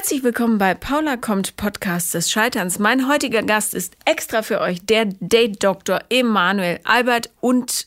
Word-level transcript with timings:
Herzlich 0.00 0.24
willkommen 0.24 0.56
bei 0.56 0.72
Paula 0.72 1.18
kommt 1.18 1.56
Podcast 1.56 2.14
des 2.14 2.30
Scheiterns. 2.30 2.78
Mein 2.78 3.06
heutiger 3.06 3.42
Gast 3.42 3.74
ist 3.74 3.98
extra 4.06 4.40
für 4.40 4.62
euch 4.62 4.80
der 4.86 5.04
Date-Doktor 5.20 6.00
Emanuel 6.08 6.80
Albert 6.84 7.28
und 7.42 7.86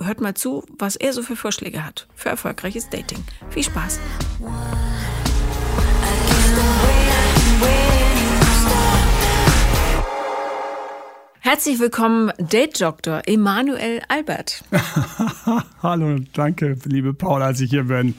hört 0.00 0.20
mal 0.20 0.34
zu, 0.34 0.64
was 0.76 0.96
er 0.96 1.12
so 1.12 1.22
für 1.22 1.36
Vorschläge 1.36 1.86
hat 1.86 2.08
für 2.16 2.30
erfolgreiches 2.30 2.90
Dating. 2.90 3.22
Viel 3.50 3.62
Spaß. 3.62 4.00
Herzlich 11.38 11.78
willkommen, 11.78 12.32
Date-Doktor 12.38 13.22
Emanuel 13.26 14.02
Albert. 14.08 14.64
Hallo, 15.80 16.18
danke, 16.32 16.76
liebe 16.86 17.14
Paula, 17.14 17.46
als 17.46 17.60
ich 17.60 17.70
hier 17.70 17.84
bin. 17.84 18.16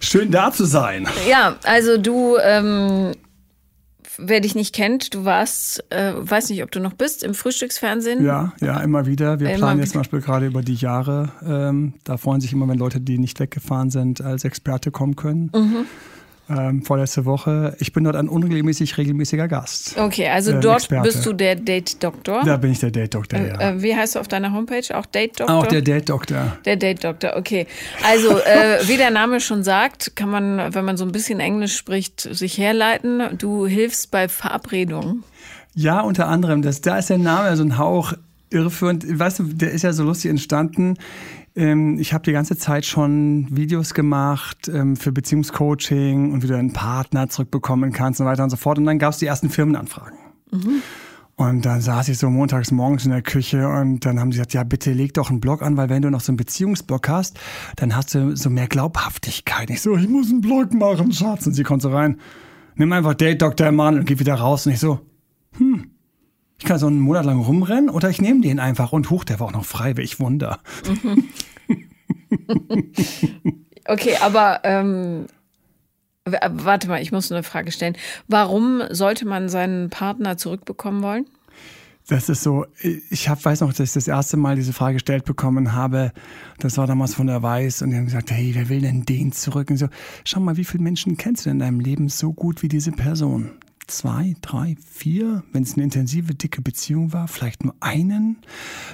Schön 0.00 0.30
da 0.30 0.52
zu 0.52 0.64
sein. 0.64 1.08
Ja, 1.28 1.56
also 1.64 1.98
du, 1.98 2.36
ähm, 2.42 3.12
wer 4.18 4.40
dich 4.40 4.54
nicht 4.54 4.74
kennt, 4.74 5.14
du 5.14 5.24
warst, 5.24 5.84
äh, 5.90 6.12
weiß 6.16 6.50
nicht, 6.50 6.62
ob 6.62 6.70
du 6.70 6.80
noch 6.80 6.92
bist, 6.92 7.22
im 7.22 7.34
Frühstücksfernsehen. 7.34 8.24
Ja, 8.24 8.52
ja, 8.60 8.80
immer 8.80 9.06
wieder. 9.06 9.40
Wir 9.40 9.50
Immer 9.50 9.58
planen 9.58 9.80
jetzt 9.80 9.92
zum 9.92 10.00
Beispiel 10.00 10.20
gerade 10.20 10.46
über 10.46 10.62
die 10.62 10.74
Jahre. 10.74 11.30
Ähm, 11.46 11.94
da 12.04 12.16
freuen 12.16 12.40
sich 12.40 12.52
immer, 12.52 12.68
wenn 12.68 12.78
Leute, 12.78 13.00
die 13.00 13.18
nicht 13.18 13.38
weggefahren 13.40 13.90
sind, 13.90 14.20
als 14.20 14.44
Experte 14.44 14.90
kommen 14.90 15.16
können. 15.16 15.50
Mhm. 15.54 15.86
Ähm, 16.50 16.82
vorletzte 16.82 17.26
Woche. 17.26 17.76
Ich 17.78 17.92
bin 17.92 18.04
dort 18.04 18.16
ein 18.16 18.28
unregelmäßig 18.28 18.96
regelmäßiger 18.96 19.48
Gast. 19.48 19.98
Okay, 19.98 20.28
also 20.28 20.52
Äh, 20.52 20.60
dort 20.60 20.78
Experte. 20.80 21.08
bist 21.08 21.26
du 21.26 21.32
der 21.34 21.56
Date-Doktor. 21.56 22.42
Da 22.44 22.56
bin 22.56 22.72
ich 22.72 22.78
der 22.80 22.90
Date-Doktor, 22.90 23.38
ja. 23.38 23.60
Äh, 23.60 23.82
wie 23.82 23.94
heißt 23.94 24.14
du 24.14 24.20
auf 24.20 24.28
deiner 24.28 24.52
Homepage? 24.52 24.96
Auch 24.96 25.04
Date-Doktor? 25.06 25.54
Auch 25.54 25.66
der 25.66 25.82
Date-Doktor. 25.82 26.56
Der 26.64 26.76
Date-Doktor, 26.76 27.36
okay. 27.36 27.66
Also, 28.02 28.38
äh, 28.38 28.78
wie 28.88 28.96
der 28.96 29.10
Name 29.10 29.40
schon 29.40 29.62
sagt, 29.62 30.16
kann 30.16 30.30
man, 30.30 30.74
wenn 30.74 30.84
man 30.84 30.96
so 30.96 31.04
ein 31.04 31.12
bisschen 31.12 31.38
Englisch 31.40 31.76
spricht, 31.76 32.20
sich 32.20 32.56
herleiten. 32.56 33.22
Du 33.36 33.66
hilfst 33.66 34.10
bei 34.10 34.28
Verabredungen. 34.28 35.24
Ja, 35.74 36.00
unter 36.00 36.28
anderem. 36.28 36.62
Das, 36.62 36.80
da 36.80 36.98
ist 36.98 37.10
der 37.10 37.18
Name 37.18 37.54
so 37.56 37.62
ein 37.62 37.76
Hauch 37.78 38.14
irreführend. 38.50 39.04
Weißt 39.18 39.38
du, 39.40 39.42
der 39.44 39.70
ist 39.72 39.82
ja 39.82 39.92
so 39.92 40.02
lustig 40.04 40.30
entstanden. 40.30 40.96
Ähm, 41.58 41.98
ich 41.98 42.12
habe 42.12 42.22
die 42.22 42.32
ganze 42.32 42.56
Zeit 42.56 42.86
schon 42.86 43.48
Videos 43.50 43.92
gemacht 43.92 44.70
ähm, 44.72 44.94
für 44.94 45.10
Beziehungscoaching 45.10 46.32
und 46.32 46.44
wie 46.44 46.46
du 46.46 46.56
einen 46.56 46.72
Partner 46.72 47.28
zurückbekommen 47.28 47.92
kannst 47.92 48.20
und 48.20 48.26
weiter 48.26 48.44
und 48.44 48.50
so 48.50 48.56
fort. 48.56 48.78
Und 48.78 48.84
dann 48.84 49.00
gab 49.00 49.12
es 49.12 49.18
die 49.18 49.26
ersten 49.26 49.50
Firmenanfragen. 49.50 50.18
Und 51.34 51.66
dann 51.66 51.80
saß 51.80 52.08
ich 52.08 52.18
so 52.18 52.30
montags 52.30 52.70
morgens 52.70 53.04
in 53.04 53.10
der 53.10 53.22
Küche 53.22 53.68
und 53.68 54.06
dann 54.06 54.20
haben 54.20 54.30
sie 54.30 54.38
gesagt, 54.38 54.54
ja, 54.54 54.62
bitte 54.62 54.92
leg 54.92 55.14
doch 55.14 55.30
einen 55.30 55.40
Blog 55.40 55.62
an, 55.62 55.76
weil 55.76 55.88
wenn 55.88 56.02
du 56.02 56.10
noch 56.10 56.20
so 56.20 56.30
einen 56.30 56.36
Beziehungsblog 56.36 57.08
hast, 57.08 57.38
dann 57.76 57.96
hast 57.96 58.14
du 58.14 58.36
so 58.36 58.50
mehr 58.50 58.68
Glaubhaftigkeit. 58.68 59.70
Ich 59.70 59.82
so, 59.82 59.96
ich 59.96 60.08
muss 60.08 60.30
einen 60.30 60.40
Blog 60.40 60.72
machen, 60.74 61.12
Schatz. 61.12 61.44
Und 61.46 61.54
sie 61.54 61.64
kommt 61.64 61.82
so 61.82 61.90
rein, 61.90 62.18
nimm 62.76 62.92
einfach 62.92 63.14
Date 63.14 63.42
Dr. 63.42 63.72
Mann 63.72 63.98
und 63.98 64.04
geh 64.04 64.18
wieder 64.20 64.34
raus. 64.34 64.66
Und 64.66 64.72
ich 64.72 64.80
so, 64.80 65.00
hm, 65.56 65.87
ich 66.58 66.64
kann 66.64 66.78
so 66.78 66.86
einen 66.86 67.00
Monat 67.00 67.24
lang 67.24 67.40
rumrennen 67.40 67.90
oder 67.90 68.10
ich 68.10 68.20
nehme 68.20 68.40
den 68.40 68.58
einfach 68.60 68.92
und 68.92 69.10
huch, 69.10 69.24
der 69.24 69.40
war 69.40 69.48
auch 69.48 69.52
noch 69.52 69.64
frei, 69.64 69.96
welch 69.96 70.20
Wunder. 70.20 70.58
Okay, 73.88 74.16
aber 74.20 74.60
ähm, 74.64 75.26
äh, 76.24 76.50
warte 76.52 76.88
mal, 76.88 77.00
ich 77.00 77.10
muss 77.10 77.32
eine 77.32 77.42
Frage 77.42 77.72
stellen. 77.72 77.96
Warum 78.28 78.82
sollte 78.90 79.26
man 79.26 79.48
seinen 79.48 79.88
Partner 79.88 80.36
zurückbekommen 80.36 81.02
wollen? 81.02 81.26
Das 82.06 82.28
ist 82.28 82.42
so, 82.42 82.66
ich 83.10 83.28
hab, 83.28 83.44
weiß 83.44 83.60
noch, 83.62 83.72
dass 83.72 83.88
ich 83.88 83.92
das 83.92 84.08
erste 84.08 84.36
Mal 84.36 84.56
diese 84.56 84.72
Frage 84.74 84.94
gestellt 84.94 85.24
bekommen 85.24 85.72
habe. 85.72 86.12
Das 86.58 86.76
war 86.78 86.86
damals 86.86 87.14
von 87.14 87.26
der 87.26 87.42
Weiß 87.42 87.82
und 87.82 87.90
die 87.90 87.96
haben 87.96 88.06
gesagt, 88.06 88.30
hey, 88.30 88.50
wer 88.54 88.68
will 88.68 88.80
denn 88.82 89.04
den 89.04 89.32
zurück? 89.32 89.70
Und 89.70 89.76
so, 89.76 89.88
schau 90.24 90.40
mal, 90.40 90.56
wie 90.56 90.64
viele 90.64 90.82
Menschen 90.82 91.16
kennst 91.16 91.46
du 91.46 91.50
in 91.50 91.58
deinem 91.58 91.80
Leben 91.80 92.08
so 92.08 92.32
gut 92.32 92.62
wie 92.62 92.68
diese 92.68 92.92
Person? 92.92 93.52
Zwei, 93.88 94.36
drei, 94.42 94.76
vier, 94.86 95.42
wenn 95.52 95.62
es 95.62 95.74
eine 95.74 95.84
intensive, 95.84 96.34
dicke 96.34 96.60
Beziehung 96.60 97.14
war, 97.14 97.26
vielleicht 97.26 97.64
nur 97.64 97.74
einen. 97.80 98.36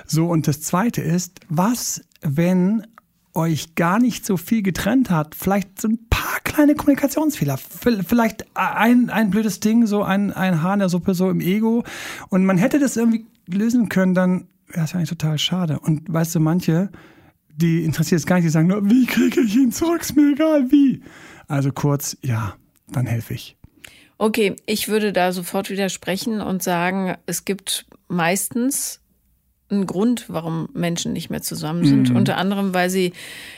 So, 0.06 0.28
und 0.28 0.46
das 0.46 0.60
zweite 0.60 1.02
ist, 1.02 1.40
was, 1.48 2.04
wenn 2.22 2.86
euch 3.34 3.74
gar 3.74 3.98
nicht 3.98 4.24
so 4.24 4.36
viel 4.36 4.62
getrennt 4.62 5.10
hat, 5.10 5.34
vielleicht 5.34 5.80
so 5.80 5.88
ein 5.88 5.98
paar 6.08 6.38
kleine 6.44 6.76
Kommunikationsfehler, 6.76 7.58
vielleicht 7.58 8.46
ein, 8.54 9.10
ein 9.10 9.30
blödes 9.30 9.58
Ding, 9.58 9.86
so 9.86 10.04
ein, 10.04 10.32
ein 10.32 10.62
Haar 10.62 10.74
in 10.74 10.78
der 10.78 10.88
Suppe, 10.88 11.14
so 11.14 11.28
im 11.28 11.40
Ego 11.40 11.82
und 12.28 12.46
man 12.46 12.56
hätte 12.56 12.78
das 12.78 12.96
irgendwie 12.96 13.26
lösen 13.48 13.88
können, 13.88 14.14
dann 14.14 14.46
wäre 14.68 14.84
es 14.84 14.94
eigentlich 14.94 15.10
total 15.10 15.38
schade. 15.38 15.80
Und 15.80 16.02
weißt 16.12 16.36
du, 16.36 16.40
manche, 16.40 16.90
die 17.56 17.84
interessiert 17.84 18.20
es 18.20 18.26
gar 18.26 18.36
nicht, 18.36 18.44
die 18.44 18.50
sagen 18.50 18.68
nur, 18.68 18.88
wie 18.88 19.06
kriege 19.06 19.40
ich 19.40 19.56
ihn 19.56 19.72
zurück, 19.72 20.02
ist 20.02 20.14
mir 20.14 20.32
egal, 20.32 20.70
wie. 20.70 21.02
Also 21.48 21.72
kurz, 21.72 22.16
ja, 22.22 22.54
dann 22.92 23.06
helfe 23.06 23.34
ich. 23.34 23.56
Okay, 24.18 24.56
ich 24.66 24.88
würde 24.88 25.12
da 25.12 25.32
sofort 25.32 25.70
widersprechen 25.70 26.40
und 26.40 26.62
sagen, 26.62 27.16
es 27.26 27.44
gibt 27.44 27.86
meistens 28.08 29.00
einen 29.70 29.86
Grund, 29.86 30.26
warum 30.28 30.68
Menschen 30.72 31.12
nicht 31.12 31.30
mehr 31.30 31.42
zusammen 31.42 31.84
sind. 31.84 32.10
Unter 32.10 32.36
anderem, 32.36 32.74
weil 32.74 32.90
sie 32.90 33.12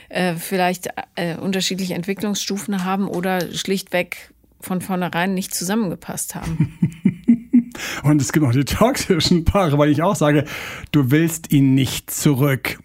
äh, 0.09 0.34
vielleicht 0.34 0.89
äh, 1.16 1.37
unterschiedliche 1.37 1.95
Entwicklungsstufen 1.95 2.84
haben 2.84 3.09
oder 3.09 3.53
schlichtweg 3.53 4.33
von 4.61 4.81
vornherein 4.81 5.34
nicht 5.34 5.55
zusammengepasst 5.55 6.34
haben. 6.34 6.78
Und 8.03 8.22
es 8.22 8.33
gibt 8.33 8.47
auch 8.47 8.53
die 8.53 8.65
toxischen 8.65 9.45
Paare, 9.45 9.77
weil 9.77 9.91
ich 9.91 10.03
auch 10.03 10.16
sage, 10.16 10.45
du 10.93 11.11
willst 11.11 11.53
ihn 11.53 11.75
nicht 11.75 12.11
zurück. 12.11 12.78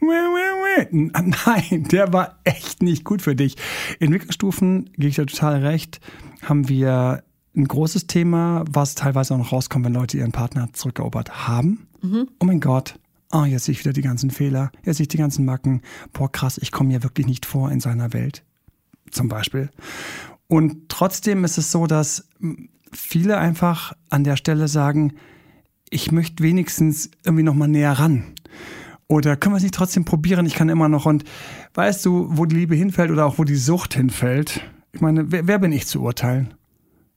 Nein, 0.91 1.87
der 1.91 2.11
war 2.11 2.39
echt 2.43 2.81
nicht 2.81 3.05
gut 3.05 3.21
für 3.21 3.35
dich. 3.35 3.55
Entwicklungsstufen, 3.99 4.91
gebe 4.93 5.07
ich 5.07 5.15
dir 5.15 5.25
total 5.25 5.65
recht, 5.65 6.01
haben 6.43 6.67
wir 6.67 7.23
ein 7.55 7.67
großes 7.67 8.07
Thema, 8.07 8.63
was 8.69 8.95
teilweise 8.95 9.33
auch 9.33 9.37
noch 9.37 9.51
rauskommt, 9.51 9.85
wenn 9.85 9.93
Leute 9.93 10.17
ihren 10.17 10.31
Partner 10.31 10.69
zurückerobert 10.73 11.47
haben. 11.47 11.87
Oh 12.39 12.45
mein 12.45 12.59
Gott. 12.59 12.97
Ah, 13.29 13.45
jetzt 13.45 13.65
sehe 13.65 13.73
ich 13.73 13.79
wieder 13.79 13.93
die 13.93 14.01
ganzen 14.01 14.29
Fehler. 14.29 14.71
Jetzt 14.83 14.97
sehe 14.97 15.03
ich 15.03 15.09
die 15.09 15.17
ganzen 15.17 15.45
Macken. 15.45 15.81
Boah, 16.11 16.31
krass, 16.31 16.57
ich 16.57 16.71
komme 16.71 16.89
hier 16.89 17.03
wirklich 17.03 17.27
nicht 17.27 17.45
vor 17.45 17.71
in 17.71 17.79
seiner 17.79 18.13
Welt. 18.13 18.43
Zum 19.09 19.29
Beispiel. 19.29 19.69
Und 20.47 20.89
trotzdem 20.89 21.45
ist 21.45 21.57
es 21.57 21.71
so, 21.71 21.87
dass 21.87 22.27
viele 22.91 23.37
einfach 23.37 23.93
an 24.09 24.23
der 24.23 24.35
Stelle 24.35 24.67
sagen, 24.67 25.13
ich 25.89 26.11
möchte 26.11 26.43
wenigstens 26.43 27.09
irgendwie 27.23 27.43
noch 27.43 27.53
mal 27.53 27.67
näher 27.67 27.93
ran. 27.93 28.25
Oder 29.07 29.35
können 29.35 29.53
wir 29.53 29.57
es 29.57 29.63
nicht 29.63 29.75
trotzdem 29.75 30.05
probieren? 30.05 30.45
Ich 30.45 30.55
kann 30.55 30.69
immer 30.69 30.89
noch. 30.89 31.05
Und 31.05 31.25
weißt 31.73 32.05
du, 32.05 32.27
wo 32.31 32.45
die 32.45 32.55
Liebe 32.55 32.75
hinfällt 32.75 33.11
oder 33.11 33.25
auch 33.25 33.37
wo 33.37 33.43
die 33.43 33.55
Sucht 33.55 33.93
hinfällt? 33.93 34.61
Ich 34.93 35.01
meine, 35.01 35.31
wer, 35.31 35.47
wer 35.47 35.59
bin 35.59 35.71
ich 35.71 35.87
zu 35.87 36.01
urteilen? 36.01 36.53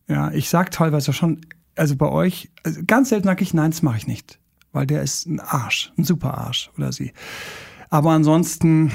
Ja, 0.09 0.31
ich 0.32 0.48
sag 0.48 0.70
teilweise 0.70 1.12
schon, 1.12 1.41
also 1.76 1.97
bei 1.97 2.09
euch, 2.09 2.50
also 2.62 2.81
ganz 2.87 3.09
selten 3.09 3.26
sage 3.26 3.42
ich, 3.42 3.54
nein, 3.54 3.70
das 3.70 3.82
mache 3.82 3.97
ich 3.97 4.06
nicht. 4.06 4.38
Weil 4.72 4.87
der 4.87 5.03
ist 5.03 5.26
ein 5.26 5.41
Arsch, 5.41 5.92
ein 5.97 6.04
super 6.04 6.37
Arsch 6.37 6.70
oder 6.76 6.92
sie. 6.92 7.12
Aber 7.91 8.10
ansonsten, 8.10 8.93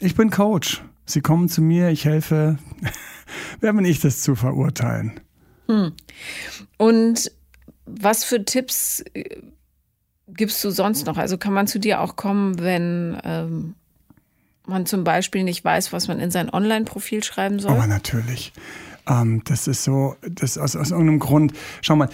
ich 0.00 0.14
bin 0.14 0.30
Coach. 0.30 0.82
Sie 1.04 1.20
kommen 1.20 1.48
zu 1.48 1.62
mir, 1.62 1.90
ich 1.90 2.04
helfe. 2.04 2.58
wer 3.60 3.72
bin 3.72 3.84
ich, 3.84 4.00
das 4.00 4.20
zu 4.20 4.34
verurteilen? 4.34 5.20
Und 6.76 7.30
was 7.86 8.24
für 8.24 8.44
Tipps 8.44 9.04
äh, 9.14 9.42
gibst 10.28 10.62
du 10.64 10.70
sonst 10.70 11.06
noch? 11.06 11.16
Also 11.16 11.38
kann 11.38 11.52
man 11.52 11.66
zu 11.66 11.78
dir 11.78 12.00
auch 12.00 12.16
kommen, 12.16 12.58
wenn 12.58 13.18
ähm, 13.24 13.74
man 14.66 14.86
zum 14.86 15.04
Beispiel 15.04 15.44
nicht 15.44 15.64
weiß, 15.64 15.92
was 15.92 16.08
man 16.08 16.20
in 16.20 16.30
sein 16.30 16.50
Online-Profil 16.50 17.22
schreiben 17.22 17.58
soll? 17.58 17.72
Aber 17.72 17.86
natürlich. 17.86 18.52
Ähm, 19.06 19.42
das 19.44 19.66
ist 19.66 19.84
so, 19.84 20.16
das 20.28 20.58
aus, 20.58 20.76
aus 20.76 20.90
irgendeinem 20.90 21.18
Grund. 21.18 21.52
Schau 21.80 21.96
mal, 21.96 22.08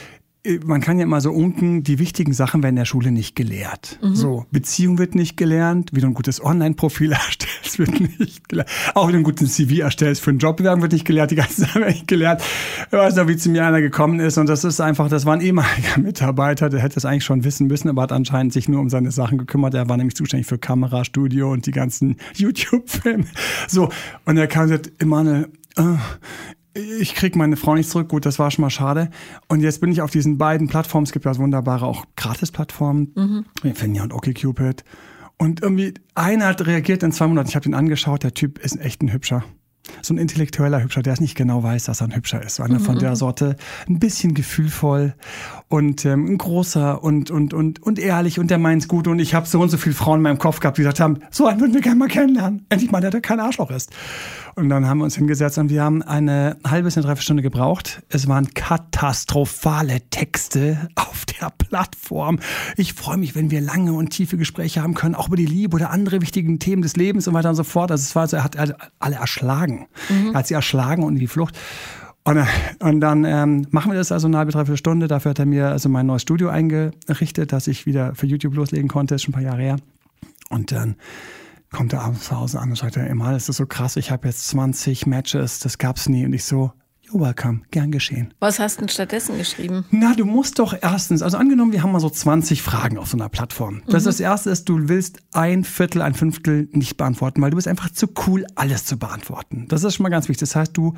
äh, 0.44 0.60
man 0.64 0.80
kann 0.80 0.98
ja 0.98 1.04
immer 1.04 1.20
so 1.20 1.30
unken, 1.30 1.82
die 1.82 1.98
wichtigen 1.98 2.32
Sachen 2.32 2.62
werden 2.62 2.74
in 2.74 2.80
der 2.80 2.84
Schule 2.84 3.10
nicht 3.10 3.34
gelehrt. 3.34 3.98
So, 4.00 4.46
Beziehung 4.50 4.98
wird 4.98 5.14
nicht 5.14 5.36
gelernt, 5.36 5.90
wie 5.92 6.00
du 6.00 6.06
ein 6.06 6.14
gutes 6.14 6.42
Online-Profil 6.42 7.12
erstellst, 7.12 7.78
wird 7.78 8.18
nicht 8.18 8.48
gelernt. 8.48 8.70
Auch 8.94 9.08
wie 9.08 9.12
du 9.12 9.18
ein 9.18 9.24
gutes 9.24 9.54
CV 9.54 9.82
erstellst 9.82 10.22
für 10.22 10.30
einen 10.30 10.38
Jobbewerbung 10.38 10.82
wird 10.82 10.92
nicht 10.92 11.04
gelehrt, 11.04 11.30
die 11.30 11.36
ganzen 11.36 11.60
Sachen 11.64 11.82
werden 11.82 11.92
nicht 11.92 12.08
gelehrt. 12.08 12.42
Ich 12.86 12.92
weiß 12.92 13.16
noch, 13.16 13.28
wie 13.28 13.36
zu 13.36 13.50
mir 13.50 13.66
einer 13.66 13.80
gekommen 13.80 14.20
ist 14.20 14.38
und 14.38 14.48
das 14.48 14.64
ist 14.64 14.80
einfach, 14.80 15.08
das 15.08 15.26
war 15.26 15.34
ein 15.34 15.40
ehemaliger 15.40 15.98
Mitarbeiter, 16.02 16.68
der 16.68 16.80
hätte 16.80 16.98
es 16.98 17.04
eigentlich 17.04 17.24
schon 17.24 17.44
wissen 17.44 17.66
müssen, 17.66 17.88
aber 17.88 18.02
hat 18.02 18.12
anscheinend 18.12 18.52
sich 18.52 18.68
nur 18.68 18.80
um 18.80 18.88
seine 18.88 19.10
Sachen 19.10 19.38
gekümmert. 19.38 19.74
Er 19.74 19.88
war 19.88 19.96
nämlich 19.96 20.16
zuständig 20.16 20.46
für 20.46 20.58
Kamerastudio 20.58 21.52
und 21.52 21.66
die 21.66 21.72
ganzen 21.72 22.16
YouTube-Filme. 22.34 23.26
So, 23.66 23.90
und 24.24 24.36
er 24.36 24.46
kam 24.46 24.62
und 24.62 24.68
sagt, 24.68 24.92
Emanuel, 24.98 25.48
äh, 25.76 25.82
ich 26.78 27.14
krieg 27.14 27.36
meine 27.36 27.56
Frau 27.56 27.74
nicht 27.74 27.90
zurück. 27.90 28.08
Gut, 28.08 28.26
das 28.26 28.38
war 28.38 28.50
schon 28.50 28.62
mal 28.62 28.70
schade. 28.70 29.10
Und 29.48 29.60
jetzt 29.60 29.80
bin 29.80 29.90
ich 29.90 30.00
auf 30.00 30.10
diesen 30.10 30.38
beiden 30.38 30.68
Plattformen. 30.68 31.04
Es 31.04 31.12
gibt 31.12 31.24
ja 31.24 31.36
wunderbare 31.36 31.86
auch 31.86 32.04
Gratis-Plattformen. 32.16 33.12
Mhm. 33.62 33.74
Finja 33.74 34.02
und 34.02 34.12
OkCupid. 34.12 34.84
Und 35.38 35.62
irgendwie 35.62 35.94
einer 36.14 36.46
hat 36.46 36.66
reagiert 36.66 37.02
in 37.02 37.12
zwei 37.12 37.26
Monaten. 37.26 37.48
Ich 37.48 37.56
habe 37.56 37.64
den 37.64 37.74
angeschaut. 37.74 38.22
Der 38.22 38.34
Typ 38.34 38.58
ist 38.58 38.78
echt 38.80 39.02
ein 39.02 39.12
hübscher. 39.12 39.44
So 40.02 40.14
ein 40.14 40.18
intellektueller 40.18 40.82
Hübscher, 40.82 41.02
der 41.02 41.12
es 41.14 41.20
nicht 41.20 41.34
genau 41.34 41.62
weiß, 41.62 41.84
dass 41.84 42.00
er 42.00 42.08
ein 42.08 42.16
Hübscher 42.16 42.42
ist. 42.42 42.60
Einer 42.60 42.78
mhm. 42.78 42.84
von 42.84 42.98
der 42.98 43.16
Sorte, 43.16 43.56
ein 43.88 43.98
bisschen 43.98 44.34
gefühlvoll 44.34 45.14
und 45.68 46.04
ähm, 46.04 46.26
ein 46.26 46.38
großer 46.38 47.02
und, 47.02 47.30
und, 47.30 47.54
und, 47.54 47.82
und 47.82 47.98
ehrlich 47.98 48.38
und 48.38 48.50
der 48.50 48.58
meint's 48.58 48.88
gut. 48.88 49.06
Und 49.06 49.18
ich 49.18 49.34
habe 49.34 49.46
so 49.46 49.60
und 49.60 49.68
so 49.68 49.76
viele 49.76 49.94
Frauen 49.94 50.20
in 50.20 50.22
meinem 50.22 50.38
Kopf 50.38 50.60
gehabt, 50.60 50.78
die 50.78 50.82
gesagt 50.82 51.00
haben, 51.00 51.18
so 51.30 51.46
einen 51.46 51.60
würden 51.60 51.74
wir 51.74 51.80
gerne 51.80 51.96
mal 51.96 52.08
kennenlernen. 52.08 52.66
Endlich 52.68 52.90
mal, 52.90 53.00
der, 53.00 53.10
der 53.10 53.20
kein 53.20 53.40
Arschloch 53.40 53.70
ist. 53.70 53.90
Und 54.54 54.70
dann 54.70 54.86
haben 54.88 54.98
wir 54.98 55.04
uns 55.04 55.14
hingesetzt 55.14 55.56
und 55.58 55.70
wir 55.70 55.84
haben 55.84 56.02
eine 56.02 56.56
halbe 56.66 56.86
bis 56.86 56.96
eine 56.96 57.04
Dreiviertelstunde 57.04 57.42
gebraucht. 57.44 58.02
Es 58.08 58.26
waren 58.26 58.52
katastrophale 58.54 60.00
Texte 60.10 60.88
auf 60.96 61.24
der 61.26 61.50
Plattform. 61.50 62.40
Ich 62.76 62.94
freue 62.94 63.18
mich, 63.18 63.36
wenn 63.36 63.50
wir 63.52 63.60
lange 63.60 63.92
und 63.92 64.10
tiefe 64.10 64.36
Gespräche 64.36 64.82
haben 64.82 64.94
können, 64.94 65.14
auch 65.14 65.28
über 65.28 65.36
die 65.36 65.46
Liebe 65.46 65.76
oder 65.76 65.90
andere 65.90 66.20
wichtigen 66.22 66.58
Themen 66.58 66.82
des 66.82 66.96
Lebens 66.96 67.28
und 67.28 67.34
weiter 67.34 67.50
und 67.50 67.54
so 67.54 67.62
fort. 67.62 67.92
Also 67.92 68.02
es 68.02 68.16
war 68.16 68.26
so, 68.26 68.36
er 68.36 68.44
hat 68.44 68.56
alle 68.98 69.16
erschlagen. 69.16 69.77
Mhm. 70.08 70.32
Er 70.32 70.34
hat 70.34 70.46
sie 70.46 70.54
erschlagen 70.54 71.02
und 71.02 71.14
in 71.14 71.20
die 71.20 71.26
Flucht. 71.26 71.58
Und, 72.24 72.44
und 72.80 73.00
dann 73.00 73.24
ähm, 73.24 73.66
machen 73.70 73.90
wir 73.90 73.98
das 73.98 74.12
also 74.12 74.26
eine 74.26 74.36
halbe, 74.38 74.52
dreiviertel 74.52 74.76
Stunde. 74.76 75.08
Dafür 75.08 75.30
hat 75.30 75.38
er 75.38 75.46
mir 75.46 75.68
also 75.68 75.88
mein 75.88 76.06
neues 76.06 76.22
Studio 76.22 76.50
eingerichtet, 76.50 77.52
dass 77.52 77.66
ich 77.68 77.86
wieder 77.86 78.14
für 78.14 78.26
YouTube 78.26 78.54
loslegen 78.54 78.88
konnte. 78.88 79.14
Ist 79.14 79.22
schon 79.22 79.32
ein 79.32 79.40
paar 79.40 79.42
Jahre 79.42 79.62
her. 79.62 79.76
Und 80.50 80.72
dann 80.72 80.96
kommt 81.72 81.92
er 81.92 82.02
abends 82.02 82.24
zu 82.24 82.36
Hause 82.36 82.60
an 82.60 82.70
und 82.70 82.76
sagt, 82.76 82.96
immer, 82.96 83.32
das 83.32 83.48
ist 83.48 83.56
so 83.56 83.66
krass, 83.66 83.96
ich 83.96 84.10
habe 84.10 84.26
jetzt 84.28 84.48
20 84.48 85.06
Matches, 85.06 85.58
das 85.60 85.78
gab's 85.78 86.08
nie. 86.08 86.24
Und 86.24 86.32
ich 86.32 86.44
so, 86.44 86.72
You're 87.08 87.20
welcome, 87.20 87.62
gern 87.70 87.90
geschehen. 87.90 88.34
Was 88.38 88.58
hast 88.58 88.76
du 88.76 88.80
denn 88.80 88.90
stattdessen 88.90 89.38
geschrieben? 89.38 89.86
Na, 89.90 90.14
du 90.14 90.26
musst 90.26 90.58
doch 90.58 90.76
erstens, 90.78 91.22
also 91.22 91.38
angenommen, 91.38 91.72
wir 91.72 91.82
haben 91.82 91.92
mal 91.92 92.00
so 92.00 92.10
20 92.10 92.60
Fragen 92.60 92.98
auf 92.98 93.08
so 93.08 93.16
einer 93.16 93.30
Plattform. 93.30 93.80
Das, 93.86 94.02
mhm. 94.02 94.08
das 94.08 94.20
erste 94.20 94.50
ist, 94.50 94.68
du 94.68 94.90
willst 94.90 95.20
ein 95.32 95.64
Viertel, 95.64 96.02
ein 96.02 96.12
Fünftel 96.12 96.68
nicht 96.72 96.98
beantworten, 96.98 97.40
weil 97.40 97.50
du 97.50 97.56
bist 97.56 97.66
einfach 97.66 97.88
zu 97.90 98.08
cool, 98.26 98.44
alles 98.56 98.84
zu 98.84 98.98
beantworten. 98.98 99.64
Das 99.68 99.84
ist 99.84 99.94
schon 99.94 100.02
mal 100.02 100.10
ganz 100.10 100.28
wichtig. 100.28 100.40
Das 100.40 100.54
heißt, 100.54 100.76
du 100.76 100.94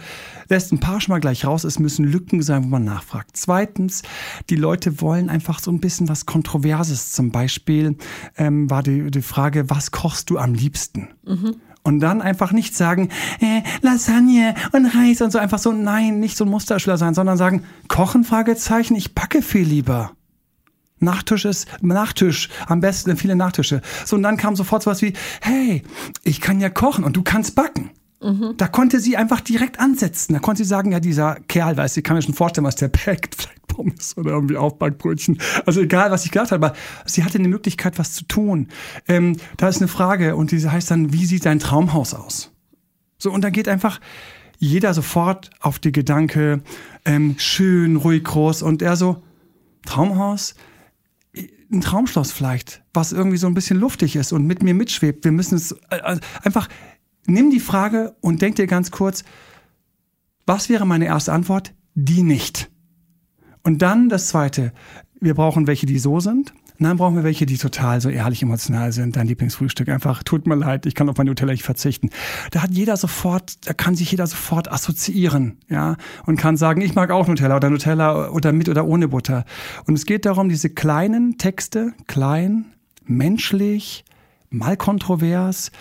lässt 0.49 0.73
ein 0.73 0.81
paar 0.81 1.01
schon 1.01 1.13
mal 1.13 1.21
gleich 1.21 1.45
raus. 1.45 1.63
Es 1.63 1.79
müssen 1.79 2.05
Lücken 2.05 2.43
sein, 2.43 2.65
wo 2.65 2.69
man 2.69 2.83
nachfragt. 2.83 3.31
Zweitens, 3.35 4.03
die 4.49 4.57
Leute 4.57 5.01
wollen 5.01 5.31
einfach 5.31 5.61
so 5.61 5.71
ein 5.71 5.79
bisschen 5.79 6.09
was 6.09 6.27
Kontroverses. 6.27 7.13
Zum 7.13 7.31
Beispiel 7.31 7.97
ähm, 8.37 8.69
war 8.69 8.83
die, 8.83 9.13
die 9.13 9.23
Frage, 9.23 9.71
was 9.71 9.93
kochst 9.93 10.29
du 10.31 10.39
am 10.39 10.55
liebsten? 10.55 11.11
Mhm. 11.25 11.55
Und 11.83 12.01
dann 12.01 12.21
einfach 12.21 12.53
nicht 12.53 12.77
sagen, 12.77 13.09
äh, 13.41 13.63
Lasagne 13.81 14.55
und 14.73 14.87
Reis 14.87 15.23
und 15.23 15.31
so 15.31 15.39
einfach 15.39 15.59
so, 15.59 15.73
nein, 15.73 16.21
nicht 16.21 16.37
so 16.37 16.45
ein 16.45 16.51
Musterschüler 16.51 16.99
sein, 16.99 17.15
sondern 17.15 17.39
sagen, 17.39 17.65
Kochen, 17.89 18.25
Fragezeichen, 18.25 18.95
ich 18.97 19.15
backe 19.15 19.41
viel 19.41 19.67
lieber. 19.67 20.13
Nachtisch 20.99 21.47
ist 21.47 21.67
Nachtisch, 21.81 22.51
am 22.67 22.81
besten 22.81 23.17
viele 23.17 23.35
Nachtische. 23.35 23.81
So, 24.05 24.17
und 24.17 24.23
dann 24.23 24.37
kam 24.37 24.55
sofort 24.55 24.83
sowas 24.83 25.01
wie, 25.01 25.15
hey, 25.41 25.83
ich 26.23 26.43
kann 26.43 26.61
ja 26.61 26.69
kochen 26.69 27.05
und 27.05 27.17
du 27.17 27.23
kannst 27.23 27.55
backen. 27.55 27.91
Mhm. 28.23 28.55
Da 28.57 28.69
konnte 28.69 29.01
sie 29.01 29.17
einfach 29.17 29.41
direkt 29.41 29.81
ansetzen. 29.81 30.35
Da 30.35 30.41
konnte 30.41 30.63
sie 30.63 30.69
sagen, 30.69 30.93
ja, 30.93 31.01
dieser 31.01 31.37
Kerl, 31.49 31.77
weiß 31.77 31.97
ich 31.97 32.05
kann 32.05 32.17
mir 32.17 32.23
schon 32.23 32.35
vorstellen, 32.35 32.67
was 32.67 32.77
der 32.77 32.89
packt. 32.89 33.35
Vielleicht 33.39 33.67
Pommes 33.67 34.17
oder 34.17 34.33
irgendwie 34.33 34.57
Aufbackbrötchen. 34.57 35.39
Also 35.65 35.81
egal, 35.81 36.11
was 36.11 36.25
ich 36.25 36.31
gedacht 36.31 36.53
habe, 36.53 36.67
aber 36.67 36.77
sie 37.07 37.25
hatte 37.25 37.39
eine 37.39 37.49
Möglichkeit, 37.49 37.99
was 37.99 38.13
zu 38.13 38.25
tun. 38.25 38.69
Ähm, 39.09 39.37
da 39.57 39.69
ist 39.69 39.79
eine 39.79 39.89
Frage 39.89 40.37
und 40.37 40.51
diese 40.51 40.71
heißt 40.71 40.91
dann, 40.91 41.13
wie 41.13 41.25
sieht 41.25 41.47
dein 41.47 41.61
Traumhaus 41.61 42.15
aus? 42.15 42.53
So, 43.17 43.31
und 43.31 43.43
dann 43.43 43.53
geht 43.53 43.69
einfach 43.69 44.01
jeder 44.59 44.93
sofort 44.93 45.51
auf 45.61 45.79
die 45.79 45.93
Gedanke, 45.93 46.63
ähm, 47.07 47.37
schön, 47.39 47.97
ruhig, 47.97 48.25
groß. 48.25 48.63
Und 48.63 48.83
er 48.83 48.97
so, 48.97 49.23
Traumhaus? 49.87 50.55
Ein 51.73 51.81
Traumschloss 51.81 52.33
vielleicht, 52.33 52.83
was 52.93 53.13
irgendwie 53.13 53.37
so 53.37 53.47
ein 53.47 53.55
bisschen 53.55 53.79
luftig 53.79 54.17
ist 54.17 54.33
und 54.33 54.45
mit 54.45 54.63
mir 54.63 54.75
mitschwebt. 54.75 55.25
Wir 55.25 55.33
müssen 55.33 55.55
es 55.55 55.73
äh, 55.91 55.97
äh 55.97 56.19
einfach 56.43 56.69
nimm 57.27 57.51
die 57.51 57.61
Frage 57.61 58.17
und 58.21 58.43
denk 58.43 58.57
dir 58.57 58.67
ganz 58.67 58.91
kurz, 58.91 59.25
was 60.47 60.69
wäre 60.69 60.87
meine 60.87 61.07
erste 61.07 61.33
Antwort? 61.33 61.75
Die 61.95 62.23
nicht. 62.23 62.71
Und 63.63 63.83
dann 63.83 64.09
das 64.09 64.29
zweite, 64.29 64.73
wir 65.21 65.35
brauchen 65.35 65.67
welche, 65.67 65.87
die 65.87 65.99
so 65.99 66.21
sind. 66.21 66.53
Und 66.81 66.85
dann 66.87 66.97
brauchen 66.97 67.15
wir 67.15 67.25
welche, 67.25 67.45
die 67.45 67.59
total 67.59 68.01
so 68.01 68.09
ehrlich 68.09 68.43
emotional 68.43 68.91
sind. 68.91 69.15
Dein 69.15 69.27
Lieblingsfrühstück. 69.27 69.91
Einfach, 69.91 70.23
tut 70.23 70.47
mir 70.47 70.55
leid, 70.55 70.87
ich 70.87 70.95
kann 70.95 71.11
auf 71.11 71.19
mein 71.19 71.27
Nutella 71.27 71.53
nicht 71.53 71.63
verzichten. 71.63 72.09
Da 72.53 72.63
hat 72.63 72.71
jeder 72.71 72.97
sofort, 72.97 73.67
da 73.69 73.75
kann 73.75 73.95
sich 73.95 74.11
jeder 74.11 74.27
sofort 74.27 74.73
assoziieren, 74.73 75.59
ja. 75.69 75.99
Und 76.25 76.37
kann 76.37 76.57
sagen, 76.57 76.81
ich 76.81 76.95
mag 76.95 77.11
auch 77.11 77.29
Nutella 77.29 77.57
oder 77.57 77.69
Nutella 77.69 78.31
oder 78.31 78.53
mit 78.53 78.71
oder 78.71 78.87
ohne 78.87 79.09
Butter. 79.09 79.45
Und 79.87 79.95
es 79.95 80.07
geht 80.07 80.25
darum, 80.25 80.49
diese 80.49 80.71
kleinen 80.71 81.37
Texte, 81.37 81.93
klein, 82.07 82.65
menschlich, 83.05 84.07
mal 84.49 84.79
kontrovers, 84.79 85.73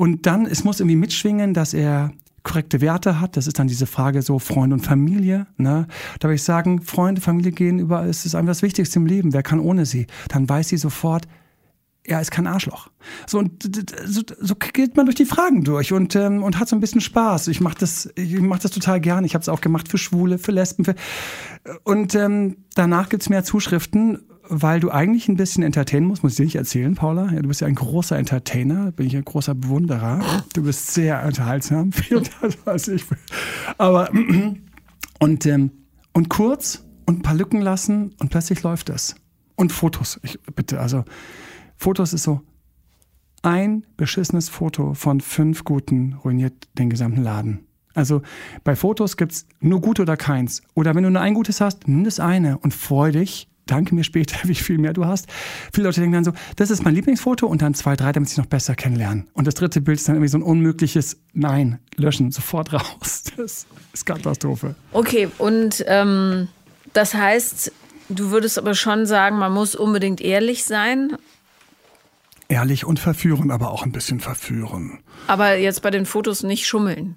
und 0.00 0.24
dann, 0.24 0.46
es 0.46 0.64
muss 0.64 0.80
irgendwie 0.80 0.96
mitschwingen, 0.96 1.52
dass 1.52 1.74
er 1.74 2.10
korrekte 2.42 2.80
Werte 2.80 3.20
hat. 3.20 3.36
Das 3.36 3.46
ist 3.46 3.58
dann 3.58 3.68
diese 3.68 3.84
Frage 3.84 4.22
so 4.22 4.38
Freund 4.38 4.72
und 4.72 4.80
Familie. 4.80 5.46
Ne? 5.58 5.88
Da 6.18 6.28
würde 6.28 6.36
ich 6.36 6.42
sagen, 6.42 6.80
Freunde, 6.80 7.20
Familie 7.20 7.52
gehen 7.52 7.78
über, 7.78 8.06
es 8.06 8.24
ist 8.24 8.34
einfach 8.34 8.52
das 8.52 8.62
Wichtigste 8.62 8.98
im 8.98 9.04
Leben. 9.04 9.34
Wer 9.34 9.42
kann 9.42 9.60
ohne 9.60 9.84
sie? 9.84 10.06
Dann 10.28 10.48
weiß 10.48 10.70
sie 10.70 10.78
sofort, 10.78 11.28
er 12.04 12.20
ist 12.20 12.30
kein 12.30 12.46
Arschloch. 12.46 12.88
So 13.26 13.38
und 13.38 13.62
so, 14.06 14.22
so 14.40 14.54
geht 14.54 14.96
man 14.96 15.06
durch 15.06 15.16
die 15.16 15.24
Fragen 15.24 15.64
durch 15.64 15.92
und 15.92 16.16
ähm, 16.16 16.42
und 16.42 16.58
hat 16.58 16.68
so 16.68 16.76
ein 16.76 16.80
bisschen 16.80 17.00
Spaß. 17.00 17.48
Ich 17.48 17.60
mache 17.60 17.76
das, 17.78 18.08
ich 18.16 18.40
das 18.40 18.70
total 18.70 19.00
gern. 19.00 19.24
Ich 19.24 19.34
habe 19.34 19.42
es 19.42 19.48
auch 19.48 19.60
gemacht 19.60 19.88
für 19.88 19.98
Schwule, 19.98 20.38
für 20.38 20.52
Lesben, 20.52 20.84
für 20.84 20.94
und 21.84 22.14
ähm, 22.14 22.64
danach 22.74 23.08
gibt's 23.08 23.28
mehr 23.28 23.44
Zuschriften 23.44 24.20
weil 24.50 24.80
du 24.80 24.90
eigentlich 24.90 25.28
ein 25.28 25.36
bisschen 25.36 25.62
entertainen 25.62 26.06
musst, 26.06 26.24
muss 26.24 26.32
ich 26.32 26.38
dir 26.38 26.44
nicht 26.44 26.56
erzählen, 26.56 26.96
Paula. 26.96 27.30
Ja, 27.32 27.40
du 27.40 27.46
bist 27.46 27.60
ja 27.60 27.68
ein 27.68 27.76
großer 27.76 28.18
Entertainer, 28.18 28.90
bin 28.90 29.06
ich 29.06 29.16
ein 29.16 29.24
großer 29.24 29.54
Bewunderer. 29.54 30.42
Du 30.54 30.64
bist 30.64 30.92
sehr 30.92 31.24
unterhaltsam, 31.24 31.92
viel 31.92 32.22
das 32.40 32.58
weiß 32.66 32.88
ich. 32.88 33.04
Aber 33.78 34.10
und 35.20 35.46
ähm, 35.46 35.70
und 36.12 36.28
kurz 36.28 36.84
und 37.06 37.20
ein 37.20 37.22
paar 37.22 37.36
Lücken 37.36 37.60
lassen 37.60 38.12
und 38.18 38.30
plötzlich 38.30 38.62
läuft 38.64 38.90
es. 38.90 39.14
Und 39.54 39.72
Fotos, 39.72 40.18
ich 40.24 40.38
bitte, 40.56 40.80
also 40.80 41.04
Fotos 41.80 42.12
ist 42.12 42.24
so 42.24 42.42
ein 43.42 43.86
beschissenes 43.96 44.50
Foto 44.50 44.92
von 44.92 45.22
fünf 45.22 45.64
guten 45.64 46.12
ruiniert 46.22 46.68
den 46.78 46.90
gesamten 46.90 47.22
Laden. 47.22 47.66
Also 47.94 48.20
bei 48.64 48.76
Fotos 48.76 49.16
gibt's 49.16 49.46
nur 49.60 49.80
gut 49.80 49.98
oder 49.98 50.18
keins. 50.18 50.60
Oder 50.74 50.94
wenn 50.94 51.04
du 51.04 51.10
nur 51.10 51.22
ein 51.22 51.32
gutes 51.32 51.62
hast, 51.62 51.88
nimm 51.88 52.04
das 52.04 52.20
eine 52.20 52.58
und 52.58 52.74
freu 52.74 53.12
dich 53.12 53.48
danke 53.66 53.94
mir 53.94 54.04
später, 54.04 54.36
wie 54.48 54.54
viel 54.54 54.78
mehr 54.78 54.92
du 54.92 55.06
hast. 55.06 55.26
Viele 55.72 55.86
Leute 55.86 56.00
denken 56.00 56.14
dann 56.14 56.24
so, 56.24 56.32
das 56.56 56.70
ist 56.70 56.84
mein 56.84 56.94
Lieblingsfoto 56.94 57.46
und 57.46 57.62
dann 57.62 57.72
zwei, 57.74 57.96
drei, 57.96 58.12
damit 58.12 58.28
sie 58.28 58.40
noch 58.40 58.48
besser 58.48 58.74
kennenlernen. 58.74 59.28
Und 59.32 59.46
das 59.46 59.54
dritte 59.54 59.80
Bild 59.80 59.98
ist 59.98 60.08
dann 60.08 60.16
irgendwie 60.16 60.28
so 60.28 60.38
ein 60.38 60.42
unmögliches 60.42 61.18
Nein, 61.32 61.78
löschen, 61.96 62.30
sofort 62.32 62.72
raus. 62.72 63.22
Das 63.36 63.66
ist 63.92 64.04
Katastrophe. 64.04 64.74
Okay, 64.92 65.28
und 65.38 65.84
ähm, 65.86 66.48
das 66.92 67.14
heißt, 67.14 67.72
du 68.08 68.30
würdest 68.30 68.58
aber 68.58 68.74
schon 68.74 69.06
sagen, 69.06 69.38
man 69.38 69.52
muss 69.52 69.74
unbedingt 69.74 70.20
ehrlich 70.20 70.64
sein. 70.64 71.16
Ehrlich 72.50 72.84
und 72.84 72.98
verführen, 72.98 73.52
aber 73.52 73.70
auch 73.70 73.84
ein 73.84 73.92
bisschen 73.92 74.18
verführen. 74.18 74.98
Aber 75.28 75.54
jetzt 75.54 75.82
bei 75.82 75.92
den 75.92 76.04
Fotos 76.04 76.42
nicht 76.42 76.66
schummeln. 76.66 77.16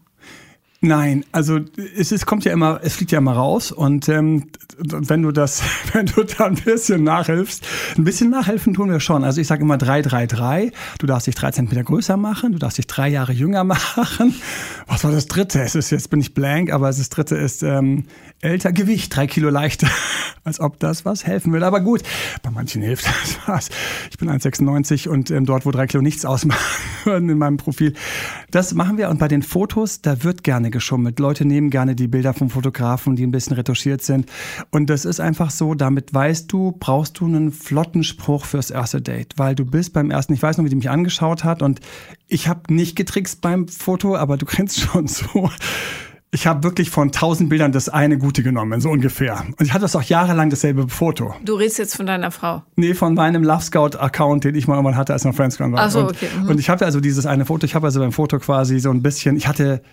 Nein, 0.85 1.23
also 1.31 1.61
es 1.97 2.11
ist, 2.11 2.25
kommt 2.25 2.43
ja 2.43 2.51
immer, 2.51 2.81
es 2.83 2.95
fliegt 2.95 3.13
ja 3.13 3.19
immer 3.19 3.31
raus 3.31 3.71
und 3.71 4.09
ähm, 4.09 4.49
wenn 4.77 5.21
du 5.21 5.31
das, 5.31 5.63
wenn 5.93 6.07
du 6.07 6.23
da 6.23 6.45
ein 6.47 6.55
bisschen 6.55 7.05
nachhilfst, 7.05 7.65
ein 7.97 8.03
bisschen 8.03 8.29
nachhelfen 8.29 8.73
tun 8.73 8.89
wir 8.89 8.99
schon. 8.99 9.23
Also 9.23 9.39
ich 9.39 9.47
sage 9.47 9.61
immer 9.61 9.77
3, 9.77 10.01
3, 10.01 10.27
3. 10.27 10.71
Du 10.99 11.07
darfst 11.07 11.27
dich 11.27 11.35
drei 11.35 11.51
Zentimeter 11.51 11.85
größer 11.85 12.17
machen, 12.17 12.51
du 12.51 12.59
darfst 12.59 12.79
dich 12.79 12.87
drei 12.87 13.07
Jahre 13.07 13.31
jünger 13.31 13.63
machen. 13.63 14.35
Was 14.87 15.05
war 15.05 15.11
das 15.11 15.27
dritte? 15.27 15.61
Es 15.61 15.73
ist 15.73 15.89
jetzt 15.89 16.09
bin 16.09 16.19
ich 16.19 16.33
blank, 16.33 16.73
aber 16.73 16.87
das 16.87 17.07
dritte 17.07 17.37
ist 17.37 17.63
ähm, 17.63 18.03
älter 18.41 18.73
Gewicht, 18.73 19.15
drei 19.15 19.25
Kilo 19.27 19.49
leichter. 19.49 19.87
Als 20.45 20.59
ob 20.59 20.77
das 20.79 21.05
was 21.05 21.25
helfen 21.25 21.53
will. 21.53 21.63
Aber 21.63 21.79
gut, 21.79 22.03
bei 22.41 22.49
manchen 22.49 22.81
hilft 22.81 23.05
das 23.05 23.37
was. 23.45 23.69
Ich 24.11 24.17
bin 24.17 24.29
1,96 24.29 25.07
und 25.07 25.31
ähm, 25.31 25.45
dort, 25.45 25.65
wo 25.65 25.71
drei 25.71 25.87
Kilo 25.87 26.03
nichts 26.03 26.25
ausmachen 26.25 26.59
in 27.05 27.37
meinem 27.37 27.55
Profil. 27.55 27.93
Das 28.51 28.73
machen 28.73 28.97
wir 28.97 29.09
und 29.09 29.19
bei 29.19 29.29
den 29.29 29.41
Fotos, 29.41 30.01
da 30.01 30.21
wird 30.25 30.43
gerne 30.43 30.69
geschummelt. 30.73 31.19
Leute 31.19 31.45
nehmen 31.45 31.69
gerne 31.69 31.95
die 31.95 32.09
Bilder 32.09 32.33
vom 32.33 32.49
Fotografen, 32.49 33.15
die 33.15 33.25
ein 33.25 33.31
bisschen 33.31 33.55
retuschiert 33.55 34.01
sind. 34.01 34.29
Und 34.71 34.89
das 34.89 35.05
ist 35.05 35.21
einfach 35.21 35.51
so, 35.51 35.73
damit 35.73 36.13
weißt 36.13 36.51
du, 36.51 36.73
brauchst 36.77 37.21
du 37.21 37.25
einen 37.25 37.51
flotten 37.51 38.03
Spruch 38.03 38.43
fürs 38.43 38.71
erste 38.71 39.01
Date. 39.01 39.35
Weil 39.37 39.55
du 39.55 39.63
bist 39.63 39.93
beim 39.93 40.11
ersten, 40.11 40.33
ich 40.33 40.43
weiß 40.43 40.57
noch, 40.57 40.65
wie 40.65 40.69
die 40.69 40.75
mich 40.75 40.89
angeschaut 40.89 41.45
hat 41.45 41.61
und 41.61 41.79
ich 42.27 42.49
habe 42.49 42.73
nicht 42.73 42.97
getrickst 42.97 43.39
beim 43.39 43.69
Foto, 43.69 44.17
aber 44.17 44.35
du 44.35 44.45
kennst 44.45 44.81
schon 44.81 45.07
so 45.07 45.49
ich 46.33 46.47
habe 46.47 46.63
wirklich 46.63 46.89
von 46.89 47.11
tausend 47.11 47.49
Bildern 47.49 47.71
das 47.71 47.89
eine 47.89 48.17
gute 48.17 48.41
genommen, 48.41 48.81
so 48.81 48.89
ungefähr. 48.89 49.45
Und 49.47 49.61
ich 49.61 49.71
hatte 49.71 49.83
das 49.83 49.95
auch 49.95 50.01
jahrelang 50.01 50.49
dasselbe 50.49 50.89
Foto. 50.89 51.35
Du 51.45 51.53
redest 51.53 51.77
jetzt 51.77 51.95
von 51.95 52.07
deiner 52.07 52.31
Frau? 52.31 52.63
Nee, 52.75 52.95
von 52.95 53.13
meinem 53.13 53.43
Love 53.43 53.61
Scout-Account, 53.61 54.43
den 54.43 54.55
ich 54.55 54.67
mal 54.67 54.75
irgendwann 54.75 54.97
hatte, 54.97 55.13
als 55.13 55.23
mein 55.25 55.33
Friendscreen 55.33 55.71
war. 55.71 55.81
Ach 55.81 55.91
so, 55.91 55.99
und, 55.99 56.09
okay. 56.09 56.27
Mhm. 56.41 56.49
Und 56.49 56.59
ich 56.59 56.69
hatte 56.69 56.85
also 56.85 56.99
dieses 56.99 57.27
eine 57.27 57.45
Foto, 57.45 57.65
ich 57.65 57.75
habe 57.75 57.85
also 57.85 57.99
beim 57.99 58.11
Foto 58.11 58.39
quasi 58.39 58.79
so 58.79 58.89
ein 58.89 59.03
bisschen, 59.03 59.37
ich 59.37 59.47
hatte 59.47 59.83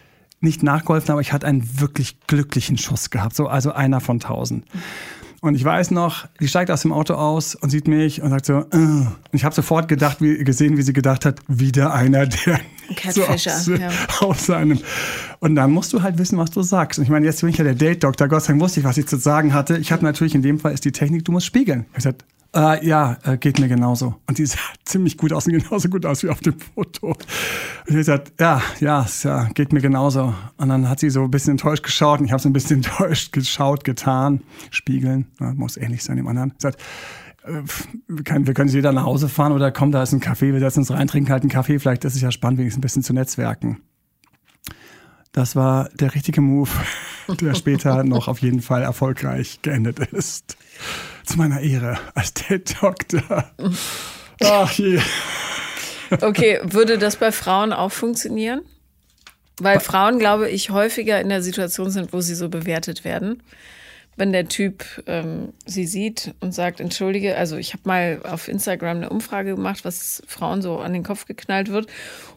nicht 0.41 0.63
nachgeholfen, 0.63 1.13
aber 1.13 1.21
ich 1.21 1.33
hatte 1.33 1.47
einen 1.47 1.81
wirklich 1.81 2.19
glücklichen 2.27 2.79
Schuss 2.79 3.11
gehabt, 3.11 3.37
so 3.37 3.47
also 3.47 3.73
einer 3.73 4.01
von 4.01 4.21
tausend. 4.21 4.65
Und 5.43 5.55
ich 5.55 5.65
weiß 5.65 5.91
noch, 5.91 6.27
die 6.39 6.49
steigt 6.49 6.71
aus 6.71 6.83
dem 6.83 6.93
Auto 6.93 7.15
aus 7.15 7.55
und 7.55 7.71
sieht 7.71 7.89
mich 7.89 8.21
und 8.21 8.29
sagt 8.29 8.45
so, 8.45 8.59
äh. 8.59 8.77
und 8.77 9.17
ich 9.33 9.45
habe 9.45 9.55
sofort 9.55 9.89
gedacht, 9.89 10.21
wie, 10.21 10.45
gesehen, 10.45 10.77
wie 10.77 10.83
sie 10.83 10.93
gedacht 10.93 11.25
hat, 11.25 11.41
wieder 11.49 11.95
einer, 11.95 12.27
der 12.27 12.61
so 13.11 13.25
aus, 13.25 13.45
ja. 13.45 13.89
aus 14.21 14.47
seinem. 14.47 14.81
Und 15.39 15.55
dann 15.55 15.71
musst 15.71 15.95
du 15.95 16.03
halt 16.03 16.19
wissen, 16.19 16.37
was 16.37 16.51
du 16.51 16.61
sagst. 16.61 16.99
Und 16.99 17.05
ich 17.05 17.11
meine, 17.11 17.25
jetzt 17.25 17.41
bin 17.41 17.49
ich 17.49 17.57
ja 17.57 17.65
der 17.65 17.75
Date-Doktor. 17.75 18.29
Gott 18.29 18.43
sei 18.43 18.53
Dank 18.53 18.61
wusste 18.61 18.81
ich, 18.81 18.87
was 18.87 18.99
ich 18.99 19.07
zu 19.07 19.17
sagen 19.17 19.55
hatte. 19.55 19.79
Ich 19.79 19.93
habe 19.93 20.05
natürlich 20.05 20.35
in 20.35 20.43
dem 20.43 20.59
Fall 20.59 20.75
ist 20.75 20.85
die 20.85 20.93
Technik, 20.93 21.25
du 21.25 21.33
musst 21.33 21.47
spiegeln. 21.47 21.87
Ich 21.97 22.05
habe 22.05 22.17
gesagt, 22.17 22.25
äh, 22.55 22.87
ja, 22.87 23.17
äh, 23.25 23.37
geht 23.37 23.59
mir 23.59 23.69
genauso. 23.69 24.17
Und 24.27 24.39
die 24.39 24.47
sah 24.47 24.59
ziemlich 24.85 25.17
gut 25.17 25.33
aus 25.33 25.47
und 25.47 25.53
genauso 25.53 25.89
gut 25.89 26.05
aus 26.07 26.23
wie 26.23 26.29
auf 26.29 26.41
dem 26.41 26.59
Foto. 26.59 27.09
Und 27.09 27.17
ich 27.87 27.91
habe 27.91 27.99
gesagt, 27.99 28.33
ja, 28.41 28.63
ja, 28.81 29.07
ja, 29.23 29.45
geht 29.55 29.73
mir 29.73 29.81
genauso. 29.81 30.35
Und 30.57 30.69
dann 30.69 30.89
hat 30.89 31.01
sie 31.01 31.11
so 31.11 31.23
ein 31.23 31.31
bisschen 31.31 31.53
enttäuscht 31.53 31.83
geschaut 31.83 32.21
und 32.21 32.27
ich 32.27 32.33
habe 32.33 32.43
so 32.43 32.49
ein 32.49 32.53
bisschen 32.53 32.77
enttäuscht 32.83 33.33
geschaut, 33.33 33.85
getan. 33.85 34.43
Spiegeln, 34.71 35.27
ja, 35.39 35.53
muss 35.55 35.77
ähnlich 35.77 36.03
sein 36.03 36.17
dem 36.17 36.27
anderen. 36.27 36.51
Ich 36.51 36.57
gesagt, 36.57 36.81
äh, 37.45 37.63
wir 38.09 38.25
können, 38.25 38.47
wir 38.47 38.55
können 38.55 38.71
jeder 38.71 38.93
nach 38.93 39.05
Hause 39.05 39.29
fahren 39.29 39.53
oder 39.53 39.71
komm, 39.71 39.93
da 39.93 40.03
ist 40.03 40.13
ein 40.13 40.21
Kaffee, 40.21 40.53
wir 40.53 40.61
setzen 40.61 40.81
uns 40.81 40.91
rein, 40.91 41.07
trinken 41.07 41.31
halt 41.31 41.43
einen 41.43 41.51
Kaffee. 41.51 41.79
Vielleicht 41.79 42.05
ist 42.05 42.17
es 42.17 42.21
ja 42.21 42.33
spannend, 42.33 42.59
wenigstens 42.59 42.79
ein 42.79 42.83
bisschen 42.83 43.03
zu 43.03 43.13
netzwerken. 43.13 43.81
Das 45.33 45.55
war 45.55 45.89
der 45.91 46.15
richtige 46.15 46.41
Move, 46.41 46.71
der 47.41 47.55
später 47.55 48.03
noch 48.03 48.27
auf 48.27 48.41
jeden 48.41 48.63
Fall 48.63 48.83
erfolgreich 48.83 49.61
geendet 49.63 50.01
ist. 50.01 50.57
Zu 51.31 51.39
meiner 51.39 51.61
Ehre 51.61 51.97
als 52.17 52.35
Date-Doktor. 52.35 53.45
Ach 54.43 54.73
je. 54.73 54.99
Okay, 56.21 56.59
würde 56.65 56.99
das 56.99 57.15
bei 57.15 57.31
Frauen 57.31 57.73
auch 57.73 57.93
funktionieren? 57.93 58.63
Weil 59.61 59.79
Frauen, 59.79 60.19
glaube 60.19 60.51
ich, 60.51 60.71
häufiger 60.71 61.21
in 61.21 61.29
der 61.29 61.41
Situation 61.41 61.93
sind, 61.93 62.13
wo 62.13 62.21
sie 62.21 62.35
so 62.35 62.49
bewertet 62.49 63.05
werden. 63.05 63.45
Wenn 64.17 64.33
der 64.33 64.49
Typ 64.49 64.85
ähm, 65.07 65.53
sie 65.67 65.87
sieht 65.87 66.35
und 66.41 66.53
sagt, 66.53 66.81
entschuldige, 66.81 67.37
also 67.37 67.59
ich 67.59 67.75
habe 67.75 67.85
mal 67.85 68.21
auf 68.25 68.49
Instagram 68.49 68.97
eine 68.97 69.11
Umfrage 69.11 69.55
gemacht, 69.55 69.85
was 69.85 70.25
Frauen 70.27 70.63
so 70.63 70.79
an 70.79 70.93
den 70.93 71.05
Kopf 71.05 71.27
geknallt 71.27 71.69
wird. 71.69 71.87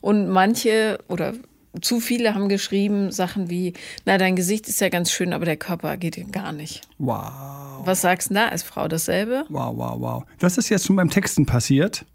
Und 0.01 0.29
manche 0.29 0.99
oder 1.07 1.33
zu 1.81 1.99
viele 1.99 2.35
haben 2.35 2.49
geschrieben 2.49 3.11
Sachen 3.11 3.49
wie, 3.49 3.73
na, 4.05 4.17
dein 4.17 4.35
Gesicht 4.35 4.67
ist 4.67 4.79
ja 4.81 4.89
ganz 4.89 5.11
schön, 5.11 5.33
aber 5.33 5.45
der 5.45 5.57
Körper 5.57 5.97
geht 5.97 6.31
gar 6.31 6.51
nicht. 6.51 6.81
Wow. 6.99 7.85
Was 7.85 8.01
sagst 8.01 8.29
du 8.29 8.35
da 8.35 8.47
als 8.47 8.63
Frau 8.63 8.87
dasselbe? 8.87 9.45
Wow, 9.49 9.75
wow, 9.75 9.99
wow. 9.99 10.23
Das 10.39 10.57
ist 10.57 10.69
jetzt 10.69 10.85
schon 10.85 10.95
beim 10.95 11.09
Texten 11.09 11.45
passiert. 11.45 12.05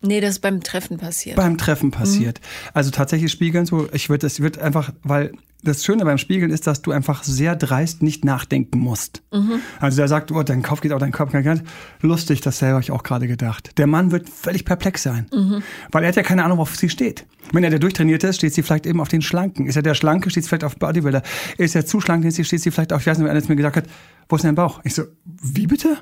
Nee, 0.00 0.20
das 0.20 0.30
ist 0.30 0.40
beim 0.40 0.62
Treffen 0.62 0.98
passiert. 0.98 1.36
Beim 1.36 1.58
Treffen 1.58 1.90
passiert. 1.90 2.40
Mhm. 2.40 2.70
Also 2.74 2.90
tatsächlich 2.90 3.32
spiegeln 3.32 3.66
so, 3.66 3.88
ich 3.92 4.08
würde, 4.08 4.26
es 4.26 4.40
wird 4.40 4.58
einfach, 4.58 4.92
weil 5.02 5.32
das 5.62 5.84
Schöne 5.84 6.04
beim 6.04 6.18
Spiegeln 6.18 6.50
ist, 6.50 6.66
dass 6.66 6.82
du 6.82 6.92
einfach 6.92 7.24
sehr 7.24 7.56
dreist 7.56 8.02
nicht 8.02 8.24
nachdenken 8.24 8.78
musst. 8.78 9.22
Mhm. 9.32 9.60
Also 9.80 9.96
der 9.96 10.08
sagt, 10.08 10.30
oh, 10.30 10.42
dein 10.42 10.62
Kopf 10.62 10.80
geht 10.80 10.92
auch 10.92 10.98
dein 11.00 11.12
Kopf 11.12 11.32
ganz 11.32 11.62
lustig, 12.00 12.40
das 12.40 12.58
selber 12.58 12.74
habe 12.74 12.82
ich 12.82 12.90
auch 12.92 13.02
gerade 13.02 13.26
gedacht. 13.26 13.76
Der 13.76 13.86
Mann 13.86 14.12
wird 14.12 14.28
völlig 14.28 14.64
perplex 14.64 15.02
sein, 15.02 15.26
mhm. 15.32 15.62
weil 15.90 16.04
er 16.04 16.08
hat 16.08 16.16
ja 16.16 16.22
keine 16.22 16.44
Ahnung, 16.44 16.58
worauf 16.58 16.76
sie 16.76 16.88
steht. 16.88 17.26
Wenn 17.52 17.64
er 17.64 17.70
der 17.70 17.78
durchtrainierte 17.78 18.28
ist, 18.28 18.36
steht 18.36 18.54
sie 18.54 18.62
vielleicht 18.62 18.86
eben 18.86 19.00
auf 19.00 19.08
den 19.08 19.22
Schlanken. 19.22 19.66
Ist 19.66 19.76
er 19.76 19.82
der 19.82 19.94
Schlanke, 19.94 20.30
steht 20.30 20.44
sie 20.44 20.48
vielleicht 20.48 20.64
auf 20.64 20.76
Bodybuilder. 20.76 21.22
Ist 21.56 21.74
er 21.74 21.86
zu 21.86 22.00
schlank, 22.00 22.24
steht 22.30 22.60
sie 22.60 22.70
vielleicht 22.70 22.92
auf, 22.92 23.00
ich 23.00 23.06
weiß 23.06 23.18
nicht, 23.18 23.26
wer 23.26 23.34
jetzt 23.34 23.48
mir 23.48 23.56
gesagt 23.56 23.76
hat, 23.76 23.84
wo 24.28 24.36
ist 24.36 24.44
dein 24.44 24.54
Bauch? 24.54 24.80
Ich 24.84 24.94
so, 24.94 25.04
wie 25.24 25.66
bitte? 25.66 25.96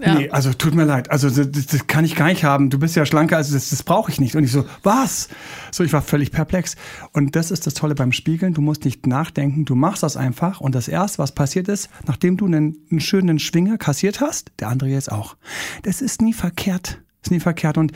Ja. 0.00 0.14
Nee, 0.14 0.30
also 0.30 0.52
tut 0.52 0.74
mir 0.74 0.84
leid. 0.84 1.10
Also 1.10 1.28
das, 1.28 1.66
das, 1.66 1.86
kann 1.88 2.04
ich 2.04 2.14
gar 2.14 2.26
nicht 2.26 2.44
haben. 2.44 2.70
Du 2.70 2.78
bist 2.78 2.94
ja 2.94 3.04
schlanker, 3.04 3.36
also 3.36 3.54
das, 3.54 3.70
das 3.70 3.82
brauche 3.82 4.10
ich 4.12 4.20
nicht. 4.20 4.36
Und 4.36 4.44
ich 4.44 4.52
so, 4.52 4.64
was? 4.84 5.28
So, 5.72 5.82
ich 5.82 5.92
war 5.92 6.00
völlig 6.00 6.30
perplex. 6.30 6.76
Und 7.12 7.34
das 7.34 7.50
ist 7.50 7.66
das 7.66 7.74
Tolle 7.74 7.96
beim 7.96 8.12
Spiegeln. 8.12 8.54
Du 8.54 8.60
musst 8.60 8.84
nicht 8.84 9.01
nachdenken, 9.06 9.64
du 9.64 9.74
machst 9.74 10.02
das 10.02 10.16
einfach. 10.16 10.60
Und 10.60 10.74
das 10.74 10.88
erste, 10.88 11.18
was 11.18 11.32
passiert 11.32 11.68
ist, 11.68 11.88
nachdem 12.06 12.36
du 12.36 12.46
einen, 12.46 12.76
einen 12.90 13.00
schönen 13.00 13.38
Schwinger 13.38 13.78
kassiert 13.78 14.20
hast, 14.20 14.52
der 14.60 14.68
andere 14.68 14.90
jetzt 14.90 15.10
auch. 15.10 15.36
Das 15.82 16.00
ist 16.00 16.22
nie 16.22 16.32
verkehrt. 16.32 17.02
Das 17.20 17.28
ist 17.28 17.30
nie 17.30 17.40
verkehrt. 17.40 17.78
Und 17.78 17.92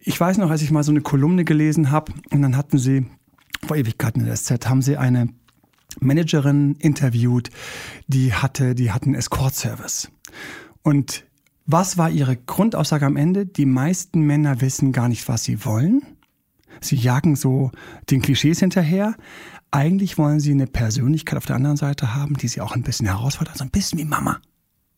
ich 0.00 0.18
weiß 0.18 0.38
noch, 0.38 0.50
als 0.50 0.62
ich 0.62 0.70
mal 0.70 0.82
so 0.82 0.90
eine 0.90 1.00
Kolumne 1.00 1.44
gelesen 1.44 1.90
habe, 1.90 2.12
und 2.30 2.42
dann 2.42 2.56
hatten 2.56 2.78
sie 2.78 3.06
vor 3.66 3.76
Ewigkeiten 3.76 4.20
in 4.20 4.26
der 4.26 4.36
SZ, 4.36 4.68
haben 4.68 4.82
sie 4.82 4.96
eine 4.96 5.28
Managerin 6.00 6.74
interviewt, 6.76 7.50
die 8.06 8.34
hatte, 8.34 8.74
die 8.74 8.92
hatten 8.92 9.14
Escort-Service. 9.14 10.10
Und 10.82 11.24
was 11.64 11.98
war 11.98 12.10
ihre 12.10 12.36
Grundaussage 12.36 13.06
am 13.06 13.16
Ende? 13.16 13.46
Die 13.46 13.66
meisten 13.66 14.20
Männer 14.20 14.60
wissen 14.60 14.92
gar 14.92 15.08
nicht, 15.08 15.28
was 15.28 15.44
sie 15.44 15.64
wollen. 15.64 16.02
Sie 16.80 16.96
jagen 16.96 17.36
so 17.36 17.70
den 18.10 18.22
Klischees 18.22 18.60
hinterher. 18.60 19.14
Eigentlich 19.76 20.16
wollen 20.16 20.40
sie 20.40 20.52
eine 20.52 20.66
Persönlichkeit 20.66 21.36
auf 21.36 21.44
der 21.44 21.56
anderen 21.56 21.76
Seite 21.76 22.14
haben, 22.14 22.38
die 22.38 22.48
sie 22.48 22.62
auch 22.62 22.74
ein 22.74 22.82
bisschen 22.82 23.06
herausfordert, 23.08 23.58
so 23.58 23.64
ein 23.64 23.68
bisschen 23.68 23.98
wie 23.98 24.06
Mama. 24.06 24.38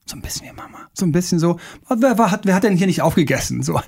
So 0.06 0.14
ein 0.14 0.23
bisschen 0.23 0.47
wie 0.47 0.52
Mama. 0.52 0.78
So 0.94 1.04
ein 1.04 1.11
bisschen 1.11 1.40
so, 1.40 1.58
wer, 1.88 2.16
wer, 2.16 2.30
hat, 2.30 2.47
wer 2.47 2.54
hat 2.54 2.62
denn 2.62 2.76
hier 2.76 2.87
nicht 2.87 3.02
aufgegessen? 3.02 3.64
So. 3.64 3.80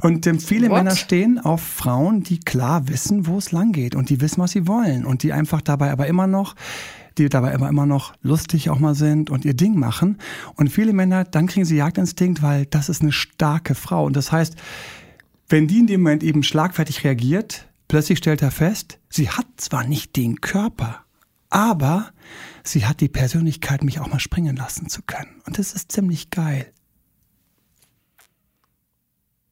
Und 0.00 0.26
ähm, 0.26 0.40
viele 0.40 0.70
What? 0.70 0.78
Männer 0.78 0.96
stehen 0.96 1.38
auf 1.38 1.60
Frauen, 1.60 2.22
die 2.22 2.40
klar 2.40 2.88
wissen, 2.88 3.26
wo 3.26 3.36
es 3.36 3.52
lang 3.52 3.72
geht 3.72 3.94
und 3.94 4.08
die 4.08 4.22
wissen, 4.22 4.40
was 4.40 4.52
sie 4.52 4.66
wollen 4.66 5.04
und 5.04 5.22
die 5.22 5.34
einfach 5.34 5.60
dabei 5.60 5.90
aber 5.90 6.06
immer 6.06 6.26
noch 6.26 6.54
die 7.18 7.28
dabei 7.28 7.52
aber 7.52 7.68
immer 7.68 7.84
noch 7.84 8.14
lustig 8.22 8.70
auch 8.70 8.78
mal 8.78 8.94
sind 8.94 9.28
und 9.28 9.44
ihr 9.44 9.54
Ding 9.54 9.78
machen. 9.78 10.16
Und 10.54 10.70
viele 10.70 10.94
Männer, 10.94 11.24
dann 11.24 11.46
kriegen 11.46 11.66
sie 11.66 11.76
Jagdinstinkt, 11.76 12.40
weil 12.40 12.64
das 12.64 12.88
ist 12.88 13.02
eine 13.02 13.12
starke 13.12 13.74
Frau. 13.74 14.06
Und 14.06 14.16
das 14.16 14.32
heißt, 14.32 14.54
wenn 15.48 15.66
die 15.66 15.80
in 15.80 15.88
dem 15.88 16.00
Moment 16.00 16.22
eben 16.22 16.42
schlagfertig 16.42 17.04
reagiert, 17.04 17.67
plötzlich 17.88 18.18
stellt 18.18 18.42
er 18.42 18.50
fest, 18.50 18.98
sie 19.08 19.30
hat 19.30 19.46
zwar 19.56 19.84
nicht 19.84 20.16
den 20.16 20.40
Körper, 20.40 21.04
aber 21.50 22.12
sie 22.62 22.86
hat 22.86 23.00
die 23.00 23.08
Persönlichkeit, 23.08 23.82
mich 23.82 24.00
auch 24.00 24.08
mal 24.08 24.20
springen 24.20 24.56
lassen 24.56 24.88
zu 24.88 25.02
können. 25.02 25.40
Und 25.46 25.58
das 25.58 25.72
ist 25.72 25.90
ziemlich 25.90 26.30
geil. 26.30 26.70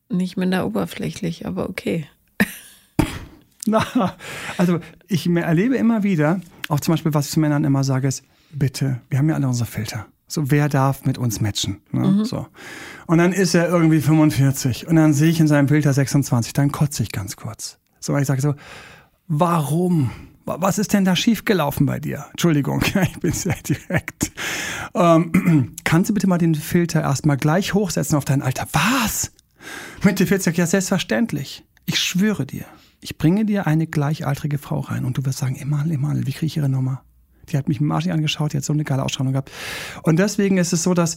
Nicht 0.09 0.37
minder 0.37 0.67
oberflächlich, 0.67 1.47
aber 1.47 1.69
okay. 1.69 2.07
Na, 3.67 4.15
also 4.57 4.79
ich 5.09 5.27
erlebe 5.29 5.77
immer 5.77 6.03
wieder, 6.05 6.41
auch 6.69 6.81
zum 6.81 6.93
Beispiel, 6.93 7.15
was 7.15 7.27
ich 7.27 7.33
zu 7.33 7.41
Männern 7.41 7.65
immer 7.65 7.83
sage, 7.83 8.07
ist, 8.07 8.23
bitte, 8.53 9.01
wir 9.09 9.19
haben 9.19 9.29
ja 9.29 9.35
alle 9.35 9.49
unsere 9.49 9.69
Filter. 9.69 10.07
So, 10.29 10.51
wer 10.51 10.69
darf 10.69 11.05
mit 11.05 11.19
uns 11.19 11.41
matchen? 11.41 11.81
Ne? 11.93 12.07
Mhm. 12.07 12.25
So. 12.25 12.47
Und 13.07 13.19
dann 13.19 13.33
ist 13.33 13.55
er 13.55 13.69
irgendwie 13.69 14.01
45 14.01 14.87
und 14.89 14.97
dann 14.97 15.13
sehe 15.13 15.31
ich 15.31 15.41
in 15.41 15.47
seinem 15.47 15.69
Filter 15.69 15.93
26, 15.93 16.53
dann 16.53 16.73
kotze 16.73 17.03
ich 17.03 17.13
ganz 17.13 17.37
kurz. 17.37 17.79
So, 18.01 18.13
weil 18.13 18.23
ich 18.23 18.29
sage 18.29 18.41
so, 18.41 18.55
warum? 19.29 20.11
Was 20.45 20.79
ist 20.79 20.93
denn 20.93 21.05
da 21.05 21.17
schiefgelaufen 21.17 21.87
bei 21.87 21.99
dir? 21.99 22.27
Entschuldigung, 22.31 22.83
ich 23.03 23.19
bin 23.19 23.33
sehr 23.33 23.57
direkt. 23.67 24.31
Ähm, 24.95 25.75
kannst 25.85 26.11
du 26.11 26.15
bitte 26.15 26.29
mal 26.29 26.39
den 26.39 26.55
Filter 26.55 27.03
erstmal 27.03 27.37
gleich 27.37 27.75
hochsetzen 27.75 28.17
auf 28.17 28.25
dein 28.25 28.43
Alter? 28.43 28.67
Was? 28.73 29.33
Mitte 30.05 30.27
40, 30.27 30.57
ja 30.57 30.67
selbstverständlich. 30.67 31.65
Ich 31.85 31.99
schwöre 31.99 32.47
dir, 32.47 32.65
ich 33.01 33.19
bringe 33.19 33.45
dir 33.45 33.67
eine 33.67 33.87
gleichaltrige 33.87 34.59
Frau 34.59 34.81
rein 34.81 35.05
und 35.05 35.19
du 35.19 35.25
wirst 35.25 35.39
sagen, 35.39 35.57
Emanuel, 35.57 35.93
Emanuel, 35.93 36.27
wie 36.27 36.33
kriege 36.33 36.47
ich 36.47 36.57
ihre 36.57 36.69
Nummer? 36.69 37.03
Die 37.49 37.57
hat 37.57 37.69
mich 37.69 37.81
mit 37.81 37.89
Marci 37.89 38.11
angeschaut, 38.11 38.53
die 38.53 38.57
hat 38.57 38.65
so 38.65 38.73
eine 38.73 38.85
geile 38.85 39.05
Ausstrahlung 39.05 39.33
gehabt. 39.33 39.53
Und 40.03 40.19
deswegen 40.19 40.59
ist 40.59 40.73
es 40.73 40.83
so, 40.83 40.95
dass 40.95 41.17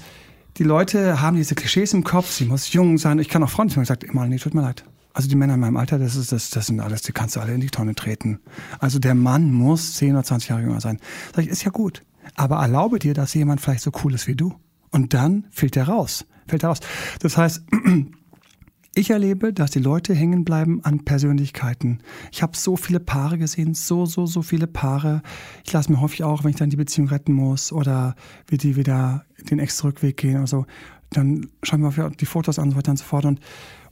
die 0.57 0.63
Leute 0.63 1.21
haben 1.21 1.37
diese 1.37 1.55
Klischees 1.55 1.93
im 1.93 2.03
Kopf, 2.03 2.31
sie 2.31 2.45
muss 2.45 2.73
jung 2.73 2.97
sein. 2.97 3.19
Ich 3.19 3.29
kann 3.29 3.43
auch 3.43 3.49
freundlich 3.49 3.87
sagen, 3.87 4.07
Emanuel, 4.07 4.29
nee, 4.29 4.37
tut 4.37 4.53
mir 4.53 4.61
leid. 4.61 4.83
Also 5.13 5.27
die 5.27 5.35
Männer 5.35 5.55
in 5.55 5.59
meinem 5.59 5.77
Alter, 5.77 5.97
das, 5.97 6.15
ist, 6.15 6.31
das, 6.31 6.49
das 6.49 6.67
sind 6.67 6.79
alles, 6.79 7.01
die 7.01 7.11
kannst 7.11 7.35
du 7.35 7.39
alle 7.39 7.53
in 7.53 7.61
die 7.61 7.69
Tonne 7.69 7.95
treten. 7.95 8.39
Also 8.79 8.99
der 8.99 9.15
Mann 9.15 9.51
muss 9.51 9.95
10 9.95 10.13
oder 10.13 10.23
20 10.23 10.49
Jahre 10.49 10.61
jünger 10.61 10.81
sein. 10.81 10.99
Sag 11.35 11.45
ich, 11.45 11.49
ist 11.49 11.63
ja 11.63 11.71
gut. 11.71 12.03
Aber 12.35 12.57
erlaube 12.57 12.99
dir, 12.99 13.13
dass 13.13 13.33
jemand 13.33 13.59
vielleicht 13.59 13.81
so 13.81 13.91
cool 14.03 14.13
ist 14.13 14.27
wie 14.27 14.35
du. 14.35 14.53
Und 14.91 15.13
dann 15.13 15.45
fällt 15.49 15.75
der 15.75 15.87
raus. 15.87 16.25
Fällt 16.47 16.63
er 16.63 16.69
raus. 16.69 16.79
Das 17.19 17.37
heißt, 17.37 17.63
ich 18.95 19.09
erlebe, 19.09 19.53
dass 19.53 19.71
die 19.71 19.79
Leute 19.79 20.13
hängen 20.13 20.45
bleiben 20.45 20.83
an 20.83 21.05
Persönlichkeiten. 21.05 21.99
Ich 22.31 22.41
habe 22.41 22.55
so 22.55 22.75
viele 22.75 22.99
Paare 22.99 23.37
gesehen, 23.37 23.73
so, 23.73 24.05
so, 24.05 24.25
so 24.25 24.41
viele 24.41 24.67
Paare. 24.67 25.21
Ich 25.65 25.73
lasse 25.73 25.91
mir 25.91 26.01
häufig 26.01 26.23
auch, 26.23 26.43
wenn 26.43 26.51
ich 26.51 26.57
dann 26.57 26.69
die 26.69 26.75
Beziehung 26.75 27.09
retten 27.09 27.33
muss 27.33 27.71
oder 27.71 28.15
wie 28.47 28.57
die 28.57 28.75
wieder 28.75 29.25
den 29.49 29.59
extra 29.59 29.87
Rückweg 29.87 30.17
gehen 30.17 30.37
oder 30.37 30.47
so, 30.47 30.65
dann 31.11 31.47
schauen 31.63 31.81
wir 31.81 32.09
die 32.11 32.25
Fotos 32.25 32.59
an 32.59 32.65
und 32.65 32.71
so 32.71 32.77
weiter 32.77 32.91
und 32.91 32.97
so 32.97 33.05
fort. 33.05 33.25
Und, 33.25 33.39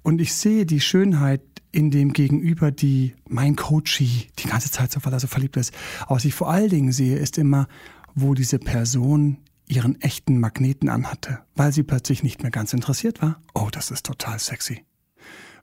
und 0.07 0.21
ich 0.21 0.33
sehe 0.33 0.65
die 0.65 0.79
Schönheit 0.79 1.41
in 1.73 1.91
dem 1.91 2.13
Gegenüber, 2.13 2.71
die 2.71 3.13
mein 3.27 3.57
Coachie 3.57 4.29
die 4.39 4.47
ganze 4.47 4.71
Zeit 4.71 4.89
so, 4.89 5.01
er 5.03 5.19
verliebt 5.19 5.57
ist. 5.57 5.73
Aber 6.03 6.15
was 6.15 6.23
ich 6.23 6.33
vor 6.33 6.49
allen 6.49 6.69
Dingen 6.69 6.93
sehe, 6.93 7.17
ist 7.17 7.37
immer, 7.37 7.67
wo 8.15 8.33
diese 8.33 8.57
Person 8.57 9.39
ihren 9.67 9.99
echten 9.99 10.39
Magneten 10.39 10.87
anhatte, 10.87 11.39
weil 11.55 11.73
sie 11.73 11.83
plötzlich 11.83 12.23
nicht 12.23 12.41
mehr 12.41 12.51
ganz 12.51 12.71
interessiert 12.71 13.21
war. 13.21 13.41
Oh, 13.53 13.67
das 13.69 13.91
ist 13.91 14.05
total 14.05 14.39
sexy. 14.39 14.85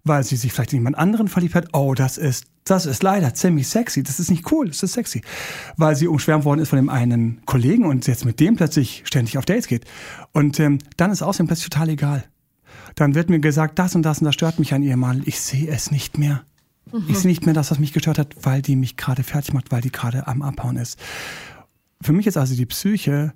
Weil 0.03 0.25
sie 0.25 0.37
sich 0.37 0.53
vielleicht 0.53 0.75
in 0.75 0.81
jemand 0.81 0.99
anderen 0.99 1.29
verliebt 1.29 1.55
hat. 1.55 1.69
Oh, 1.73 1.95
das 1.95 2.19
ist, 2.19 2.45
das 2.65 2.85
ist 2.85 3.03
leider 3.03 3.33
ziemlich 3.33 3.69
sexy. 3.69 4.03
Das 4.03 4.21
ist 4.21 4.31
nicht 4.31 4.53
cool, 4.53 4.69
das 4.69 4.83
ist 4.83 4.93
sexy. 4.93 5.23
Weil 5.79 5.97
sie 5.97 6.07
umschwärmt 6.07 6.45
worden 6.45 6.61
ist 6.61 6.69
von 6.69 6.77
dem 6.77 6.91
einen 6.91 7.41
Kollegen 7.47 7.87
und 7.87 8.07
jetzt 8.07 8.27
mit 8.27 8.41
dem 8.41 8.57
plötzlich 8.57 9.05
ständig 9.07 9.39
auf 9.39 9.47
Dates 9.47 9.69
geht. 9.69 9.87
Und 10.33 10.61
ähm, 10.61 10.81
dann 10.99 11.11
ist 11.11 11.23
außerdem 11.23 11.47
plötzlich 11.47 11.71
total 11.71 11.89
egal. 11.89 12.25
Dann 12.95 13.15
wird 13.15 13.31
mir 13.31 13.41
gesagt, 13.41 13.79
das 13.79 13.95
und 13.95 14.03
das 14.03 14.19
und 14.19 14.25
das 14.27 14.35
stört 14.35 14.59
mich 14.59 14.75
an 14.75 14.83
ihr 14.83 14.97
Mann. 14.97 15.23
Ich 15.25 15.41
sehe 15.41 15.69
es 15.69 15.91
nicht 15.91 16.19
mehr. 16.19 16.45
Mhm. 16.93 17.05
Ich 17.09 17.19
sehe 17.19 17.29
nicht 17.29 17.45
mehr 17.45 17.55
das, 17.55 17.71
was 17.71 17.79
mich 17.79 17.93
gestört 17.93 18.19
hat, 18.19 18.37
weil 18.43 18.63
die 18.63 18.77
mich 18.77 18.97
gerade 18.97 19.23
fertig 19.23 19.53
macht, 19.53 19.73
weil 19.73 19.81
die 19.81 19.93
gerade 19.93 20.27
am 20.27 20.43
Abhauen 20.43 20.77
ist. 20.77 20.99
Für 22.01 22.13
mich 22.13 22.27
ist 22.27 22.37
also 22.37 22.55
die 22.55 22.67
Psyche 22.67 23.33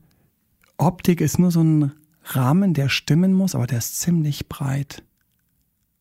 Optik 0.76 1.21
ist 1.21 1.38
nur 1.40 1.50
so 1.50 1.62
ein 1.62 1.92
Rahmen, 2.23 2.73
der 2.73 2.88
stimmen 2.88 3.33
muss, 3.33 3.54
aber 3.54 3.66
der 3.66 3.78
ist 3.78 4.00
ziemlich 4.00 4.49
breit. 4.49 5.02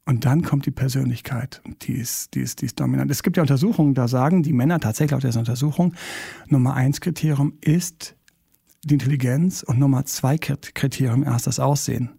Und 0.06 0.24
dann 0.24 0.44
kommt 0.44 0.66
die 0.66 0.72
Persönlichkeit 0.72 1.62
die 1.82 1.94
ist, 1.94 2.34
die 2.34 2.40
ist, 2.40 2.62
die 2.62 2.68
ist 2.68 2.80
dominant. 2.80 3.12
Es 3.12 3.24
gibt 3.24 3.36
ja 3.38 3.44
Untersuchungen, 3.44 3.94
da 3.94 4.08
sagen 4.08 4.44
die 4.44 4.54
Männer 4.54 4.80
tatsächlich 4.80 5.12
laut 5.12 5.24
dieser 5.24 5.40
Untersuchung, 5.40 5.96
Nummer 6.48 6.76
eins 6.76 7.02
Kriterium 7.02 7.58
ist 7.60 8.16
die 8.86 8.94
Intelligenz 8.94 9.64
und 9.64 9.80
Nummer 9.80 10.06
zwei 10.06 10.38
Kriterium 10.38 11.24
erst 11.24 11.48
das 11.48 11.60
Aussehen. 11.60 12.17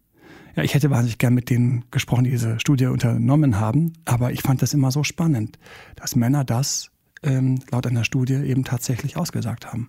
Ja, 0.58 0.64
ich 0.64 0.74
hätte 0.74 0.90
wahnsinnig 0.90 1.18
gern 1.18 1.34
mit 1.34 1.50
denen 1.50 1.84
gesprochen, 1.92 2.24
die 2.24 2.32
diese 2.32 2.58
Studie 2.58 2.86
unternommen 2.86 3.60
haben, 3.60 3.92
aber 4.04 4.32
ich 4.32 4.42
fand 4.42 4.60
das 4.60 4.74
immer 4.74 4.90
so 4.90 5.04
spannend, 5.04 5.56
dass 5.94 6.16
Männer 6.16 6.42
das 6.42 6.90
ähm, 7.22 7.60
laut 7.70 7.86
einer 7.86 8.02
Studie 8.02 8.34
eben 8.34 8.64
tatsächlich 8.64 9.16
ausgesagt 9.16 9.68
haben. 9.68 9.88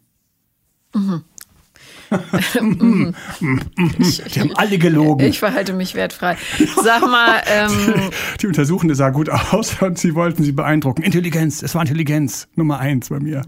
Mhm. 0.93 1.23
Die 2.11 2.19
haben 4.39 4.55
alle 4.57 4.77
gelogen. 4.77 5.25
Ich 5.25 5.39
verhalte 5.39 5.73
mich 5.73 5.95
wertfrei. 5.95 6.37
Sag 6.83 7.01
mal. 7.01 7.41
Ähm, 7.47 8.11
die 8.39 8.45
Untersuchende 8.45 8.93
sah 8.93 9.09
gut 9.09 9.29
aus 9.29 9.81
und 9.81 9.97
sie 9.97 10.13
wollten 10.13 10.43
sie 10.43 10.51
beeindrucken. 10.51 11.01
Intelligenz, 11.01 11.63
es 11.63 11.73
war 11.73 11.81
Intelligenz. 11.81 12.47
Nummer 12.53 12.77
eins 12.77 13.09
bei 13.09 13.19
mir. 13.19 13.41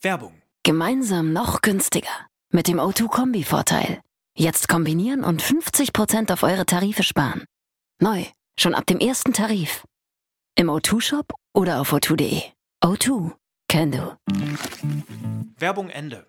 Werbung. 0.00 0.32
Gemeinsam 0.62 1.34
noch 1.34 1.60
günstiger. 1.60 2.27
Mit 2.50 2.66
dem 2.66 2.78
O2-Kombi-Vorteil. 2.78 4.00
Jetzt 4.34 4.68
kombinieren 4.68 5.22
und 5.22 5.42
50% 5.42 6.32
auf 6.32 6.42
eure 6.42 6.64
Tarife 6.64 7.02
sparen. 7.02 7.44
Neu, 8.00 8.24
schon 8.58 8.74
ab 8.74 8.86
dem 8.86 9.00
ersten 9.00 9.34
Tarif. 9.34 9.84
Im 10.54 10.70
O2-Shop 10.70 11.34
oder 11.52 11.78
auf 11.78 11.92
o2.de. 11.92 12.40
O2, 12.82 13.32
can 13.68 13.90
do. 13.90 14.16
Werbung 15.58 15.90
Ende. 15.90 16.26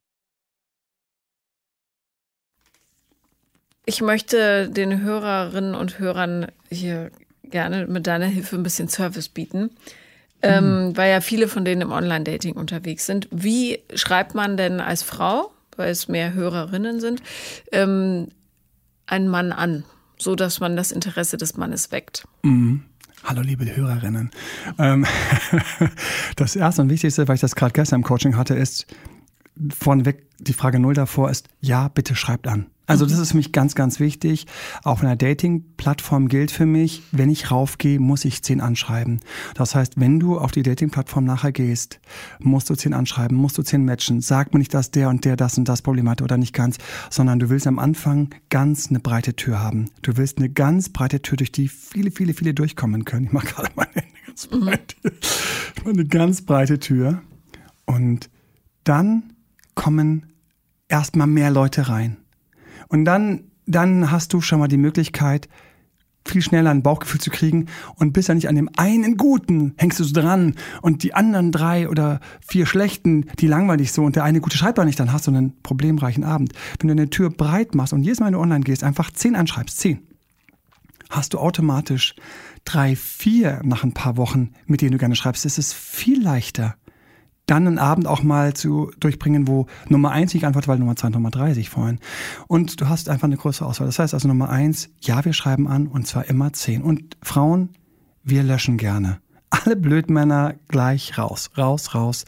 Ich 3.86 4.02
möchte 4.02 4.70
den 4.70 5.02
Hörerinnen 5.02 5.74
und 5.74 6.00
Hörern 6.00 6.52
hier 6.70 7.12
gerne 7.44 7.88
mit 7.88 8.08
deiner 8.08 8.28
Hilfe 8.28 8.58
ein 8.58 8.64
bisschen 8.64 8.90
Service 8.90 9.30
bieten, 9.30 9.70
ähm, 10.42 10.90
mhm. 10.90 10.98
weil 10.98 11.12
ja 11.12 11.22
viele 11.22 11.48
von 11.48 11.64
denen 11.64 11.82
im 11.82 11.94
Online-Dating 11.94 12.56
unterwegs 12.58 13.06
sind. 13.06 13.30
Wie 13.32 13.82
schreibt 13.96 14.36
man 14.36 14.58
denn 14.58 14.82
als 14.82 15.02
Frau, 15.02 15.54
weil 15.80 15.92
es 15.92 16.08
mehr 16.10 16.34
Hörerinnen 16.34 17.00
sind, 17.00 17.24
ähm, 17.72 18.28
einen 19.08 19.30
Mann 19.30 19.52
an, 19.52 19.86
so 20.18 20.36
dass 20.36 20.60
man 20.60 20.76
das 20.76 20.92
Interesse 20.92 21.38
des 21.38 21.58
Mannes 21.58 21.92
weckt? 21.92 22.28
Mhm. 22.44 22.84
Hallo 23.24 23.42
liebe 23.42 23.66
Hörerinnen. 23.76 24.32
Ähm, 24.78 25.06
das 26.36 26.56
erste 26.56 26.82
und 26.82 26.90
wichtigste, 26.90 27.28
weil 27.28 27.36
ich 27.36 27.42
das 27.42 27.56
gerade 27.56 27.74
gestern 27.74 28.00
im 28.00 28.04
Coaching 28.04 28.38
hatte, 28.38 28.56
ist 28.56 28.88
vorneweg 29.78 30.26
die 30.40 30.54
Frage 30.54 30.80
null 30.80 30.94
davor 30.94 31.30
ist, 31.30 31.50
ja, 31.60 31.90
bitte 31.90 32.16
schreibt 32.16 32.48
an. 32.48 32.68
Also 32.90 33.06
das 33.06 33.20
ist 33.20 33.32
für 33.32 33.38
mich 33.38 33.52
ganz, 33.52 33.76
ganz 33.76 34.00
wichtig. 34.00 34.48
Auf 34.84 35.04
einer 35.04 35.16
Dating-Plattform 35.16 36.28
gilt 36.28 36.50
für 36.50 36.66
mich, 36.66 37.04
wenn 37.12 37.30
ich 37.30 37.52
raufgehe, 37.52 38.00
muss 38.00 38.26
ich 38.26 38.42
zehn 38.42 38.62
anschreiben. 38.62 39.20
Das 39.54 39.76
heißt, 39.76 40.00
wenn 40.00 40.20
du 40.20 40.40
auf 40.40 40.52
die 40.52 40.64
Dating-Plattform 40.64 41.24
nachher 41.24 41.52
gehst, 41.52 42.00
musst 42.40 42.68
du 42.68 42.74
zehn 42.74 42.96
anschreiben, 42.96 43.38
musst 43.38 43.60
du 43.60 43.62
zehn 43.62 43.86
matchen. 43.86 44.22
Sag 44.22 44.54
mir 44.54 44.58
nicht, 44.58 44.74
dass 44.74 44.90
der 44.90 45.10
und 45.10 45.24
der 45.24 45.36
das 45.36 45.56
und 45.60 45.70
das 45.70 45.84
Problem 45.84 46.10
hatte 46.10 46.24
oder 46.24 46.38
nicht 46.38 46.54
ganz, 46.54 46.78
sondern 47.12 47.38
du 47.38 47.50
willst 47.50 47.68
am 47.68 47.78
Anfang 47.78 48.34
ganz 48.50 48.90
eine 48.90 49.00
breite 49.00 49.36
Tür 49.36 49.60
haben. 49.60 49.92
Du 50.02 50.18
willst 50.18 50.40
eine 50.40 50.50
ganz 50.50 50.90
breite 50.90 51.22
Tür, 51.22 51.38
durch 51.38 51.52
die 51.52 51.68
viele, 51.68 52.10
viele, 52.10 52.34
viele 52.34 52.56
durchkommen 52.56 53.06
können. 53.06 53.26
Ich 53.26 53.32
mache 53.32 53.48
gerade 53.48 53.70
meine 53.76 53.92
Hände 53.94 54.16
ganz 54.26 54.48
breit. 54.48 54.96
Ich 55.76 55.84
mache 55.84 55.94
eine 55.94 56.06
ganz 56.06 56.42
breite 56.42 56.80
Tür. 56.80 57.22
Und 57.86 58.32
dann 58.84 59.34
kommen 59.80 60.34
erstmal 60.90 61.28
mehr 61.28 61.52
Leute 61.52 61.88
rein. 61.88 62.18
Und 62.90 63.06
dann, 63.06 63.46
dann 63.66 64.12
hast 64.12 64.34
du 64.34 64.42
schon 64.42 64.60
mal 64.60 64.68
die 64.68 64.76
Möglichkeit, 64.76 65.48
viel 66.26 66.42
schneller 66.42 66.70
ein 66.70 66.84
Bauchgefühl 66.84 67.22
zu 67.22 67.30
kriegen 67.30 67.68
und 67.96 68.12
bist 68.12 68.28
ja 68.28 68.36
nicht 68.36 68.50
an 68.50 68.56
dem 68.56 68.70
einen 68.76 69.16
guten 69.16 69.74
hängst 69.78 70.00
du 70.02 70.04
so 70.04 70.14
dran 70.14 70.56
und 70.82 71.04
die 71.04 71.14
anderen 71.14 71.54
drei 71.54 71.88
oder 71.88 72.20
vier 72.46 72.66
schlechten, 72.66 73.28
die 73.40 73.48
langweilig 73.48 73.94
so 73.94 74.04
und 74.04 74.18
der 74.18 74.26
eine 74.26 74.42
gute 74.42 74.58
schreibt 74.58 74.78
nicht, 74.80 75.00
dann 75.00 75.14
hast 75.14 75.28
du 75.28 75.32
einen 75.32 75.62
problemreichen 75.64 76.26
Abend. 76.26 76.52
Wenn 76.80 76.90
du 76.90 76.92
eine 76.92 77.10
Tür 77.10 77.30
breit 77.30 77.74
machst 77.74 77.94
und 77.94 78.04
jedes 78.04 78.20
Mal, 78.20 78.28
wenn 78.28 78.34
du 78.34 78.42
online 78.42 78.66
gehst, 78.66 78.84
einfach 78.84 79.12
zehn 79.12 79.38
anschreibst, 79.38 79.80
zehn, 79.80 80.02
hast 81.10 81.34
du 81.34 81.40
automatisch 81.40 82.16
drei, 82.66 82.98
vier 82.98 83.62
nach 83.64 83.86
ein 83.86 83.94
paar 83.94 84.18
Wochen, 84.18 84.52
mit 84.66 84.82
denen 84.82 84.92
du 84.92 84.98
gerne 84.98 85.16
schreibst. 85.16 85.46
Es 85.46 85.58
ist 85.58 85.74
viel 85.74 86.22
leichter, 86.22 86.76
dann 87.50 87.68
einen 87.68 87.80
Abend 87.80 88.08
auch 88.08 88.24
mal 88.24 88.54
zu 88.54 88.92
durchbringen, 89.00 89.48
wo 89.48 89.68
Nummer 89.88 90.12
eins 90.12 90.34
nicht 90.34 90.46
antwortet, 90.46 90.68
weil 90.68 90.80
Nummer 90.80 90.96
zwei 90.96 91.08
und 91.08 91.16
Nummer 91.16 91.32
drei 91.32 91.54
sich 91.54 91.70
freuen. 91.70 92.00
Und 92.48 92.80
du 92.80 92.90
hast 92.90 93.10
einfach 93.10 93.26
eine 93.26 93.38
größere 93.38 93.68
Auswahl. 93.68 93.88
Das 93.88 94.00
heißt 94.00 94.14
also 94.14 94.28
Nummer 94.28 94.50
eins, 94.50 94.90
ja, 95.02 95.24
wir 95.26 95.34
schreiben 95.34 95.68
an 95.68 95.88
und 95.88 96.08
zwar 96.08 96.30
immer 96.30 96.54
zehn. 96.54 96.82
Und 96.82 97.18
Frauen, 97.22 97.70
wir 98.24 98.44
löschen 98.44 98.78
gerne. 98.78 99.20
Alle 99.50 99.76
Blödmänner 99.76 100.54
gleich 100.68 101.18
raus, 101.18 101.50
raus, 101.58 101.96
raus, 101.96 102.26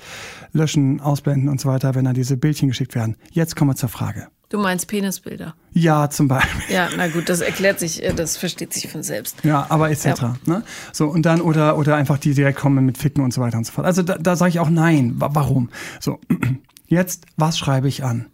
löschen, 0.53 0.99
ausblenden 1.01 1.49
und 1.49 1.61
so 1.61 1.69
weiter, 1.69 1.93
wenn 1.93 2.05
da 2.05 2.13
diese 2.13 2.35
Bildchen 2.35 2.69
geschickt 2.69 2.95
werden. 2.95 3.15
Jetzt 3.31 3.55
kommen 3.55 3.71
wir 3.71 3.75
zur 3.75 3.89
Frage. 3.89 4.27
Du 4.51 4.59
meinst 4.59 4.89
Penisbilder? 4.89 5.55
Ja, 5.71 6.09
zum 6.09 6.27
Beispiel. 6.27 6.75
Ja, 6.75 6.89
na 6.97 7.07
gut, 7.07 7.29
das 7.29 7.39
erklärt 7.39 7.79
sich, 7.79 8.03
äh, 8.03 8.13
das 8.13 8.35
versteht 8.35 8.73
sich 8.73 8.91
von 8.91 9.01
selbst. 9.01 9.37
Ja, 9.45 9.65
aber 9.69 9.89
etc. 9.89 10.03
Ja. 10.05 10.35
Ne? 10.45 10.63
So, 10.91 11.07
und 11.07 11.25
dann, 11.25 11.39
oder, 11.39 11.77
oder 11.77 11.95
einfach 11.95 12.17
die 12.17 12.33
direkt 12.33 12.59
kommen 12.59 12.85
mit 12.85 12.97
Ficken 12.97 13.23
und 13.23 13.33
so 13.33 13.39
weiter 13.39 13.57
und 13.57 13.65
so 13.65 13.71
fort. 13.71 13.87
Also 13.87 14.03
da, 14.03 14.17
da 14.17 14.35
sage 14.35 14.49
ich 14.49 14.59
auch 14.59 14.69
nein. 14.69 15.13
Warum? 15.15 15.69
So. 16.01 16.19
Jetzt, 16.87 17.23
was 17.37 17.57
schreibe 17.57 17.87
ich 17.87 18.03
an? 18.03 18.25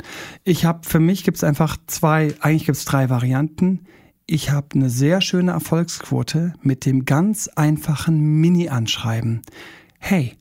Ich 0.43 0.65
habe, 0.65 0.80
für 0.82 0.99
mich 0.99 1.23
gibt 1.23 1.38
es 1.38 1.43
einfach 1.43 1.77
zwei, 1.86 2.34
eigentlich 2.39 2.65
gibt 2.65 2.80
es 2.80 2.86
drei 2.86 3.12
Varianten. 3.12 3.86
Ich 4.25 4.49
habe 4.49 4.69
eine 4.73 4.89
sehr 4.89 5.21
schöne 5.21 5.51
Erfolgsquote 5.51 6.56
mit 6.63 6.88
dem 6.88 7.06
ganz 7.06 7.47
einfachen 7.49 8.41
Mini-Anschreiben. 8.41 9.43
Hey, 9.99 10.36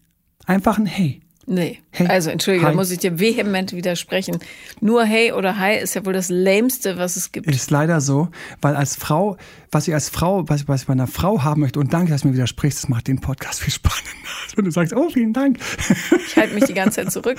einfach 0.47 0.79
ein 0.79 0.87
Hey. 0.87 1.21
Nee. 1.49 1.79
Hey, 1.93 2.09
also 2.09 2.29
entschuldige, 2.29 2.67
hi. 2.67 2.73
da 2.73 2.77
muss 2.77 2.91
ich 2.91 2.99
dir 2.99 3.21
vehement 3.21 3.73
widersprechen. 3.73 4.39
Nur 4.81 5.05
hey 5.05 5.33
oder 5.33 5.59
hi 5.59 5.79
ist 5.79 5.95
ja 5.95 6.05
wohl 6.05 6.13
das 6.13 6.29
lämste, 6.29 6.99
was 6.99 7.17
es 7.17 7.31
gibt. 7.31 7.47
Ist 7.47 7.71
leider 7.71 8.01
so, 8.01 8.29
weil 8.61 8.75
als 8.75 8.97
Frau, 8.97 9.37
was 9.71 9.87
ich 9.87 9.95
als 9.95 10.09
Frau, 10.09 10.49
was 10.49 10.63
ich, 10.63 10.69
was 10.69 10.83
ich 10.83 10.87
bei 10.89 10.93
einer 10.93 11.07
Frau 11.07 11.45
haben 11.45 11.61
möchte, 11.61 11.79
und 11.79 11.93
danke, 11.93 12.11
dass 12.11 12.23
du 12.23 12.29
mir 12.29 12.35
widersprichst, 12.35 12.83
das 12.83 12.89
macht 12.89 13.07
den 13.07 13.21
Podcast 13.21 13.61
viel 13.61 13.73
spannender. 13.73 14.11
Wenn 14.57 14.65
du 14.65 14.71
sagst, 14.71 14.95
oh, 14.95 15.09
vielen 15.09 15.33
Dank. 15.33 15.59
Ich 16.27 16.37
halte 16.37 16.55
mich 16.55 16.65
die 16.65 16.75
ganze 16.75 17.03
Zeit 17.03 17.13
zurück. 17.13 17.39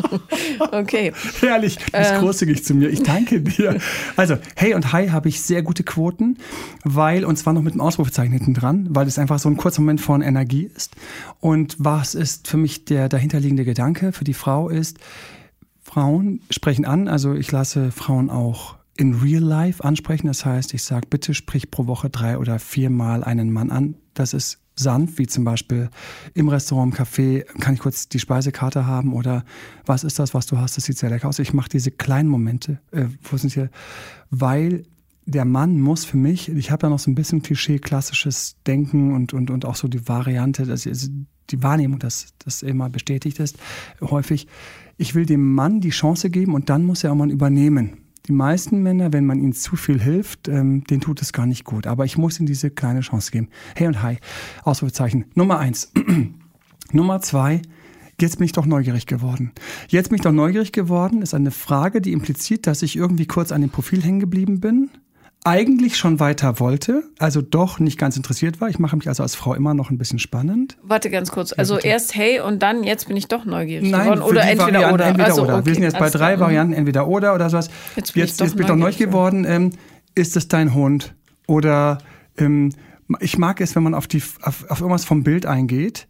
okay. 0.72 1.12
Herrlich, 1.40 1.76
du 1.76 1.98
bist 1.98 2.12
ähm. 2.12 2.20
großzügig 2.20 2.64
zu 2.64 2.74
mir. 2.74 2.88
Ich 2.90 3.02
danke 3.02 3.40
dir. 3.40 3.78
Also, 4.16 4.36
hey 4.56 4.74
und 4.74 4.92
hi 4.92 5.08
habe 5.08 5.28
ich 5.28 5.40
sehr 5.40 5.62
gute 5.62 5.84
Quoten, 5.84 6.38
weil, 6.84 7.24
und 7.24 7.36
zwar 7.36 7.52
noch 7.52 7.62
mit 7.62 7.74
dem 7.74 7.80
Ausrufezeichen 7.80 8.32
hinten 8.32 8.54
dran, 8.54 8.88
weil 8.90 9.06
es 9.06 9.18
einfach 9.18 9.38
so 9.38 9.48
ein 9.48 9.56
kurzer 9.56 9.80
Moment 9.80 10.00
von 10.00 10.20
Energie 10.20 10.70
ist. 10.74 10.96
Und 11.40 11.76
was 11.78 12.14
ist 12.14 12.48
für 12.48 12.56
mich 12.56 12.84
der 12.84 13.08
dahinterliegende 13.38 13.64
Gedanke 13.64 14.12
für 14.12 14.24
die 14.24 14.34
Frau 14.34 14.68
ist, 14.68 14.98
Frauen 15.80 16.40
sprechen 16.50 16.84
an, 16.84 17.08
also 17.08 17.34
ich 17.34 17.50
lasse 17.50 17.90
Frauen 17.90 18.30
auch 18.30 18.76
in 18.96 19.14
real 19.14 19.42
life 19.42 19.82
ansprechen. 19.82 20.26
Das 20.26 20.44
heißt, 20.44 20.74
ich 20.74 20.82
sage, 20.82 21.06
bitte 21.08 21.32
sprich 21.32 21.70
pro 21.70 21.86
Woche 21.86 22.10
drei 22.10 22.36
oder 22.36 22.58
viermal 22.58 23.24
einen 23.24 23.52
Mann 23.52 23.70
an. 23.70 23.94
Das 24.12 24.34
ist 24.34 24.58
sanft, 24.74 25.18
wie 25.18 25.26
zum 25.26 25.44
Beispiel 25.44 25.88
im 26.34 26.48
Restaurant, 26.48 26.92
im 26.92 27.04
Café, 27.04 27.44
kann 27.60 27.74
ich 27.74 27.80
kurz 27.80 28.08
die 28.08 28.18
Speisekarte 28.18 28.86
haben 28.86 29.12
oder 29.12 29.44
was 29.86 30.04
ist 30.04 30.18
das, 30.18 30.34
was 30.34 30.46
du 30.46 30.58
hast, 30.58 30.76
das 30.76 30.84
sieht 30.84 30.98
sehr 30.98 31.10
lecker 31.10 31.28
aus. 31.28 31.38
Ich 31.38 31.52
mache 31.52 31.68
diese 31.68 31.90
kleinen 31.90 32.28
Momente, 32.28 32.80
äh, 32.92 33.06
wo 33.22 33.36
sind 33.36 33.52
hier, 33.52 33.70
weil 34.30 34.84
der 35.28 35.44
Mann 35.44 35.78
muss 35.78 36.06
für 36.06 36.16
mich, 36.16 36.48
ich 36.48 36.70
habe 36.70 36.86
ja 36.86 36.90
noch 36.90 36.98
so 36.98 37.10
ein 37.10 37.14
bisschen 37.14 37.42
Klischee, 37.42 37.78
klassisches 37.78 38.56
Denken 38.66 39.14
und, 39.14 39.34
und, 39.34 39.50
und 39.50 39.66
auch 39.66 39.76
so 39.76 39.86
die 39.86 40.08
Variante, 40.08 40.64
dass 40.64 40.82
die 40.84 41.62
Wahrnehmung, 41.62 41.98
dass 41.98 42.32
das 42.38 42.62
immer 42.62 42.88
bestätigt 42.88 43.38
ist, 43.38 43.58
häufig, 44.00 44.48
ich 44.96 45.14
will 45.14 45.26
dem 45.26 45.54
Mann 45.54 45.80
die 45.80 45.90
Chance 45.90 46.30
geben 46.30 46.54
und 46.54 46.70
dann 46.70 46.82
muss 46.82 47.04
er 47.04 47.12
auch 47.12 47.16
mal 47.16 47.30
übernehmen. 47.30 47.98
Die 48.26 48.32
meisten 48.32 48.82
Männer, 48.82 49.12
wenn 49.12 49.26
man 49.26 49.38
ihnen 49.38 49.52
zu 49.52 49.76
viel 49.76 50.00
hilft, 50.00 50.48
ähm, 50.48 50.84
denen 50.84 51.02
tut 51.02 51.20
es 51.20 51.32
gar 51.32 51.46
nicht 51.46 51.64
gut. 51.64 51.86
Aber 51.86 52.06
ich 52.06 52.16
muss 52.16 52.38
ihnen 52.38 52.46
diese 52.46 52.70
kleine 52.70 53.00
Chance 53.00 53.30
geben. 53.30 53.48
Hey 53.74 53.86
und 53.86 54.02
hi. 54.02 54.16
Ausrufezeichen. 54.64 55.26
Nummer 55.34 55.58
eins. 55.58 55.92
Nummer 56.92 57.20
zwei. 57.20 57.62
Jetzt 58.20 58.38
bin 58.38 58.46
ich 58.46 58.52
doch 58.52 58.66
neugierig 58.66 59.06
geworden. 59.06 59.52
Jetzt 59.88 60.08
bin 60.08 60.16
ich 60.16 60.22
doch 60.22 60.32
neugierig 60.32 60.72
geworden 60.72 61.22
ist 61.22 61.34
eine 61.34 61.50
Frage, 61.50 62.00
die 62.00 62.12
impliziert, 62.12 62.66
dass 62.66 62.82
ich 62.82 62.96
irgendwie 62.96 63.26
kurz 63.26 63.52
an 63.52 63.60
dem 63.60 63.70
Profil 63.70 64.02
hängen 64.02 64.20
geblieben 64.20 64.60
bin 64.60 64.90
eigentlich 65.44 65.96
schon 65.96 66.20
weiter 66.20 66.60
wollte, 66.60 67.04
also 67.18 67.40
doch 67.40 67.78
nicht 67.78 67.98
ganz 67.98 68.16
interessiert 68.16 68.60
war. 68.60 68.68
Ich 68.68 68.78
mache 68.78 68.96
mich 68.96 69.08
also 69.08 69.22
als 69.22 69.34
Frau 69.34 69.54
immer 69.54 69.72
noch 69.72 69.90
ein 69.90 69.98
bisschen 69.98 70.18
spannend. 70.18 70.76
Warte 70.82 71.10
ganz 71.10 71.30
kurz. 71.30 71.52
Also 71.52 71.76
ja, 71.76 71.84
erst 71.84 72.14
hey 72.14 72.40
und 72.40 72.62
dann 72.62 72.84
jetzt 72.84 73.08
bin 73.08 73.16
ich 73.16 73.28
doch 73.28 73.44
neugierig 73.44 73.90
Nein, 73.90 74.04
geworden. 74.04 74.22
Oder 74.22 74.42
entweder 74.42 74.64
Varianten, 74.64 74.94
oder. 74.94 75.06
Entweder 75.06 75.26
also, 75.26 75.42
oder. 75.42 75.56
Okay, 75.58 75.66
Wir 75.66 75.74
sind 75.74 75.82
jetzt 75.84 75.98
bei 75.98 76.10
drei 76.10 76.34
klar. 76.34 76.40
Varianten, 76.40 76.72
entweder 76.74 77.08
oder 77.08 77.34
oder 77.34 77.48
sowas. 77.50 77.70
Jetzt 77.96 78.14
bin 78.14 78.22
jetzt, 78.22 78.32
ich 78.32 78.36
doch, 78.36 78.46
jetzt 78.46 78.56
bin 78.56 78.62
ich 78.62 78.68
doch 78.68 78.76
neugierig 78.76 78.98
geworden. 78.98 79.44
Ähm, 79.48 79.70
ist 80.14 80.36
es 80.36 80.48
dein 80.48 80.74
Hund? 80.74 81.14
Oder 81.46 81.98
ähm, 82.36 82.72
ich 83.20 83.38
mag 83.38 83.60
es, 83.60 83.74
wenn 83.74 83.82
man 83.82 83.94
auf, 83.94 84.06
die, 84.06 84.22
auf, 84.42 84.68
auf 84.68 84.80
irgendwas 84.80 85.04
vom 85.04 85.22
Bild 85.22 85.46
eingeht 85.46 86.08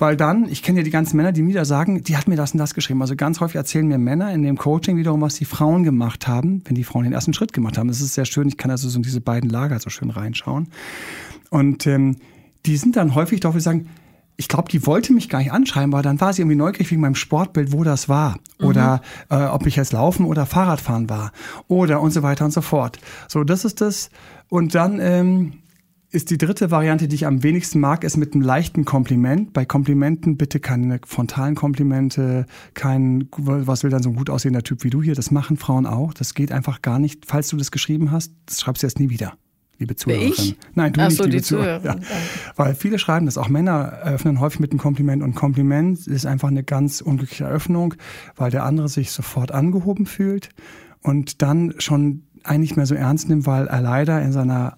Weil 0.00 0.16
dann, 0.16 0.48
ich 0.48 0.62
kenne 0.62 0.78
ja 0.78 0.82
die 0.82 0.90
ganzen 0.90 1.18
Männer, 1.18 1.30
die 1.30 1.42
mir 1.42 1.52
da 1.52 1.66
sagen, 1.66 2.02
die 2.02 2.16
hat 2.16 2.26
mir 2.26 2.36
das 2.36 2.52
und 2.52 2.58
das 2.58 2.72
geschrieben. 2.72 3.02
Also 3.02 3.16
ganz 3.16 3.38
häufig 3.40 3.56
erzählen 3.56 3.86
mir 3.86 3.98
Männer 3.98 4.32
in 4.32 4.42
dem 4.42 4.56
Coaching 4.56 4.96
wiederum, 4.96 5.20
was 5.20 5.34
die 5.34 5.44
Frauen 5.44 5.84
gemacht 5.84 6.26
haben, 6.26 6.62
wenn 6.64 6.74
die 6.74 6.84
Frauen 6.84 7.04
den 7.04 7.12
ersten 7.12 7.34
Schritt 7.34 7.52
gemacht 7.52 7.76
haben. 7.76 7.88
Das 7.88 8.00
ist 8.00 8.14
sehr 8.14 8.24
schön. 8.24 8.48
Ich 8.48 8.56
kann 8.56 8.70
also 8.70 8.88
so 8.88 8.96
in 8.96 9.02
diese 9.02 9.20
beiden 9.20 9.50
Lager 9.50 9.78
so 9.78 9.90
schön 9.90 10.08
reinschauen. 10.08 10.68
Und 11.50 11.86
ähm, 11.86 12.16
die 12.64 12.78
sind 12.78 12.96
dann 12.96 13.14
häufig 13.14 13.40
doch, 13.40 13.52
wir 13.52 13.60
sagen, 13.60 13.90
ich 14.38 14.48
glaube, 14.48 14.70
die 14.70 14.86
wollte 14.86 15.12
mich 15.12 15.28
gar 15.28 15.40
nicht 15.40 15.52
anschreiben, 15.52 15.92
weil 15.92 16.02
dann 16.02 16.18
war 16.18 16.32
sie 16.32 16.40
irgendwie 16.40 16.56
neugierig 16.56 16.90
wegen 16.90 17.02
meinem 17.02 17.14
Sportbild, 17.14 17.72
wo 17.72 17.84
das 17.84 18.08
war. 18.08 18.38
Mhm. 18.58 18.66
Oder 18.66 19.02
äh, 19.28 19.44
ob 19.44 19.66
ich 19.66 19.76
jetzt 19.76 19.92
laufen 19.92 20.24
oder 20.24 20.46
Fahrradfahren 20.46 21.10
war. 21.10 21.30
Oder 21.68 22.00
und 22.00 22.12
so 22.12 22.22
weiter 22.22 22.46
und 22.46 22.52
so 22.52 22.62
fort. 22.62 22.98
So, 23.28 23.44
das 23.44 23.66
ist 23.66 23.82
das. 23.82 24.08
Und 24.48 24.74
dann 24.74 24.98
ähm, 24.98 25.52
ist 26.12 26.30
die 26.30 26.38
dritte 26.38 26.70
Variante, 26.70 27.06
die 27.06 27.14
ich 27.14 27.26
am 27.26 27.42
wenigsten 27.42 27.78
mag, 27.78 28.02
ist 28.02 28.16
mit 28.16 28.34
einem 28.34 28.42
leichten 28.42 28.84
Kompliment. 28.84 29.52
Bei 29.52 29.64
Komplimenten 29.64 30.36
bitte 30.36 30.58
keine 30.58 31.00
frontalen 31.06 31.54
Komplimente, 31.54 32.46
kein, 32.74 33.28
was 33.36 33.84
will 33.84 33.90
dann 33.90 34.02
so 34.02 34.10
ein 34.10 34.16
gut 34.16 34.28
aussehender 34.28 34.62
Typ 34.62 34.82
wie 34.82 34.90
du 34.90 35.02
hier. 35.02 35.14
Das 35.14 35.30
machen 35.30 35.56
Frauen 35.56 35.86
auch. 35.86 36.12
Das 36.12 36.34
geht 36.34 36.50
einfach 36.50 36.82
gar 36.82 36.98
nicht. 36.98 37.26
Falls 37.26 37.48
du 37.48 37.56
das 37.56 37.70
geschrieben 37.70 38.10
hast, 38.10 38.32
das 38.46 38.60
schreibst 38.60 38.82
du 38.82 38.86
jetzt 38.86 38.98
nie 38.98 39.10
wieder 39.10 39.34
liebe 39.80 39.96
Zuhörerin. 39.96 40.28
Ich? 40.28 40.56
Nein, 40.74 40.92
du 40.92 41.00
Ach 41.00 41.08
nicht, 41.08 41.16
so, 41.16 41.24
liebe 41.24 41.36
die 41.38 41.42
Zuhörerin. 41.42 41.80
Zuhörerin. 41.82 42.02
Ja. 42.02 42.54
Weil 42.56 42.74
viele 42.74 42.98
schreiben 42.98 43.26
das, 43.26 43.38
auch 43.38 43.48
Männer 43.48 43.72
eröffnen 43.72 44.38
häufig 44.38 44.60
mit 44.60 44.72
einem 44.72 44.78
Kompliment 44.78 45.22
und 45.22 45.34
Kompliment 45.34 46.06
ist 46.06 46.26
einfach 46.26 46.48
eine 46.48 46.62
ganz 46.62 47.00
unglückliche 47.00 47.44
Eröffnung, 47.44 47.94
weil 48.36 48.50
der 48.50 48.64
andere 48.64 48.88
sich 48.88 49.10
sofort 49.10 49.52
angehoben 49.52 50.06
fühlt 50.06 50.50
und 51.00 51.40
dann 51.40 51.74
schon 51.78 52.24
eigentlich 52.44 52.76
mehr 52.76 52.86
so 52.86 52.94
ernst 52.94 53.28
nimmt, 53.28 53.46
weil 53.46 53.66
er 53.66 53.80
leider 53.80 54.20
in 54.22 54.32
seiner 54.32 54.76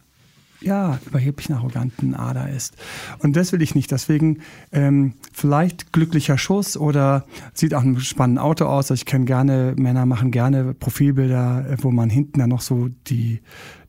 ja, 0.62 0.98
überheblichen, 1.06 1.54
arroganten 1.54 2.14
Ader 2.14 2.48
ist. 2.48 2.74
Und 3.18 3.36
das 3.36 3.52
will 3.52 3.62
ich 3.62 3.74
nicht. 3.74 3.90
Deswegen 3.90 4.38
ähm, 4.72 5.14
vielleicht 5.32 5.92
glücklicher 5.92 6.38
Schuss 6.38 6.76
oder 6.76 7.24
sieht 7.54 7.74
auch 7.74 7.82
ein 7.82 8.00
spannendes 8.00 8.42
Auto 8.42 8.66
aus. 8.66 8.90
Also 8.90 8.94
ich 8.94 9.06
kenne 9.06 9.24
gerne, 9.24 9.74
Männer 9.76 10.06
machen 10.06 10.30
gerne 10.30 10.74
Profilbilder, 10.74 11.66
äh, 11.70 11.76
wo 11.80 11.90
man 11.90 12.10
hinten 12.10 12.40
dann 12.40 12.50
noch 12.50 12.60
so 12.62 12.88
die, 13.06 13.40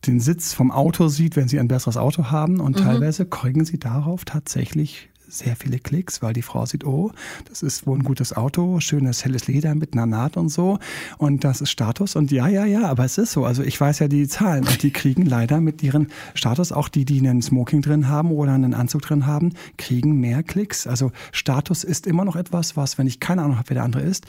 den 0.07 0.19
Sitz 0.19 0.53
vom 0.53 0.71
Auto 0.71 1.07
sieht, 1.07 1.35
wenn 1.35 1.47
sie 1.47 1.59
ein 1.59 1.67
besseres 1.67 1.97
Auto 1.97 2.25
haben. 2.31 2.59
Und 2.59 2.77
mhm. 2.77 2.83
teilweise 2.83 3.25
kriegen 3.25 3.65
sie 3.65 3.79
darauf 3.79 4.25
tatsächlich 4.25 5.09
sehr 5.37 5.55
viele 5.55 5.79
Klicks, 5.79 6.21
weil 6.21 6.33
die 6.33 6.41
Frau 6.41 6.65
sieht, 6.65 6.85
oh, 6.85 7.11
das 7.49 7.63
ist 7.63 7.87
wohl 7.87 7.97
ein 7.97 8.03
gutes 8.03 8.35
Auto, 8.35 8.79
schönes 8.79 9.25
helles 9.25 9.47
Leder 9.47 9.75
mit 9.75 9.93
einer 9.93 10.05
Naht 10.05 10.37
und 10.37 10.49
so. 10.49 10.79
Und 11.17 11.43
das 11.43 11.61
ist 11.61 11.71
Status. 11.71 12.15
Und 12.15 12.31
ja, 12.31 12.47
ja, 12.47 12.65
ja, 12.65 12.87
aber 12.87 13.05
es 13.05 13.17
ist 13.17 13.31
so. 13.31 13.45
Also 13.45 13.63
ich 13.63 13.79
weiß 13.79 13.99
ja 13.99 14.07
die 14.07 14.27
Zahlen. 14.27 14.67
Und 14.67 14.83
die 14.83 14.91
kriegen 14.91 15.25
leider 15.25 15.61
mit 15.61 15.81
ihren 15.83 16.09
Status, 16.33 16.71
auch 16.71 16.89
die, 16.89 17.05
die 17.05 17.19
einen 17.19 17.41
Smoking 17.41 17.81
drin 17.81 18.07
haben 18.07 18.31
oder 18.31 18.53
einen 18.53 18.73
Anzug 18.73 19.01
drin 19.01 19.25
haben, 19.25 19.53
kriegen 19.77 20.19
mehr 20.19 20.43
Klicks. 20.43 20.87
Also 20.87 21.11
Status 21.31 21.83
ist 21.83 22.07
immer 22.07 22.25
noch 22.25 22.35
etwas, 22.35 22.77
was, 22.77 22.97
wenn 22.97 23.07
ich 23.07 23.19
keine 23.19 23.41
Ahnung 23.43 23.57
habe, 23.57 23.69
wer 23.69 23.75
der 23.75 23.83
andere 23.83 24.03
ist, 24.03 24.25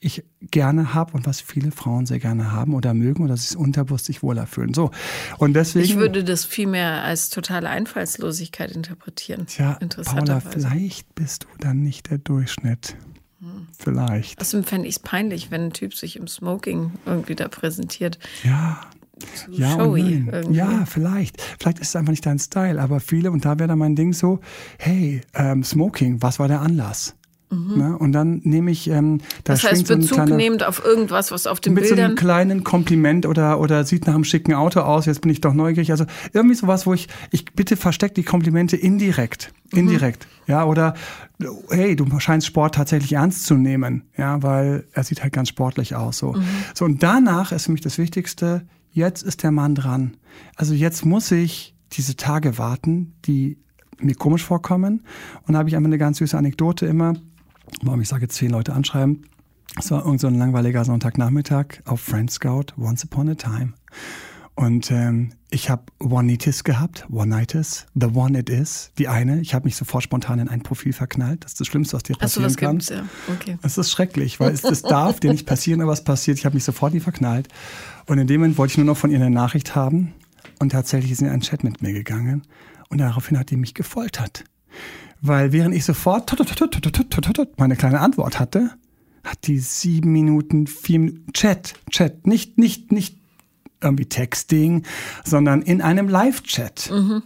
ich 0.00 0.24
gerne 0.40 0.94
habe 0.94 1.14
und 1.14 1.26
was 1.26 1.40
viele 1.40 1.72
Frauen 1.72 2.06
sehr 2.06 2.20
gerne 2.20 2.52
haben 2.52 2.74
oder 2.74 2.94
mögen 2.94 3.24
oder 3.24 3.36
sich 3.36 3.56
unterbewusst 3.56 4.04
sich 4.06 4.22
wohler 4.22 4.46
fühlen. 4.46 4.74
So. 4.74 4.90
Und 5.38 5.54
deswegen. 5.54 5.84
Ich 5.84 5.96
würde 5.96 6.22
das 6.22 6.44
vielmehr 6.44 7.02
als 7.02 7.30
totale 7.30 7.68
Einfallslosigkeit 7.68 8.70
interpretieren. 8.70 9.46
Tja, 9.46 9.78
Paula, 10.04 10.40
vielleicht 10.40 11.14
bist 11.14 11.44
du 11.44 11.48
dann 11.58 11.82
nicht 11.82 12.10
der 12.10 12.18
Durchschnitt. 12.18 12.96
Hm. 13.40 13.68
Vielleicht. 13.76 14.40
Außerdem 14.40 14.64
fände 14.64 14.88
ich 14.88 14.96
es 14.96 14.98
peinlich, 15.00 15.50
wenn 15.50 15.66
ein 15.66 15.72
Typ 15.72 15.94
sich 15.94 16.16
im 16.16 16.28
Smoking 16.28 16.92
irgendwie 17.06 17.34
da 17.34 17.48
präsentiert. 17.48 18.18
Ja. 18.44 18.80
ja, 19.50 19.70
showy 19.72 20.26
ja, 20.50 20.86
vielleicht. 20.86 21.40
Vielleicht 21.60 21.80
ist 21.80 21.88
es 21.88 21.96
einfach 21.96 22.10
nicht 22.10 22.26
dein 22.26 22.38
Style, 22.38 22.80
aber 22.80 23.00
viele, 23.00 23.30
und 23.32 23.44
da 23.44 23.58
wäre 23.58 23.68
dann 23.68 23.78
mein 23.78 23.96
Ding 23.96 24.12
so, 24.12 24.40
hey, 24.78 25.22
ähm, 25.34 25.64
Smoking, 25.64 26.22
was 26.22 26.38
war 26.38 26.48
der 26.48 26.60
Anlass? 26.60 27.17
Mhm. 27.50 27.78
Ne? 27.78 27.98
Und 27.98 28.12
dann 28.12 28.40
nehme 28.44 28.70
ich 28.70 28.88
ähm, 28.90 29.18
da 29.44 29.54
Das 29.54 29.64
heißt, 29.64 29.88
Bezug 29.88 30.02
so 30.02 30.14
kleiner, 30.16 30.36
nehmend 30.36 30.64
auf 30.64 30.84
irgendwas, 30.84 31.30
was 31.30 31.46
auf 31.46 31.60
den 31.60 31.74
mit 31.74 31.84
Bildern... 31.84 31.96
Mit 31.96 32.04
so 32.04 32.06
einem 32.06 32.16
kleinen 32.16 32.64
Kompliment 32.64 33.26
oder, 33.26 33.58
oder 33.60 33.84
sieht 33.84 34.06
nach 34.06 34.14
einem 34.14 34.24
schicken 34.24 34.54
Auto 34.54 34.80
aus, 34.80 35.06
jetzt 35.06 35.22
bin 35.22 35.30
ich 35.30 35.40
doch 35.40 35.54
neugierig. 35.54 35.90
Also 35.90 36.04
irgendwie 36.32 36.54
sowas, 36.54 36.86
wo 36.86 36.94
ich, 36.94 37.08
ich 37.30 37.46
bitte 37.46 37.76
versteckt 37.76 38.16
die 38.16 38.22
Komplimente 38.22 38.76
indirekt. 38.76 39.52
Mhm. 39.72 39.78
Indirekt. 39.78 40.26
Mhm. 40.26 40.52
Ja, 40.52 40.64
oder 40.64 40.94
hey, 41.70 41.96
du 41.96 42.06
scheinst 42.20 42.46
Sport 42.46 42.74
tatsächlich 42.74 43.12
ernst 43.14 43.46
zu 43.46 43.54
nehmen. 43.54 44.02
Ja, 44.16 44.42
weil 44.42 44.84
er 44.92 45.04
sieht 45.04 45.22
halt 45.22 45.32
ganz 45.32 45.48
sportlich 45.48 45.94
aus. 45.94 46.18
So, 46.18 46.32
mhm. 46.32 46.44
so 46.74 46.84
und 46.84 47.02
danach 47.02 47.52
ist 47.52 47.66
für 47.66 47.72
mich 47.72 47.80
das 47.80 47.98
Wichtigste, 47.98 48.66
jetzt 48.90 49.22
ist 49.22 49.42
der 49.42 49.52
Mann 49.52 49.74
dran. 49.74 50.16
Also 50.56 50.74
jetzt 50.74 51.04
muss 51.04 51.30
ich 51.30 51.74
diese 51.92 52.16
Tage 52.16 52.58
warten, 52.58 53.14
die 53.24 53.58
mir 54.00 54.14
komisch 54.14 54.44
vorkommen. 54.44 55.04
Und 55.46 55.54
da 55.54 55.58
habe 55.58 55.68
ich 55.68 55.76
einfach 55.76 55.88
eine 55.88 55.98
ganz 55.98 56.18
süße 56.18 56.36
Anekdote 56.36 56.86
immer 56.86 57.14
warum 57.82 58.00
ich 58.00 58.08
sage, 58.08 58.28
zehn 58.28 58.50
Leute 58.50 58.72
anschreiben. 58.72 59.26
Es 59.78 59.90
war 59.90 60.04
irgend 60.04 60.20
so 60.20 60.26
ein 60.26 60.38
langweiliger 60.38 60.84
Sonntagnachmittag 60.84 61.82
auf 61.84 62.00
Friend 62.00 62.30
Scout, 62.30 62.66
Once 62.78 63.04
Upon 63.04 63.28
a 63.28 63.34
Time. 63.34 63.74
Und 64.54 64.90
ähm, 64.90 65.30
ich 65.50 65.70
habe 65.70 65.84
One-Nitis 66.00 66.64
gehabt, 66.64 67.06
One-Nitis, 67.12 67.86
The 67.94 68.06
One 68.06 68.40
It 68.40 68.50
Is, 68.50 68.90
die 68.98 69.06
eine. 69.06 69.40
Ich 69.40 69.54
habe 69.54 69.66
mich 69.66 69.76
sofort 69.76 70.02
spontan 70.02 70.40
in 70.40 70.48
ein 70.48 70.64
Profil 70.64 70.92
verknallt. 70.92 71.44
Das 71.44 71.52
ist 71.52 71.60
das 71.60 71.68
Schlimmste, 71.68 71.94
was 71.94 72.02
dir 72.02 72.16
passieren 72.16 72.46
Ach 72.46 72.50
so, 72.50 72.56
kann. 72.56 72.78
Gibt's, 72.78 72.88
ja. 72.88 73.04
okay. 73.32 73.56
Es 73.62 73.78
ist 73.78 73.92
schrecklich, 73.92 74.40
weil 74.40 74.52
es 74.52 74.62
das 74.62 74.82
darf 74.82 75.20
dir 75.20 75.30
nicht 75.30 75.46
passieren, 75.46 75.80
aber 75.80 75.92
es 75.92 76.02
passiert. 76.02 76.38
Ich 76.38 76.44
habe 76.44 76.56
mich 76.56 76.64
sofort 76.64 76.92
nie 76.92 76.98
verknallt. 76.98 77.46
Und 78.06 78.18
in 78.18 78.26
dem 78.26 78.40
Moment 78.40 78.58
wollte 78.58 78.72
ich 78.72 78.78
nur 78.78 78.86
noch 78.86 78.96
von 78.96 79.12
ihr 79.12 79.18
eine 79.18 79.30
Nachricht 79.30 79.76
haben. 79.76 80.12
Und 80.58 80.72
tatsächlich 80.72 81.12
ist 81.12 81.18
sie 81.18 81.26
in 81.26 81.30
einen 81.30 81.42
Chat 81.42 81.62
mit 81.62 81.80
mir 81.80 81.92
gegangen. 81.92 82.42
Und 82.88 82.98
daraufhin 82.98 83.38
hat 83.38 83.50
die 83.50 83.56
mich 83.56 83.74
gefoltert. 83.74 84.42
Weil 85.20 85.52
während 85.52 85.74
ich 85.74 85.84
sofort 85.84 86.32
meine 87.56 87.76
kleine 87.76 88.00
Antwort 88.00 88.38
hatte, 88.38 88.70
hat 89.24 89.46
die 89.46 89.58
sieben 89.58 90.12
Minuten, 90.12 90.66
vier 90.66 91.00
Minuten 91.00 91.32
Chat, 91.32 91.74
Chat, 91.90 92.26
nicht, 92.26 92.58
nicht, 92.58 92.92
nicht 92.92 93.16
irgendwie 93.80 94.06
Texting, 94.06 94.84
sondern 95.24 95.62
in 95.62 95.82
einem 95.82 96.08
Live-Chat. 96.08 96.90
Mhm. 96.90 97.22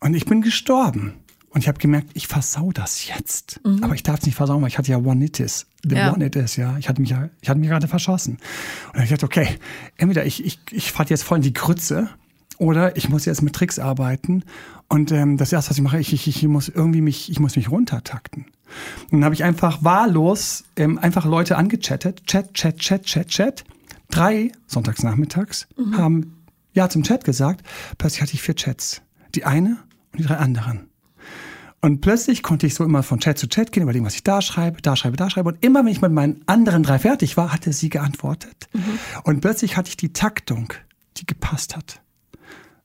Und 0.00 0.14
ich 0.14 0.24
bin 0.24 0.42
gestorben. 0.42 1.14
Und 1.50 1.62
ich 1.62 1.68
habe 1.68 1.78
gemerkt, 1.78 2.10
ich 2.14 2.28
versau 2.28 2.70
das 2.72 3.08
jetzt. 3.08 3.60
Mhm. 3.64 3.82
Aber 3.82 3.94
ich 3.94 4.02
darf 4.02 4.20
es 4.20 4.26
nicht 4.26 4.36
versauen, 4.36 4.62
weil 4.62 4.68
ich 4.68 4.78
hatte 4.78 4.90
ja 4.90 4.98
One-Itis. 4.98 5.66
The 5.84 5.96
ja. 5.96 6.12
One-It-Is, 6.12 6.56
ja. 6.56 6.78
Ich 6.78 6.88
hatte 6.88 7.00
mich 7.00 7.10
ja, 7.10 7.28
ich 7.40 7.48
hatte 7.48 7.58
mich 7.58 7.68
gerade 7.68 7.88
verschossen. 7.88 8.34
Und 8.86 8.96
dann 8.96 9.04
ich 9.04 9.10
dachte, 9.10 9.26
okay, 9.26 9.58
entweder 9.96 10.24
ich, 10.24 10.44
ich, 10.44 10.60
ich 10.70 10.92
fahre 10.92 11.08
jetzt 11.08 11.24
voll 11.24 11.38
in 11.38 11.42
die 11.42 11.52
Grütze 11.52 12.08
oder 12.60 12.94
ich 12.96 13.08
muss 13.08 13.24
jetzt 13.24 13.40
mit 13.40 13.54
Tricks 13.54 13.78
arbeiten. 13.78 14.44
Und 14.86 15.12
ähm, 15.12 15.38
das 15.38 15.52
erste, 15.52 15.70
was 15.70 15.78
ich 15.78 15.82
mache, 15.82 15.98
ich, 15.98 16.12
ich, 16.12 16.28
ich 16.28 16.46
muss 16.46 16.68
irgendwie 16.68 17.00
mich, 17.00 17.30
ich 17.30 17.40
muss 17.40 17.56
mich 17.56 17.70
runtertakten. 17.70 18.44
Und 19.10 19.12
dann 19.12 19.24
habe 19.24 19.34
ich 19.34 19.42
einfach 19.42 19.82
wahllos 19.82 20.64
ähm, 20.76 20.98
einfach 20.98 21.24
Leute 21.24 21.56
angechattet. 21.56 22.26
Chat, 22.26 22.52
Chat, 22.52 22.78
Chat, 22.78 23.04
Chat, 23.04 23.28
Chat. 23.28 23.64
Drei 24.10 24.52
sonntagsnachmittags 24.66 25.68
mhm. 25.76 25.96
haben 25.96 26.36
ja 26.74 26.90
zum 26.90 27.02
Chat 27.02 27.24
gesagt. 27.24 27.66
Plötzlich 27.96 28.20
hatte 28.20 28.34
ich 28.34 28.42
vier 28.42 28.54
Chats. 28.54 29.00
Die 29.34 29.46
eine 29.46 29.78
und 30.12 30.20
die 30.20 30.24
drei 30.24 30.36
anderen. 30.36 30.90
Und 31.80 32.02
plötzlich 32.02 32.42
konnte 32.42 32.66
ich 32.66 32.74
so 32.74 32.84
immer 32.84 33.02
von 33.02 33.20
Chat 33.20 33.38
zu 33.38 33.48
Chat 33.48 33.72
gehen, 33.72 33.84
überlegen, 33.84 34.04
was 34.04 34.14
ich 34.14 34.22
da 34.22 34.42
schreibe, 34.42 34.82
da 34.82 34.96
schreibe, 34.96 35.16
da 35.16 35.30
schreibe. 35.30 35.48
Und 35.48 35.64
immer, 35.64 35.80
wenn 35.80 35.92
ich 35.92 36.02
mit 36.02 36.12
meinen 36.12 36.42
anderen 36.44 36.82
drei 36.82 36.98
fertig 36.98 37.38
war, 37.38 37.54
hatte 37.54 37.72
sie 37.72 37.88
geantwortet. 37.88 38.68
Mhm. 38.74 38.82
Und 39.24 39.40
plötzlich 39.40 39.78
hatte 39.78 39.88
ich 39.88 39.96
die 39.96 40.12
Taktung, 40.12 40.74
die 41.16 41.24
gepasst 41.24 41.74
hat. 41.74 42.02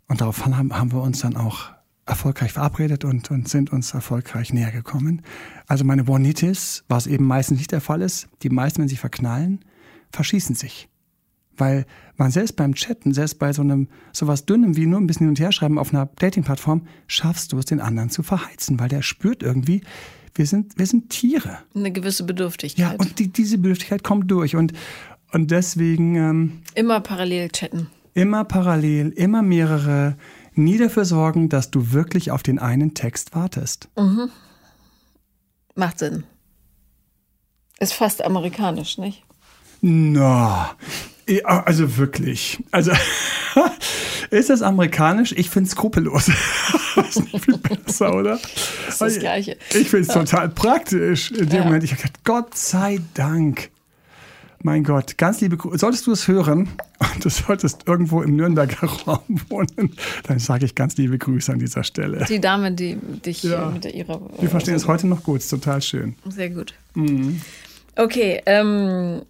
Und 0.08 0.22
darauf 0.22 0.46
haben, 0.46 0.74
haben 0.74 0.92
wir 0.92 1.02
uns 1.02 1.20
dann 1.22 1.36
auch 1.36 1.72
erfolgreich 2.06 2.54
verabredet 2.54 3.04
und, 3.04 3.32
und 3.32 3.50
sind 3.50 3.72
uns 3.72 3.94
erfolgreich 3.94 4.54
näher 4.54 4.72
gekommen. 4.72 5.24
Also 5.68 5.84
meine 5.84 6.08
One-Nitis, 6.08 6.84
was 6.88 7.08
eben 7.08 7.26
meistens 7.26 7.58
nicht 7.58 7.72
der 7.72 7.82
Fall 7.82 8.02
ist, 8.02 8.28
die 8.44 8.50
meisten, 8.50 8.82
wenn 8.82 8.88
sie 8.88 8.98
verknallen, 8.98 9.66
verschießen 10.12 10.56
sich. 10.56 10.88
Weil 11.58 11.86
man 12.18 12.32
selbst 12.32 12.58
beim 12.58 12.76
Chatten, 12.76 13.14
selbst 13.14 13.40
bei 13.40 13.54
so 13.54 13.62
einem 13.62 13.88
sowas 14.12 14.46
Dünnem 14.46 14.76
wie 14.76 14.86
nur 14.86 15.00
ein 15.00 15.08
bisschen 15.08 15.26
hin 15.26 15.30
und 15.30 15.40
her 15.40 15.52
schreiben 15.52 15.80
auf 15.80 15.94
einer 15.94 16.06
Dating-Plattform, 16.06 16.86
schaffst 17.08 17.54
du 17.54 17.58
es, 17.58 17.66
den 17.66 17.80
anderen 17.80 18.10
zu 18.10 18.24
verheizen, 18.24 18.80
weil 18.80 18.90
der 18.90 19.02
spürt 19.02 19.42
irgendwie, 19.42 19.82
wir 20.36 20.46
sind, 20.46 20.78
wir 20.78 20.86
sind 20.86 21.10
Tiere. 21.10 21.60
Eine 21.74 21.92
gewisse 21.92 22.26
Bedürftigkeit. 22.26 22.78
Ja, 22.78 22.92
und 22.92 23.20
die, 23.20 23.30
diese 23.32 23.58
Bedürftigkeit 23.58 24.04
kommt 24.04 24.30
durch. 24.30 24.56
Und, 24.56 24.74
und 25.32 25.50
deswegen. 25.50 26.16
Ähm, 26.16 26.62
Immer 26.76 27.00
parallel 27.00 27.50
chatten 27.50 27.88
immer 28.16 28.46
parallel, 28.46 29.10
immer 29.10 29.44
mehrere, 29.44 30.18
nie 30.54 30.80
dafür 30.80 31.06
sorgen, 31.06 31.50
dass 31.50 31.70
du 31.70 31.92
wirklich 31.92 32.32
auf 32.32 32.42
den 32.42 32.58
einen 32.58 32.96
Text 32.96 33.36
wartest. 33.36 33.90
Mhm. 33.96 34.32
Macht 35.76 36.00
Sinn. 36.00 36.24
Ist 37.80 37.94
fast 37.94 38.24
amerikanisch, 38.24 38.98
nicht? 38.98 39.24
Na, 39.82 40.76
no. 41.28 41.44
also 41.44 41.98
wirklich. 41.98 42.64
Also 42.72 42.94
ist 44.32 44.50
das 44.50 44.62
amerikanisch? 44.62 45.34
Ich 45.34 45.50
finde 45.50 45.68
es 45.68 45.72
skrupellos. 45.72 46.30
ist 47.10 47.34
nicht 47.34 47.44
viel 47.44 47.58
besser, 47.58 48.16
oder? 48.16 48.40
Das 48.86 48.94
ist 48.94 49.02
das 49.02 49.20
Gleiche. 49.20 49.58
Ich 49.72 49.90
finde 49.90 50.08
es 50.08 50.08
ja. 50.08 50.14
total 50.14 50.48
praktisch. 50.48 51.32
In 51.32 51.50
dem 51.50 51.58
ja. 51.58 51.64
Moment, 51.66 51.84
ich 51.84 51.92
habe 51.92 52.04
gedacht, 52.04 52.24
Gott 52.24 52.58
sei 52.58 53.02
Dank. 53.14 53.72
Mein 54.62 54.84
Gott, 54.84 55.18
ganz 55.18 55.42
liebe 55.42 55.58
Grüße. 55.58 55.78
Solltest 55.78 56.08
du 56.08 56.12
es 56.12 56.28
hören 56.28 56.70
und 57.00 57.26
du 57.26 57.30
solltest 57.30 57.88
irgendwo 57.88 58.22
im 58.22 58.36
Nürnberger 58.36 58.88
Raum 59.08 59.42
wohnen, 59.50 59.96
dann 60.24 60.40
sage 60.40 60.66
ich 60.66 60.76
ganz 60.76 60.98
liebe 60.98 61.18
Grüße 61.18 61.52
an 61.52 61.60
dieser 61.60 61.84
Stelle. 61.84 62.26
Die 62.28 62.40
Dame, 62.40 62.72
die 62.72 62.96
dich 62.96 63.44
ja. 63.44 63.70
mit 63.70 63.86
ihrer. 63.86 64.22
Wir 64.40 64.50
verstehen 64.50 64.76
es 64.76 64.88
heute 64.88 65.08
noch 65.08 65.24
gut, 65.24 65.40
ist 65.40 65.50
total 65.50 65.82
schön. 65.82 66.16
Sehr 66.30 66.50
gut. 66.50 66.74
Mhm. 66.94 67.42
Okay, 67.96 68.42
ähm, 68.46 69.22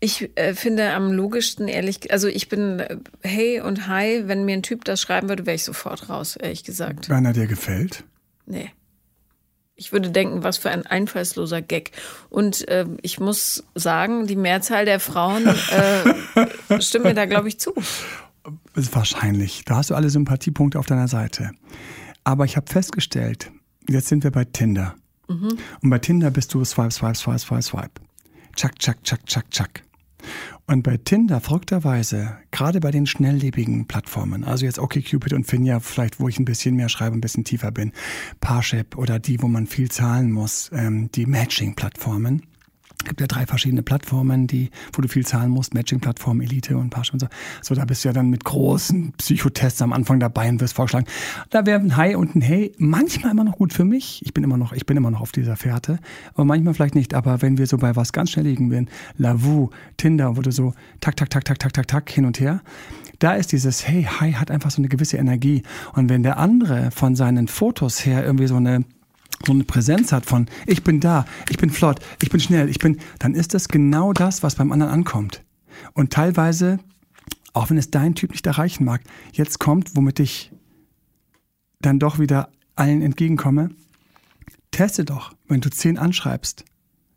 ich 0.00 0.30
äh, 0.36 0.54
finde 0.54 0.92
am 0.92 1.12
logischsten, 1.12 1.66
ehrlich, 1.68 2.12
also 2.12 2.28
ich 2.28 2.48
bin 2.48 2.80
äh, 2.80 2.96
hey 3.22 3.60
und 3.60 3.88
hi, 3.88 4.24
wenn 4.26 4.44
mir 4.44 4.52
ein 4.54 4.62
Typ 4.62 4.84
das 4.84 5.00
schreiben 5.00 5.30
würde, 5.30 5.46
wäre 5.46 5.54
ich 5.54 5.64
sofort 5.64 6.10
raus, 6.10 6.36
ehrlich 6.36 6.64
gesagt. 6.64 7.08
Wenn 7.08 7.24
er 7.24 7.32
dir 7.32 7.46
gefällt? 7.46 8.04
Nee. 8.44 8.70
Ich 9.76 9.92
würde 9.92 10.10
denken, 10.10 10.44
was 10.44 10.56
für 10.56 10.70
ein 10.70 10.86
einfallsloser 10.86 11.60
Gag. 11.60 11.90
Und 12.30 12.66
äh, 12.68 12.86
ich 13.02 13.18
muss 13.18 13.64
sagen, 13.74 14.26
die 14.26 14.36
Mehrzahl 14.36 14.84
der 14.84 15.00
Frauen 15.00 15.46
äh, 15.46 16.80
stimmt 16.80 17.06
mir 17.06 17.14
da, 17.14 17.26
glaube 17.26 17.48
ich, 17.48 17.58
zu. 17.58 17.74
Wahrscheinlich. 18.74 19.64
Da 19.64 19.76
hast 19.76 19.90
du 19.90 19.94
alle 19.94 20.10
Sympathiepunkte 20.10 20.78
auf 20.78 20.86
deiner 20.86 21.08
Seite. 21.08 21.50
Aber 22.22 22.44
ich 22.44 22.56
habe 22.56 22.70
festgestellt, 22.70 23.50
jetzt 23.88 24.08
sind 24.08 24.22
wir 24.22 24.30
bei 24.30 24.44
Tinder. 24.44 24.94
Mhm. 25.28 25.58
Und 25.82 25.90
bei 25.90 25.98
Tinder 25.98 26.30
bist 26.30 26.54
du 26.54 26.64
swipe, 26.64 26.90
swipe, 26.90 27.16
swipe, 27.16 27.38
swipe, 27.38 27.62
swipe. 27.62 28.00
Chuck, 28.54 28.78
chuck, 28.78 29.02
chuck, 29.02 29.26
chuck, 29.26 29.50
chuck. 29.50 29.70
Und 30.66 30.82
bei 30.82 30.96
Tinder, 30.96 31.40
verrückterweise, 31.40 32.38
gerade 32.50 32.80
bei 32.80 32.90
den 32.90 33.06
schnelllebigen 33.06 33.86
Plattformen, 33.86 34.44
also 34.44 34.64
jetzt 34.64 34.78
OkCupid 34.78 35.34
und 35.34 35.44
Finja, 35.44 35.78
vielleicht 35.78 36.20
wo 36.20 36.28
ich 36.28 36.38
ein 36.38 36.46
bisschen 36.46 36.76
mehr 36.76 36.88
schreibe, 36.88 37.16
ein 37.16 37.20
bisschen 37.20 37.44
tiefer 37.44 37.70
bin, 37.70 37.92
Parship 38.40 38.96
oder 38.96 39.18
die, 39.18 39.42
wo 39.42 39.48
man 39.48 39.66
viel 39.66 39.90
zahlen 39.90 40.32
muss, 40.32 40.70
ähm, 40.72 41.10
die 41.14 41.26
Matching-Plattformen, 41.26 42.46
es 43.04 43.08
gibt 43.08 43.20
ja 43.20 43.26
drei 43.26 43.44
verschiedene 43.44 43.82
Plattformen, 43.82 44.46
die, 44.46 44.70
wo 44.94 45.02
du 45.02 45.08
viel 45.08 45.26
zahlen 45.26 45.50
musst, 45.50 45.74
Matching-Plattform, 45.74 46.40
Elite 46.40 46.78
und 46.78 46.88
Parship 46.88 47.14
und 47.14 47.20
so. 47.20 47.26
So, 47.60 47.74
da 47.74 47.84
bist 47.84 48.02
du 48.02 48.08
ja 48.08 48.12
dann 48.14 48.30
mit 48.30 48.44
großen 48.44 49.12
Psychotests 49.18 49.82
am 49.82 49.92
Anfang 49.92 50.20
dabei 50.20 50.48
und 50.48 50.60
wirst 50.60 50.74
vorgeschlagen. 50.74 51.06
Da 51.50 51.66
wäre 51.66 51.80
ein 51.80 51.96
Hi 51.98 52.14
und 52.14 52.34
ein 52.34 52.40
Hey 52.40 52.72
manchmal 52.78 53.32
immer 53.32 53.44
noch 53.44 53.58
gut 53.58 53.74
für 53.74 53.84
mich. 53.84 54.22
Ich 54.24 54.32
bin 54.32 54.42
immer 54.42 54.56
noch, 54.56 54.72
ich 54.72 54.86
bin 54.86 54.96
immer 54.96 55.10
noch 55.10 55.20
auf 55.20 55.32
dieser 55.32 55.56
Fährte. 55.56 55.98
Aber 56.32 56.46
manchmal 56.46 56.72
vielleicht 56.72 56.94
nicht. 56.94 57.12
Aber 57.12 57.42
wenn 57.42 57.58
wir 57.58 57.66
so 57.66 57.76
bei 57.76 57.94
was 57.94 58.12
ganz 58.14 58.30
schnell 58.30 58.46
liegen 58.46 58.70
bin, 58.70 58.88
Lavu, 59.18 59.68
Tinder, 59.98 60.38
wo 60.38 60.40
du 60.40 60.50
so 60.50 60.72
tak, 61.00 61.14
tak, 61.16 61.28
tak, 61.28 61.44
tak, 61.44 61.58
tak, 61.58 61.74
tak, 61.74 61.86
tak, 61.86 62.10
hin 62.10 62.24
und 62.24 62.40
her. 62.40 62.62
Da 63.18 63.34
ist 63.34 63.52
dieses 63.52 63.86
Hey, 63.86 64.04
Hi 64.04 64.32
hat 64.32 64.50
einfach 64.50 64.70
so 64.70 64.80
eine 64.80 64.88
gewisse 64.88 65.18
Energie. 65.18 65.62
Und 65.92 66.08
wenn 66.08 66.22
der 66.22 66.38
andere 66.38 66.90
von 66.90 67.16
seinen 67.16 67.48
Fotos 67.48 68.06
her 68.06 68.24
irgendwie 68.24 68.46
so 68.46 68.56
eine 68.56 68.84
so 69.46 69.52
eine 69.52 69.64
Präsenz 69.64 70.12
hat 70.12 70.26
von 70.26 70.46
ich 70.66 70.82
bin 70.82 71.00
da, 71.00 71.26
ich 71.50 71.58
bin 71.58 71.70
flott, 71.70 72.00
ich 72.22 72.30
bin 72.30 72.40
schnell, 72.40 72.68
ich 72.68 72.78
bin, 72.78 72.98
dann 73.18 73.34
ist 73.34 73.54
das 73.54 73.68
genau 73.68 74.12
das, 74.12 74.42
was 74.42 74.56
beim 74.56 74.72
anderen 74.72 74.92
ankommt. 74.92 75.42
Und 75.92 76.12
teilweise, 76.12 76.78
auch 77.52 77.70
wenn 77.70 77.78
es 77.78 77.90
dein 77.90 78.14
Typ 78.14 78.30
nicht 78.30 78.46
erreichen 78.46 78.84
mag, 78.84 79.02
jetzt 79.32 79.58
kommt, 79.58 79.96
womit 79.96 80.20
ich 80.20 80.52
dann 81.80 81.98
doch 81.98 82.18
wieder 82.18 82.50
allen 82.76 83.02
entgegenkomme, 83.02 83.70
teste 84.70 85.04
doch, 85.04 85.32
wenn 85.48 85.60
du 85.60 85.70
zehn 85.70 85.98
anschreibst, 85.98 86.64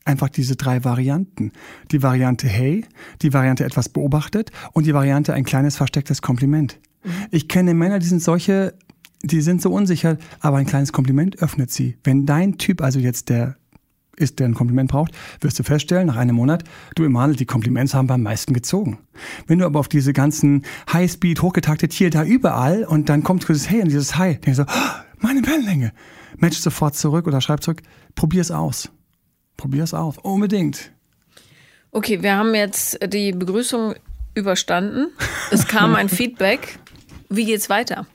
einfach 0.06 0.30
diese 0.30 0.56
drei 0.56 0.84
Varianten. 0.84 1.52
Die 1.92 2.02
Variante 2.02 2.48
Hey, 2.48 2.86
die 3.22 3.34
Variante 3.34 3.66
etwas 3.66 3.90
beobachtet 3.90 4.52
und 4.74 4.86
die 4.86 4.94
Variante 4.94 5.34
ein 5.34 5.44
kleines 5.44 5.76
verstecktes 5.76 6.22
Kompliment. 6.22 6.80
Mhm. 7.04 7.10
Ich 7.32 7.48
kenne 7.48 7.74
Männer, 7.74 8.00
die 8.00 8.08
sind 8.08 8.22
solche 8.22 8.74
die 9.24 9.42
sind 9.42 9.62
so 9.62 9.72
unsicher, 9.72 10.18
aber 10.40 10.58
ein 10.58 10.66
kleines 10.66 10.94
Kompliment 10.94 11.42
öffnet 11.42 11.72
sie. 11.72 11.98
Wenn 12.04 12.26
dein 12.26 12.58
Typ 12.58 12.82
also 12.82 13.00
jetzt 13.00 13.30
der 13.30 13.58
ist, 14.18 14.40
der 14.40 14.48
ein 14.48 14.56
Kompliment 14.56 14.90
braucht, 14.90 15.12
wirst 15.42 15.60
du 15.60 15.64
feststellen, 15.64 16.08
nach 16.08 16.16
einem 16.16 16.36
Monat, 16.36 16.64
du 16.96 17.04
Emanuel, 17.04 17.36
die 17.36 17.46
Kompliments 17.46 17.94
haben 17.94 18.08
beim 18.08 18.24
meisten 18.24 18.54
gezogen. 18.54 18.98
Wenn 19.46 19.60
du 19.60 19.66
aber 19.66 19.80
auf 19.80 19.88
diese 19.88 20.12
ganzen 20.12 20.64
Highspeed, 20.92 21.42
hochgetaktet 21.42 21.94
hier, 21.94 22.10
da, 22.10 22.24
überall 22.24 22.84
und 22.84 23.10
dann 23.10 23.24
kommt 23.24 23.48
dieses 23.48 23.70
Hey 23.70 23.82
und 23.82 23.90
dieses 23.90 24.18
Hi, 24.18 24.38
denkst 24.40 24.58
du, 24.58 24.64
oh, 24.64 25.02
meine 25.20 25.46
Wellenlänge. 25.46 25.94
Match 26.38 26.58
sofort 26.58 26.96
zurück 26.96 27.28
oder 27.28 27.42
schreib 27.42 27.64
zurück, 27.64 27.82
probier's 28.16 28.52
aus. 28.52 28.90
Probier's 29.56 29.94
aus. 29.94 30.18
Unbedingt. 30.20 30.92
Okay, 31.92 32.22
wir 32.22 32.36
haben 32.36 32.54
jetzt 32.54 33.00
die 33.12 33.32
Begrüßung 33.32 33.96
überstanden. 34.36 35.08
Es 35.52 35.68
kam 35.68 35.96
ein 35.96 36.10
Feedback. 36.10 36.80
Wie 37.30 37.46
geht's 37.46 37.70
weiter? 37.70 38.06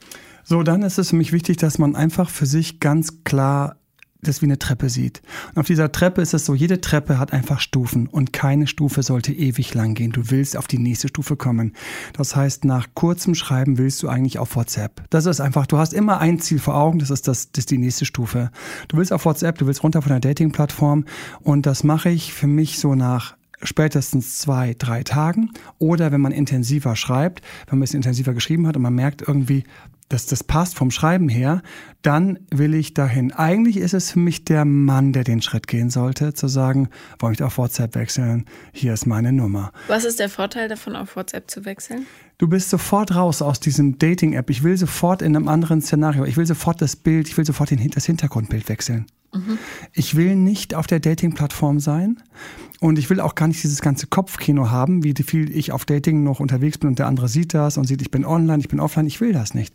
So, 0.43 0.63
dann 0.63 0.83
ist 0.83 0.97
es 0.97 1.09
für 1.09 1.15
mich 1.15 1.31
wichtig, 1.31 1.57
dass 1.57 1.77
man 1.77 1.95
einfach 1.95 2.29
für 2.29 2.45
sich 2.45 2.79
ganz 2.79 3.23
klar 3.23 3.77
das 4.23 4.41
wie 4.41 4.45
eine 4.45 4.59
Treppe 4.59 4.89
sieht. 4.89 5.21
Und 5.49 5.59
auf 5.59 5.67
dieser 5.67 5.91
Treppe 5.91 6.21
ist 6.21 6.33
es 6.33 6.45
so, 6.45 6.55
jede 6.55 6.81
Treppe 6.81 7.19
hat 7.19 7.33
einfach 7.33 7.59
Stufen 7.59 8.07
und 8.07 8.33
keine 8.33 8.67
Stufe 8.67 9.03
sollte 9.03 9.33
ewig 9.33 9.73
lang 9.73 9.93
gehen. 9.93 10.11
Du 10.11 10.31
willst 10.31 10.57
auf 10.57 10.67
die 10.67 10.79
nächste 10.79 11.09
Stufe 11.09 11.35
kommen. 11.35 11.73
Das 12.13 12.35
heißt, 12.35 12.65
nach 12.65 12.87
kurzem 12.93 13.35
Schreiben 13.35 13.77
willst 13.77 14.01
du 14.01 14.09
eigentlich 14.09 14.39
auf 14.39 14.55
WhatsApp. 14.55 15.03
Das 15.09 15.25
ist 15.25 15.41
einfach, 15.41 15.67
du 15.67 15.77
hast 15.77 15.93
immer 15.93 16.19
ein 16.19 16.39
Ziel 16.39 16.59
vor 16.59 16.75
Augen, 16.75 16.99
das 16.99 17.09
ist 17.09 17.27
das, 17.27 17.51
das 17.51 17.63
ist 17.63 17.71
die 17.71 17.77
nächste 17.77 18.05
Stufe. 18.05 18.51
Du 18.87 18.97
willst 18.97 19.13
auf 19.13 19.25
WhatsApp, 19.25 19.57
du 19.57 19.67
willst 19.67 19.83
runter 19.83 20.01
von 20.01 20.09
der 20.11 20.19
Dating-Plattform 20.19 21.05
und 21.41 21.65
das 21.65 21.83
mache 21.83 22.09
ich 22.09 22.33
für 22.33 22.47
mich 22.47 22.79
so 22.79 22.95
nach 22.95 23.35
spätestens 23.61 24.39
zwei, 24.39 24.75
drei 24.77 25.03
Tagen 25.03 25.51
oder 25.79 26.11
wenn 26.11 26.19
man 26.19 26.33
intensiver 26.33 26.97
schreibt, 26.97 27.41
wenn 27.69 27.79
man 27.79 27.83
es 27.83 27.93
intensiver 27.93 28.33
geschrieben 28.33 28.67
hat 28.67 28.75
und 28.75 28.81
man 28.81 28.93
merkt 28.93 29.21
irgendwie, 29.25 29.63
dass 30.09 30.25
das 30.25 30.43
passt 30.43 30.75
vom 30.75 30.91
Schreiben 30.91 31.29
her, 31.29 31.61
dann 32.01 32.39
will 32.51 32.73
ich 32.73 32.93
dahin. 32.93 33.31
Eigentlich 33.31 33.77
ist 33.77 33.93
es 33.93 34.11
für 34.11 34.19
mich 34.19 34.45
der 34.45 34.65
Mann, 34.65 35.13
der 35.13 35.23
den 35.23 35.41
Schritt 35.41 35.67
gehen 35.67 35.89
sollte, 35.89 36.33
zu 36.33 36.47
sagen, 36.47 36.89
wollte 37.19 37.41
ich 37.41 37.43
auf 37.43 37.57
WhatsApp 37.57 37.95
wechseln, 37.95 38.45
hier 38.71 38.93
ist 38.93 39.05
meine 39.05 39.31
Nummer. 39.31 39.71
Was 39.87 40.05
ist 40.05 40.19
der 40.19 40.29
Vorteil 40.29 40.67
davon, 40.67 40.95
auf 40.95 41.15
WhatsApp 41.15 41.49
zu 41.49 41.65
wechseln? 41.65 42.05
Du 42.37 42.47
bist 42.47 42.69
sofort 42.69 43.15
raus 43.15 43.41
aus 43.41 43.59
diesem 43.59 43.97
Dating-App. 43.99 44.49
Ich 44.49 44.63
will 44.63 44.77
sofort 44.77 45.21
in 45.21 45.35
einem 45.35 45.47
anderen 45.47 45.81
Szenario. 45.81 46.25
Ich 46.25 46.35
will 46.35 46.45
sofort 46.45 46.81
das 46.81 46.95
Bild, 46.95 47.27
ich 47.27 47.37
will 47.37 47.45
sofort 47.45 47.71
das 47.71 48.05
Hintergrundbild 48.05 48.67
wechseln. 48.69 49.05
Mhm. 49.33 49.57
Ich 49.93 50.15
will 50.15 50.35
nicht 50.35 50.75
auf 50.75 50.87
der 50.87 50.99
Dating-Plattform 50.99 51.79
sein 51.79 52.17
und 52.79 52.99
ich 52.99 53.09
will 53.09 53.19
auch 53.19 53.35
gar 53.35 53.47
nicht 53.47 53.63
dieses 53.63 53.81
ganze 53.81 54.07
Kopfkino 54.07 54.69
haben, 54.69 55.03
wie 55.03 55.13
viel 55.23 55.55
ich 55.55 55.71
auf 55.71 55.85
Dating 55.85 56.23
noch 56.23 56.39
unterwegs 56.39 56.77
bin 56.77 56.89
und 56.89 56.99
der 56.99 57.07
andere 57.07 57.27
sieht 57.27 57.53
das 57.53 57.77
und 57.77 57.85
sieht, 57.85 58.01
ich 58.01 58.11
bin 58.11 58.25
online, 58.25 58.59
ich 58.59 58.67
bin 58.67 58.79
offline. 58.79 59.07
Ich 59.07 59.21
will 59.21 59.33
das 59.33 59.53
nicht. 59.53 59.73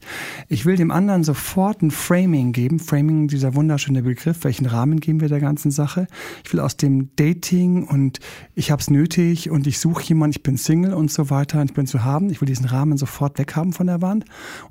Ich 0.48 0.66
will 0.66 0.76
dem 0.76 0.90
anderen 0.90 1.24
sofort 1.24 1.82
ein 1.82 1.90
Framing 1.90 2.52
geben. 2.52 2.78
Framing, 2.78 3.28
dieser 3.28 3.54
wunderschöne 3.54 4.02
Begriff. 4.02 4.44
Welchen 4.44 4.66
Rahmen 4.66 5.00
geben 5.00 5.20
wir 5.20 5.28
der 5.28 5.40
ganzen 5.40 5.70
Sache? 5.70 6.06
Ich 6.44 6.52
will 6.52 6.60
aus 6.60 6.76
dem 6.76 7.10
Dating 7.16 7.84
und 7.84 8.20
ich 8.54 8.70
habe 8.70 8.80
es 8.80 8.90
nötig 8.90 9.50
und 9.50 9.66
ich 9.66 9.78
suche 9.78 10.02
jemanden, 10.04 10.36
ich 10.36 10.42
bin 10.42 10.56
Single 10.56 10.94
und 10.94 11.10
so 11.10 11.30
weiter 11.30 11.60
und 11.60 11.70
ich 11.70 11.74
bin 11.74 11.86
zu 11.86 12.04
haben. 12.04 12.30
Ich 12.30 12.40
will 12.40 12.46
diesen 12.46 12.66
Rahmen 12.66 12.98
sofort 12.98 13.38
weghaben 13.38 13.72
von 13.72 13.86
der 13.86 14.02
Wand 14.02 14.24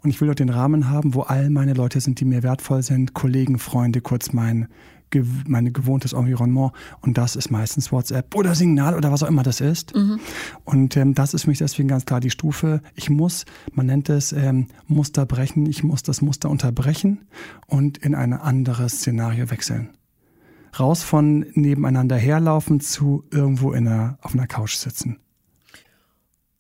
und 0.04 0.10
ich 0.10 0.22
will 0.22 0.30
auch 0.30 0.36
den 0.36 0.50
Rahmen 0.50 0.90
haben, 0.90 1.14
wo 1.14 1.22
all 1.22 1.50
meine 1.50 1.74
Leute 1.74 2.02
sind, 2.02 2.20
die 2.20 2.26
mir 2.26 2.44
wertvoll 2.44 2.84
sind, 2.84 3.14
Kollegen, 3.14 3.60
Freunde, 3.60 4.02
kurz 4.02 4.34
mein 4.34 4.68
mein 5.46 5.74
gewohntes 5.74 6.13
Environnement 6.13 6.72
und 7.02 7.17
das 7.17 7.36
ist 7.36 7.50
meistens 7.50 7.91
WhatsApp 7.91 8.36
oder 8.36 8.56
Signal 8.56 8.96
oder 8.96 9.12
was 9.12 9.24
auch 9.24 9.28
immer 9.28 9.43
das 9.43 9.62
ist. 9.62 9.96
Mhm. 9.96 10.20
Und 10.65 10.98
ähm, 10.98 11.13
das 11.13 11.34
ist 11.34 11.43
für 11.43 11.50
mich 11.50 11.60
deswegen 11.60 11.88
ganz 11.88 12.06
klar 12.06 12.20
die 12.20 12.30
Stufe. 12.30 12.82
Ich 12.96 13.10
muss, 13.10 13.46
man 13.74 13.86
nennt 13.86 14.10
es 14.10 14.32
ähm, 14.32 14.67
Muster 14.88 15.26
brechen, 15.26 15.65
ich 15.65 15.84
muss 15.84 16.04
das 16.04 16.22
Muster 16.22 16.50
unterbrechen 16.50 17.28
und 17.67 17.98
in 17.98 18.15
ein 18.15 18.34
anderes 18.34 18.98
Szenario 18.98 19.50
wechseln. 19.50 19.89
Raus 20.80 21.04
von 21.04 21.46
nebeneinander 21.54 22.17
herlaufen 22.17 22.80
zu 22.80 23.24
irgendwo 23.32 23.72
in 23.72 23.88
einer, 23.88 24.20
auf 24.22 24.34
einer 24.34 24.48
Couch 24.48 24.76
sitzen. 24.76 25.20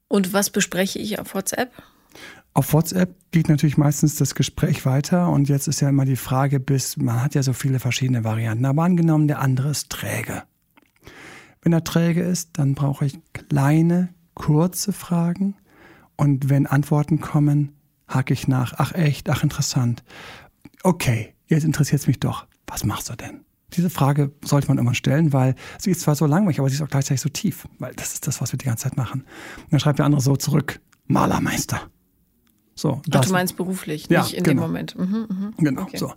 Und 0.07 0.33
was 0.33 0.49
bespreche 0.49 0.99
ich 0.99 1.19
auf 1.19 1.35
WhatsApp? 1.35 1.71
Auf 2.57 2.73
WhatsApp 2.73 3.15
geht 3.29 3.49
natürlich 3.49 3.77
meistens 3.77 4.15
das 4.15 4.33
Gespräch 4.33 4.83
weiter 4.83 5.29
und 5.29 5.47
jetzt 5.47 5.67
ist 5.67 5.79
ja 5.79 5.89
immer 5.89 6.05
die 6.05 6.15
Frage, 6.15 6.59
bis 6.59 6.97
man 6.97 7.21
hat 7.21 7.35
ja 7.35 7.43
so 7.43 7.53
viele 7.53 7.77
verschiedene 7.77 8.23
Varianten. 8.23 8.65
Aber 8.65 8.81
angenommen, 8.81 9.27
der 9.27 9.41
andere 9.41 9.69
ist 9.69 9.91
träge. 9.91 10.41
Wenn 11.61 11.71
er 11.71 11.83
träge 11.83 12.23
ist, 12.23 12.57
dann 12.57 12.73
brauche 12.73 13.05
ich 13.05 13.19
kleine, 13.33 14.09
kurze 14.33 14.91
Fragen 14.91 15.53
und 16.15 16.49
wenn 16.49 16.65
Antworten 16.65 17.21
kommen, 17.21 17.73
hake 18.07 18.33
ich 18.33 18.47
nach. 18.47 18.73
Ach 18.77 18.91
echt, 18.91 19.29
ach 19.29 19.43
interessant. 19.43 20.03
Okay, 20.81 21.35
jetzt 21.45 21.63
interessiert 21.63 22.01
es 22.01 22.07
mich 22.07 22.19
doch. 22.19 22.47
Was 22.65 22.83
machst 22.83 23.11
du 23.11 23.15
denn? 23.15 23.41
Diese 23.73 23.91
Frage 23.91 24.31
sollte 24.43 24.67
man 24.69 24.79
immer 24.79 24.95
stellen, 24.95 25.31
weil 25.31 25.53
sie 25.77 25.91
ist 25.91 26.01
zwar 26.01 26.15
so 26.15 26.25
langweilig, 26.25 26.57
aber 26.57 26.69
sie 26.69 26.75
ist 26.77 26.81
auch 26.81 26.89
gleichzeitig 26.89 27.21
so 27.21 27.29
tief, 27.29 27.67
weil 27.77 27.93
das 27.93 28.13
ist 28.13 28.25
das, 28.25 28.41
was 28.41 28.51
wir 28.51 28.57
die 28.57 28.65
ganze 28.65 28.85
Zeit 28.85 28.97
machen. 28.97 29.25
Und 29.57 29.73
dann 29.73 29.79
schreibt 29.79 29.99
der 29.99 30.07
andere 30.07 30.21
so 30.21 30.35
zurück, 30.35 30.79
Malermeister. 31.05 31.91
So, 32.77 33.01
ach, 33.11 33.25
du 33.25 33.31
meinst 33.31 33.57
beruflich, 33.57 34.07
ja, 34.07 34.21
nicht 34.21 34.35
in 34.35 34.43
genau. 34.43 34.61
dem 34.61 34.67
Moment. 34.67 34.97
Mhm, 34.97 35.25
mh. 35.27 35.51
Genau, 35.57 35.81
okay. 35.81 35.97
so. 35.97 36.13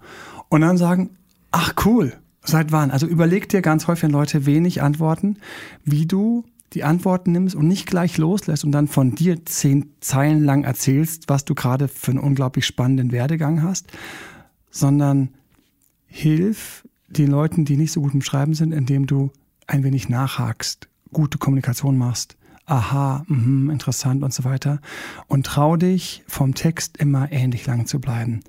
Und 0.51 0.61
dann 0.61 0.77
sagen, 0.77 1.16
ach 1.51 1.73
cool, 1.87 2.12
seit 2.44 2.70
wann? 2.70 2.90
Also 2.90 3.07
überleg 3.07 3.49
dir 3.49 3.62
ganz 3.62 3.87
häufig, 3.87 4.05
wenn 4.05 4.11
Leute 4.11 4.44
wenig 4.44 4.83
antworten, 4.83 5.38
wie 5.85 6.07
du 6.07 6.44
die 6.75 6.85
Antworten 6.85 7.33
nimmst 7.33 7.57
und 7.57 7.66
nicht 7.66 7.87
gleich 7.87 8.18
loslässt 8.18 8.64
und 8.64 8.73
dann 8.73 8.88
von 8.88 9.14
dir 9.14 9.44
zehn 9.46 9.90
Zeilen 10.01 10.44
lang 10.44 10.64
erzählst, 10.64 11.29
was 11.29 11.46
du 11.46 11.55
gerade 11.55 11.88
für 11.88 12.12
einen 12.12 12.20
unglaublich 12.20 12.66
spannenden 12.66 13.11
Werdegang 13.11 13.62
hast, 13.62 13.87
sondern 14.70 15.31
hilf 16.07 16.87
den 17.09 17.29
Leuten, 17.29 17.64
die 17.64 17.79
nicht 17.79 17.92
so 17.92 18.03
gut 18.03 18.12
im 18.12 18.23
Schreiben 18.23 18.53
sind, 18.55 18.73
indem 18.73 19.07
du 19.07 19.33
ein 19.66 19.83
wenig 19.83 20.11
nachhakst, 20.11 20.88
gute 21.12 21.38
Kommunikation 21.38 21.96
machst. 21.96 22.37
Aha, 22.71 23.25
mh, 23.27 23.73
interessant 23.73 24.23
und 24.23 24.33
so 24.33 24.45
weiter. 24.45 24.81
Und 25.27 25.45
trau 25.45 25.77
dich, 25.77 26.23
vom 26.29 26.55
Text 26.55 26.99
immer 26.99 27.33
ähnlich 27.33 27.67
lang 27.67 27.87
zu 27.87 28.01
bleiben. 28.01 28.45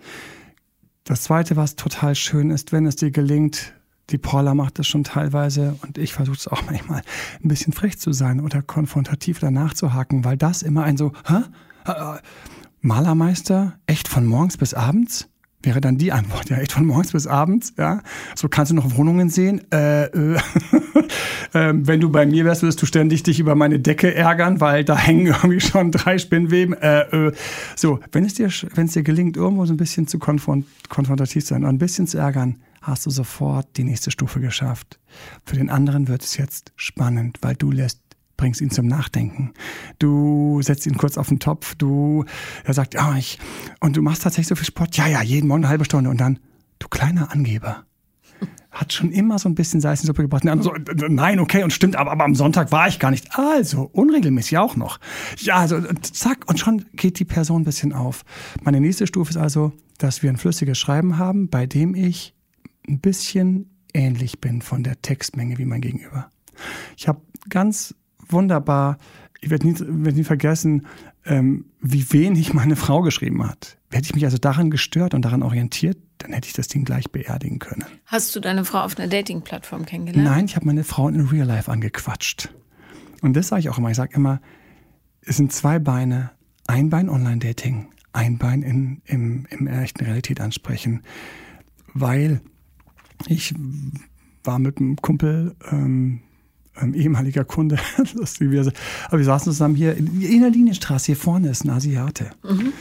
Das 1.06 1.24
zweite, 1.24 1.56
was 1.56 1.76
total 1.76 2.14
schön 2.14 2.52
ist, 2.52 2.72
wenn 2.72 2.86
es 2.86 2.96
dir 2.96 3.10
gelingt, 3.10 3.74
die 4.12 4.20
Paula 4.20 4.54
macht 4.54 4.78
das 4.78 4.86
schon 4.86 5.04
teilweise 5.04 5.76
und 5.82 5.98
ich 5.98 6.14
versuche 6.14 6.38
es 6.38 6.48
auch 6.48 6.62
manchmal, 6.68 7.02
ein 7.44 7.48
bisschen 7.48 7.74
frech 7.74 7.98
zu 7.98 8.12
sein 8.12 8.42
oder 8.42 8.62
konfrontativ 8.62 9.40
danach 9.40 9.74
zu 9.74 9.92
haken, 9.96 10.24
weil 10.24 10.38
das 10.38 10.62
immer 10.62 10.84
ein 10.84 10.98
so, 10.98 11.14
hä? 11.26 11.42
Äh, 11.86 12.20
Malermeister, 12.82 13.80
echt 13.88 14.08
von 14.08 14.28
morgens 14.28 14.56
bis 14.56 14.76
abends? 14.76 15.31
Wäre 15.64 15.80
dann 15.80 15.98
die 15.98 16.12
Antwort, 16.12 16.50
ja, 16.50 16.58
echt 16.58 16.72
von 16.72 16.86
morgens 16.86 17.12
bis 17.12 17.28
abends, 17.28 17.74
ja. 17.78 18.02
So 18.36 18.50
kannst 18.50 18.72
du 18.72 18.76
noch 18.76 18.98
Wohnungen 18.98 19.30
sehen. 19.30 19.62
Äh, 19.72 20.06
äh, 20.06 20.36
äh, 21.54 21.74
wenn 21.76 22.00
du 22.00 22.10
bei 22.10 22.26
mir 22.26 22.46
wärst, 22.46 22.64
würdest 22.64 22.82
du 22.82 22.86
ständig 22.88 23.24
dich 23.24 23.40
über 23.40 23.54
meine 23.54 23.80
Decke 23.80 24.14
ärgern, 24.14 24.60
weil 24.60 24.84
da 24.84 24.98
hängen 24.98 25.28
irgendwie 25.28 25.62
schon 25.62 25.92
drei 25.92 26.18
Spinnweben. 26.18 26.74
Äh, 26.74 27.02
äh. 27.02 27.32
So, 27.76 28.00
wenn 28.12 28.26
es 28.26 28.34
dir, 28.34 28.50
wenn 28.74 28.88
es 28.88 28.94
dir 28.94 29.04
gelingt, 29.04 29.38
irgendwo 29.38 29.66
so 29.66 29.74
ein 29.74 29.78
bisschen 29.78 30.08
zu 30.08 30.18
konfront 30.18 30.66
konfrontativ 30.90 31.46
sein 31.46 31.64
und 31.64 31.70
ein 31.70 31.78
bisschen 31.78 32.08
zu 32.08 32.18
ärgern, 32.18 32.58
hast 32.82 33.06
du 33.06 33.12
sofort 33.12 33.68
die 33.78 33.84
nächste 33.84 34.12
Stufe 34.12 34.40
geschafft. 34.40 35.00
Für 35.46 35.56
den 35.56 35.70
anderen 35.70 36.08
wird 36.08 36.24
es 36.24 36.38
jetzt 36.38 36.72
spannend, 36.76 37.38
weil 37.42 37.56
du 37.56 37.72
lässt 37.72 38.00
bringst 38.42 38.60
ihn 38.60 38.72
zum 38.72 38.88
Nachdenken. 38.88 39.54
Du 40.00 40.64
setzt 40.64 40.88
ihn 40.88 40.98
kurz 40.98 41.16
auf 41.16 41.28
den 41.28 41.38
Topf, 41.38 41.76
du, 41.76 42.26
er 42.64 42.74
sagt, 42.74 42.96
ja, 42.96 43.16
ich, 43.16 43.38
und 43.82 43.96
du 43.96 44.02
machst 44.02 44.24
tatsächlich 44.24 44.48
so 44.48 44.56
viel 44.56 44.66
Sport, 44.66 44.98
ja, 44.98 45.06
ja, 45.06 45.22
jeden 45.22 45.48
Morgen 45.48 45.64
eine 45.64 45.70
halbe 45.70 45.86
Stunde 45.86 46.10
und 46.10 46.20
dann, 46.20 46.40
du 46.80 46.88
kleiner 46.88 47.32
Angeber. 47.32 47.86
Hat 48.72 48.94
schon 48.94 49.12
immer 49.12 49.38
so 49.38 49.48
ein 49.48 49.54
bisschen 49.54 49.80
Salz 49.80 50.00
in 50.00 50.06
die 50.06 50.08
Suppe 50.08 50.24
gebracht. 50.24 50.44
Und 50.44 50.64
so, 50.64 50.74
nein, 51.08 51.40
okay, 51.40 51.62
und 51.62 51.72
stimmt, 51.72 51.96
aber, 51.96 52.12
aber 52.12 52.24
am 52.24 52.34
Sonntag 52.34 52.72
war 52.72 52.88
ich 52.88 52.98
gar 52.98 53.12
nicht. 53.12 53.38
Also, 53.38 53.84
unregelmäßig 53.94 54.58
auch 54.58 54.76
noch. 54.76 55.00
Ja, 55.38 55.58
also, 55.58 55.80
zack, 56.02 56.50
und 56.50 56.58
schon 56.58 56.86
geht 56.94 57.20
die 57.20 57.26
Person 57.26 57.62
ein 57.62 57.66
bisschen 57.66 57.94
auf. 57.94 58.24
Meine 58.64 58.82
nächste 58.82 59.06
Stufe 59.06 59.30
ist 59.30 59.38
also, 59.38 59.72
dass 60.00 60.24
wir 60.24 60.32
ein 60.32 60.38
flüssiges 60.38 60.80
Schreiben 60.80 61.20
haben, 61.20 61.50
bei 61.50 61.68
dem 61.68 61.94
ich 61.94 62.34
ein 62.88 63.02
bisschen 63.02 63.70
ähnlich 63.94 64.42
bin 64.42 64.64
von 64.64 64.82
der 64.84 65.00
Textmenge 65.00 65.60
wie 65.60 65.66
mein 65.66 65.82
Gegenüber. 65.82 66.32
Ich 66.98 67.08
habe 67.08 67.22
ganz 67.50 67.94
wunderbar. 68.32 68.98
Ich 69.42 69.50
werde 69.50 69.68
nie, 69.68 69.76
werd 69.80 70.16
nie 70.16 70.24
vergessen, 70.24 70.86
ähm, 71.26 71.66
wie 71.82 72.12
wenig 72.12 72.54
meine 72.54 72.76
Frau 72.76 73.02
geschrieben 73.02 73.48
hat. 73.48 73.78
Hätte 73.92 74.06
ich 74.06 74.16
mich 74.16 74.26
also 74.26 74.38
daran 74.38 74.72
gestört 74.72 75.14
und 75.14 75.24
daran 75.24 75.44
orientiert, 75.44 75.98
dann 76.20 76.34
hätte 76.34 76.48
ich 76.48 76.54
das 76.54 76.68
Ding 76.68 76.86
gleich 76.86 77.12
beerdigen 77.12 77.60
können. 77.60 77.86
Hast 78.06 78.36
du 78.36 78.40
deine 78.40 78.64
Frau 78.66 78.80
auf 78.80 78.98
einer 78.98 79.08
Dating-Plattform 79.08 79.86
kennengelernt? 79.86 80.24
Nein, 80.24 80.46
ich 80.46 80.56
habe 80.56 80.66
meine 80.66 80.84
Frau 80.84 81.08
in 81.08 81.20
Real 81.22 81.48
Life 81.48 81.72
angequatscht. 81.72 82.54
Und 83.22 83.36
das 83.36 83.50
sage 83.50 83.62
ich 83.62 83.70
auch 83.70 83.78
immer. 83.78 83.90
Ich 83.90 83.98
sage 83.98 84.16
immer, 84.16 84.42
es 85.22 85.38
sind 85.38 85.52
zwei 85.52 85.80
Beine. 85.80 86.32
Ein 86.68 86.90
Bein 86.90 87.10
Online-Dating, 87.10 87.88
ein 88.14 88.38
Bein 88.38 88.62
in, 88.62 89.02
im, 89.06 89.46
im 89.50 89.68
echten 89.68 90.06
Realität 90.06 90.40
ansprechen. 90.40 91.02
Weil 91.94 92.42
ich 93.28 93.54
war 94.44 94.60
mit 94.60 94.78
einem 94.78 94.96
Kumpel 94.98 95.56
ähm, 95.70 96.22
ähm, 96.82 96.94
ehemaliger 96.94 97.44
Kunde, 97.44 97.78
lustigerweise. 98.14 98.74
Aber 99.08 99.18
wir 99.18 99.26
saßen 99.26 99.52
zusammen 99.52 99.76
hier 99.76 99.96
in, 99.96 100.42
der 100.42 100.50
Linienstraße, 100.50 101.08
hier 101.08 101.16
vorne 101.16 101.50
ist 101.50 101.64
ein 101.64 101.70
Asiate. 101.70 102.32
Mhm. 102.44 102.74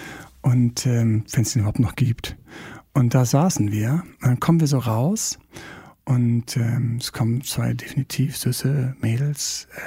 Und 0.42 0.86
ähm, 0.86 1.24
wenn 1.32 1.42
es 1.42 1.52
den 1.52 1.60
überhaupt 1.60 1.80
noch 1.80 1.96
gibt. 1.96 2.36
Und 2.92 3.14
da 3.14 3.24
saßen 3.24 3.70
wir, 3.70 4.02
dann 4.20 4.40
kommen 4.40 4.60
wir 4.60 4.66
so 4.66 4.78
raus 4.78 5.38
und 6.04 6.56
ähm, 6.56 6.96
es 7.00 7.12
kommen 7.12 7.42
zwei 7.42 7.72
definitiv 7.74 8.36
süße 8.36 8.96
Mädels 9.00 9.68
äh, 9.76 9.80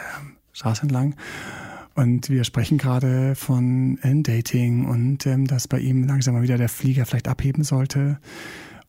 Straße 0.53 0.83
entlang. 0.83 1.15
Und 1.95 2.29
wir 2.29 2.43
sprechen 2.43 2.77
gerade 2.77 3.35
von 3.35 3.99
äh, 4.01 4.21
Dating 4.21 4.85
und 4.85 5.25
ähm, 5.25 5.45
dass 5.47 5.67
bei 5.67 5.79
ihm 5.79 6.05
langsam 6.05 6.33
mal 6.33 6.43
wieder 6.43 6.57
der 6.57 6.69
Flieger 6.69 7.05
vielleicht 7.05 7.27
abheben 7.27 7.63
sollte. 7.63 8.19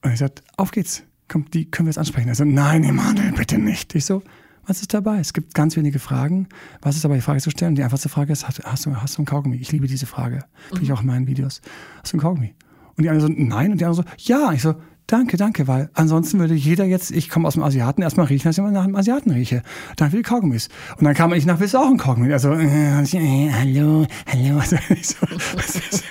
Und 0.03 0.13
ich 0.13 0.21
sagte, 0.21 0.43
auf 0.57 0.71
geht's, 0.71 1.03
komm, 1.29 1.51
die 1.51 1.71
können 1.71 1.87
wir 1.87 1.91
jetzt 1.91 1.99
ansprechen. 1.99 2.29
Er 2.29 2.35
so, 2.35 2.45
nein, 2.45 2.85
Emanuel, 2.85 3.33
bitte 3.33 3.59
nicht. 3.59 3.95
Ich 3.95 4.05
so, 4.05 4.23
was 4.67 4.81
ist 4.81 4.95
dabei? 4.95 5.19
Es 5.19 5.33
gibt 5.33 5.55
ganz 5.55 5.77
wenige 5.77 5.99
Fragen. 5.99 6.49
Was 6.83 6.97
ist 6.97 7.05
dabei, 7.05 7.17
die 7.17 7.21
Frage 7.21 7.41
zu 7.41 7.51
stellen? 7.51 7.75
Die 7.75 7.83
einfachste 7.83 8.09
Frage 8.09 8.33
ist, 8.33 8.47
hast, 8.47 8.63
hast, 8.65 8.87
du, 8.87 8.97
hast 8.97 9.19
du 9.19 9.23
ein 9.23 9.27
Kaugummi? 9.27 9.57
Ich 9.57 9.73
liebe 9.73 9.87
diese 9.87 10.07
Frage. 10.07 10.41
Kriege 10.71 10.83
ich 10.83 10.89
mhm. 10.89 10.95
auch 10.95 11.01
in 11.01 11.07
meinen 11.07 11.27
Videos. 11.27 11.61
Hast 12.03 12.13
du 12.13 12.17
ein 12.17 12.21
Kaugummi? 12.21 12.55
Und 12.97 13.03
die 13.05 13.11
andere 13.11 13.27
so, 13.27 13.33
nein. 13.35 13.73
Und 13.73 13.81
die 13.81 13.85
andere 13.85 14.05
so, 14.05 14.11
ja. 14.19 14.53
Ich 14.53 14.63
so, 14.63 14.75
danke, 15.07 15.37
danke, 15.37 15.69
weil 15.69 15.91
ansonsten 15.95 16.39
würde 16.39 16.55
jeder 16.55 16.85
jetzt, 16.85 17.11
ich 17.11 17.29
komme 17.29 17.47
aus 17.47 17.55
dem 17.55 17.63
Asiaten, 17.63 18.03
erstmal 18.03 18.27
riechen, 18.27 18.49
dass 18.49 18.57
ich 18.57 18.59
immer 18.59 18.71
nach 18.71 18.85
dem 18.85 18.97
Asiaten 18.97 19.31
rieche. 19.31 19.63
Dann 19.97 20.13
will 20.13 20.21
ich 20.21 20.27
Kaugummis. 20.27 20.69
Und 20.97 21.05
dann 21.05 21.15
kam 21.15 21.33
ich 21.35 21.47
nach, 21.47 21.61
willst 21.61 21.75
du 21.75 21.79
auch 21.79 21.91
ein 21.91 21.99
Kaugummi? 21.99 22.33
Also, 22.33 22.53
äh, 22.53 23.03
äh, 23.03 23.51
hallo, 23.53 24.07
hallo. 24.27 24.59
Also, 24.61 24.77
ich 24.91 25.07
so, 25.09 25.27
ist, 25.27 26.05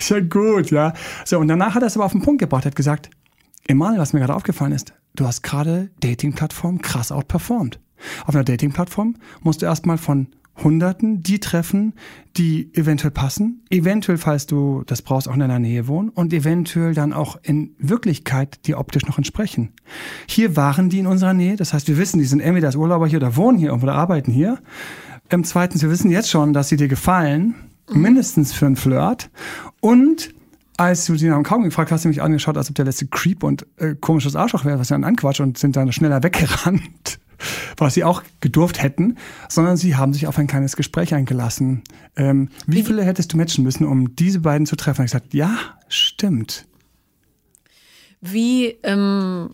ist 0.00 0.10
ja 0.10 0.20
gut, 0.20 0.70
ja. 0.70 0.92
So, 1.24 1.38
und 1.38 1.48
danach 1.48 1.74
hat 1.74 1.82
er 1.82 1.86
es 1.86 1.96
aber 1.96 2.06
auf 2.06 2.12
den 2.12 2.22
Punkt 2.22 2.40
gebracht, 2.40 2.66
hat 2.66 2.76
gesagt, 2.76 3.10
Emanuel, 3.66 4.00
was 4.00 4.12
mir 4.12 4.20
gerade 4.20 4.34
aufgefallen 4.34 4.72
ist, 4.72 4.92
du 5.16 5.26
hast 5.26 5.42
gerade 5.42 5.90
Dating-Plattformen 6.00 6.82
krass 6.82 7.10
outperformed. 7.10 7.80
Auf 8.26 8.34
einer 8.34 8.44
Dating-Plattform 8.44 9.16
musst 9.42 9.62
du 9.62 9.66
erstmal 9.66 9.96
von 9.98 10.28
Hunderten 10.62 11.22
die 11.22 11.40
treffen, 11.40 11.94
die 12.36 12.70
eventuell 12.74 13.10
passen, 13.10 13.64
eventuell, 13.70 14.18
falls 14.18 14.46
du 14.46 14.84
das 14.86 15.02
brauchst, 15.02 15.28
auch 15.28 15.34
in 15.34 15.40
deiner 15.40 15.58
Nähe 15.58 15.88
wohnen 15.88 16.10
und 16.10 16.32
eventuell 16.32 16.94
dann 16.94 17.12
auch 17.12 17.38
in 17.42 17.74
Wirklichkeit 17.78 18.60
die 18.66 18.76
optisch 18.76 19.06
noch 19.06 19.18
entsprechen. 19.18 19.72
Hier 20.28 20.56
waren 20.56 20.90
die 20.90 21.00
in 21.00 21.06
unserer 21.08 21.34
Nähe, 21.34 21.56
das 21.56 21.72
heißt, 21.72 21.88
wir 21.88 21.98
wissen, 21.98 22.18
die 22.18 22.24
sind 22.24 22.40
entweder 22.40 22.68
als 22.68 22.76
Urlauber 22.76 23.08
hier 23.08 23.18
oder 23.18 23.34
wohnen 23.34 23.58
hier 23.58 23.68
irgendwo 23.68 23.86
oder 23.86 23.96
arbeiten 23.96 24.30
hier. 24.30 24.58
Ähm, 25.30 25.42
zweitens, 25.42 25.82
wir 25.82 25.90
wissen 25.90 26.10
jetzt 26.10 26.30
schon, 26.30 26.52
dass 26.52 26.68
sie 26.68 26.76
dir 26.76 26.88
gefallen, 26.88 27.54
mindestens 27.92 28.52
für 28.52 28.66
einen 28.66 28.76
Flirt 28.76 29.30
und 29.80 30.34
als 30.76 31.06
du 31.06 31.16
sie 31.16 31.28
nach 31.28 31.36
dem 31.36 31.44
Kaugummi 31.44 31.68
gefragt 31.68 31.90
hast, 31.90 31.98
hast 31.98 32.04
du 32.04 32.08
mich 32.08 32.22
angeschaut, 32.22 32.56
als 32.56 32.68
ob 32.68 32.74
der 32.74 32.84
letzte 32.84 33.06
Creep 33.06 33.42
und 33.42 33.66
äh, 33.76 33.94
komisches 33.94 34.34
Arschloch 34.34 34.64
wäre, 34.64 34.78
was 34.78 34.88
sie 34.88 34.94
dann 34.94 35.04
anquatscht 35.04 35.40
und 35.40 35.58
sind 35.58 35.76
dann 35.76 35.92
schneller 35.92 36.22
weggerannt, 36.22 37.18
was 37.76 37.94
sie 37.94 38.04
auch 38.04 38.22
gedurft 38.40 38.82
hätten, 38.82 39.16
sondern 39.48 39.76
sie 39.76 39.96
haben 39.96 40.12
sich 40.12 40.26
auf 40.26 40.38
ein 40.38 40.46
kleines 40.46 40.76
Gespräch 40.76 41.14
eingelassen. 41.14 41.82
Ähm, 42.16 42.48
wie 42.66 42.82
viele 42.82 43.04
hättest 43.04 43.32
du 43.32 43.36
matchen 43.36 43.64
müssen, 43.64 43.86
um 43.86 44.16
diese 44.16 44.40
beiden 44.40 44.66
zu 44.66 44.76
treffen? 44.76 45.02
Und 45.02 45.06
ich 45.06 45.12
gesagt, 45.12 45.34
ja, 45.34 45.56
stimmt. 45.88 46.66
Wie, 48.20 48.78
ähm, 48.82 49.50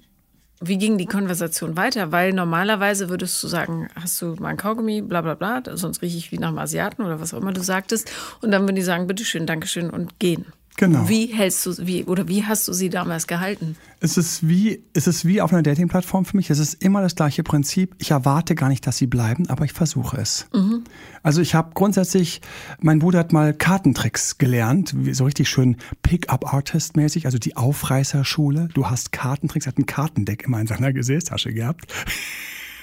wie 0.61 0.79
ging 0.79 0.97
die 0.97 1.07
Konversation 1.07 1.77
weiter? 1.77 2.13
Weil 2.13 2.33
normalerweise 2.33 3.09
würdest 3.09 3.43
du 3.43 3.49
sagen, 3.49 3.89
hast 3.95 4.23
du 4.23 4.37
mal 4.37 4.49
ein 4.49 4.57
Kaugummi, 4.57 5.03
bla 5.03 5.23
bla 5.23 5.35
bla, 5.35 5.63
sonst 5.77 6.03
rieche 6.03 6.19
ich 6.19 6.33
wie 6.33 6.39
nach 6.39 6.49
einem 6.49 6.59
Asiaten 6.59 7.03
oder 7.03 7.21
was 7.21 7.35
auch 7.35 7.41
immer 7.41 7.53
du 7.53 7.63
sagtest. 7.63 8.11
Und 8.41 8.53
dann 8.53 8.63
würden 8.63 8.77
die 8.77 8.83
sagen, 8.83 9.07
bitteschön, 9.07 9.47
Dankeschön 9.47 9.91
und 9.91 10.19
gehen. 10.19 10.47
Genau. 10.77 11.09
Wie 11.09 11.27
hältst 11.27 11.67
du 11.67 11.87
wie 11.87 12.05
oder 12.05 12.27
wie 12.29 12.45
hast 12.45 12.67
du 12.67 12.73
sie 12.73 12.89
damals 12.89 13.27
gehalten? 13.27 13.77
Es 14.01 14.17
ist 14.17 14.49
wie 14.49 14.83
es 14.95 15.07
ist 15.07 15.27
wie 15.27 15.43
auf 15.43 15.53
einer 15.53 15.63
Dating-Plattform 15.63 16.25
für 16.25 16.37
mich. 16.37 16.49
Es 16.49 16.59
ist 16.59 16.83
immer 16.83 17.03
das 17.03 17.17
gleiche 17.17 17.43
Prinzip. 17.43 17.95
Ich 17.99 18.13
erwarte 18.13 18.55
gar 18.55 18.71
nicht, 18.71 18.87
dass 18.87 18.97
sie 18.97 19.07
bleiben, 19.07 19.49
aber 19.51 19.67
ich 19.67 19.75
versuche 19.75 20.17
es. 20.17 20.47
Mhm. 20.55 20.85
Also 21.23 21.43
ich 21.43 21.55
habe 21.55 21.73
grundsätzlich, 21.75 22.41
mein 22.81 23.01
Bruder 23.01 23.19
hat 23.19 23.33
mal 23.33 23.53
Kartentricks 23.53 24.39
gelernt, 24.39 24.95
so 25.13 25.25
richtig 25.25 25.51
schön 25.51 25.77
Pick-up-Artist-mäßig, 26.03 27.27
also 27.27 27.37
die 27.37 27.57
Aufreißerschule. 27.57 28.71
Du 28.73 28.87
hast 28.87 29.13
Kartentricks, 29.13 29.67
hat 29.67 29.77
ein 29.77 29.85
Kartendeck 29.85 30.45
immer 30.45 30.61
in 30.61 30.67
seiner 30.67 30.95
Gesäßtasche 30.95 31.53
gehabt. 31.53 31.93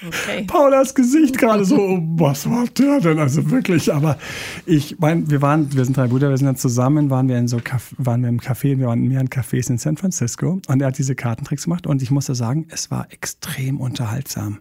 Okay. 0.06 0.44
Paulas 0.46 0.94
Gesicht 0.94 1.38
gerade 1.38 1.64
so, 1.64 1.76
oh, 1.76 2.02
was 2.16 2.48
war 2.48 2.66
der 2.66 3.00
denn? 3.00 3.18
Also 3.18 3.50
wirklich, 3.50 3.92
aber 3.92 4.18
ich 4.66 4.98
meine, 4.98 5.30
wir 5.30 5.42
waren, 5.42 5.74
wir 5.74 5.84
sind 5.84 5.96
drei 5.96 6.06
Brüder, 6.06 6.30
wir 6.30 6.36
sind 6.36 6.46
dann 6.46 6.56
zusammen, 6.56 7.10
waren 7.10 7.28
wir 7.28 7.38
in 7.38 7.48
so, 7.48 7.60
waren 7.96 8.22
wir 8.22 8.28
im 8.28 8.40
Café, 8.40 8.78
wir 8.78 8.86
waren 8.86 9.02
in 9.02 9.08
mehreren 9.08 9.28
Cafés 9.28 9.70
in 9.70 9.78
San 9.78 9.96
Francisco 9.96 10.60
und 10.66 10.80
er 10.80 10.88
hat 10.88 10.98
diese 10.98 11.14
Kartentricks 11.14 11.64
gemacht 11.64 11.86
und 11.86 12.02
ich 12.02 12.10
musste 12.10 12.34
sagen, 12.34 12.66
es 12.70 12.90
war 12.90 13.10
extrem 13.10 13.80
unterhaltsam. 13.80 14.60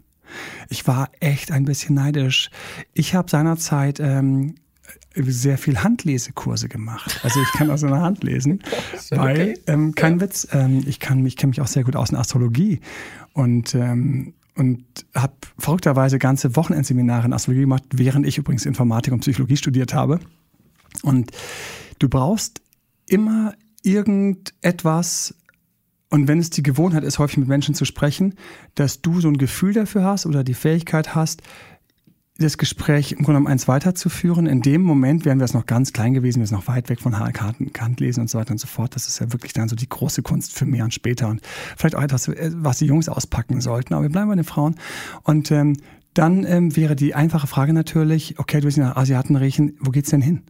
Ich 0.69 0.88
war 0.88 1.10
echt 1.19 1.52
ein 1.52 1.65
bisschen 1.65 1.95
neidisch. 1.95 2.50
Ich 2.93 3.15
habe 3.15 3.30
seinerzeit 3.30 4.00
ähm, 4.00 4.56
sehr 5.15 5.58
viel 5.58 5.84
Handlesekurse 5.84 6.69
gemacht. 6.69 7.19
Also 7.23 7.41
ich 7.41 7.52
kann 7.54 7.71
aus 7.71 7.84
einer 7.84 8.02
Hand 8.02 8.23
lesen, 8.23 8.62
okay. 9.12 9.17
weil 9.17 9.60
ähm, 9.67 9.95
kein 9.95 10.15
ja. 10.15 10.21
Witz, 10.21 10.47
ähm, 10.52 10.84
ich 10.86 11.00
kann 11.00 11.21
mich 11.21 11.38
kenne 11.38 11.52
mich 11.52 11.62
auch 11.62 11.67
sehr 11.67 11.84
gut 11.84 11.95
aus 11.95 12.10
in 12.10 12.17
Astrologie 12.17 12.80
und 13.34 13.73
ähm, 13.76 14.34
und 14.58 14.84
habe 15.13 15.34
verrückterweise 15.58 16.20
ganze 16.20 16.56
Wochenendseminare 16.56 17.26
in 17.26 17.34
Astrologie 17.34 17.62
gemacht, 17.62 17.84
während 17.93 18.26
ich 18.26 18.38
übrigens 18.38 18.65
Informatik 18.65 19.13
und 19.13 19.20
Psychologie 19.20 19.58
studiert 19.58 19.93
habe. 19.93 20.20
Und 21.04 21.32
du 22.00 22.10
brauchst 22.10 22.62
immer 23.08 23.54
irgendetwas, 23.84 25.36
und 26.10 26.28
wenn 26.28 26.39
es 26.39 26.50
die 26.50 26.63
Gewohnheit 26.63 27.04
ist, 27.04 27.20
häufig 27.20 27.38
mit 27.38 27.48
Menschen 27.48 27.76
zu 27.76 27.86
sprechen, 27.86 28.36
dass 28.76 29.02
du 29.02 29.22
so 29.22 29.28
ein 29.28 29.38
Gefühl 29.38 29.74
dafür 29.74 30.04
hast 30.04 30.26
oder 30.26 30.43
die 30.43 30.54
Fähigkeit 30.54 31.15
hast, 31.15 31.41
das 32.39 32.58
Gespräch 32.58 33.12
im 33.12 33.17
Grunde 33.17 33.34
genommen 33.34 33.47
eins 33.47 33.67
weiterzuführen. 33.67 34.45
In 34.45 34.62
dem 34.62 34.82
Moment 34.82 35.26
wären 35.26 35.39
wir 35.39 35.45
es 35.45 35.54
noch 35.54 35.65
ganz 35.65 35.93
klein 35.93 36.13
gewesen, 36.13 36.39
wir 36.39 36.47
sind 36.47 36.58
noch 36.58 36.67
weit 36.67 36.89
weg 36.89 37.00
von 37.00 37.13
Karten, 37.13 37.73
Kartenlesen 37.73 38.21
und 38.21 38.30
so 38.30 38.38
weiter 38.38 38.52
und 38.52 38.60
so 38.60 38.67
fort. 38.67 38.95
Das 38.95 39.08
ist 39.08 39.19
ja 39.19 39.32
wirklich 39.34 39.54
dann 39.54 39.69
so 39.69 39.76
die 39.76 39.89
große 39.89 40.21
Kunst 40.21 40.54
für 40.54 40.65
mehr 40.65 40.84
und 40.84 40.93
später 40.93 41.28
und 41.28 41.41
vielleicht 41.76 41.95
auch 41.95 42.03
etwas, 42.03 42.30
was 42.30 42.78
die 42.78 42.86
Jungs 42.86 43.09
auspacken 43.09 43.61
sollten. 43.61 43.93
Aber 43.93 44.03
wir 44.03 44.09
bleiben 44.09 44.30
bei 44.30 44.36
den 44.36 44.43
Frauen. 44.43 44.76
Und 45.24 45.51
ähm, 45.51 45.78
dann 46.14 46.45
ähm, 46.45 46.76
wäre 46.76 46.95
die 46.95 47.16
einfache 47.16 47.47
Frage 47.47 47.74
natürlich, 47.74 48.39
okay, 48.39 48.59
du 48.59 48.66
willst 48.66 48.78
nach 48.78 48.95
Asiaten 48.95 49.36
riechen, 49.36 49.78
wo 49.80 49.91
geht's 49.91 50.09
denn 50.09 50.22
hin? 50.22 50.41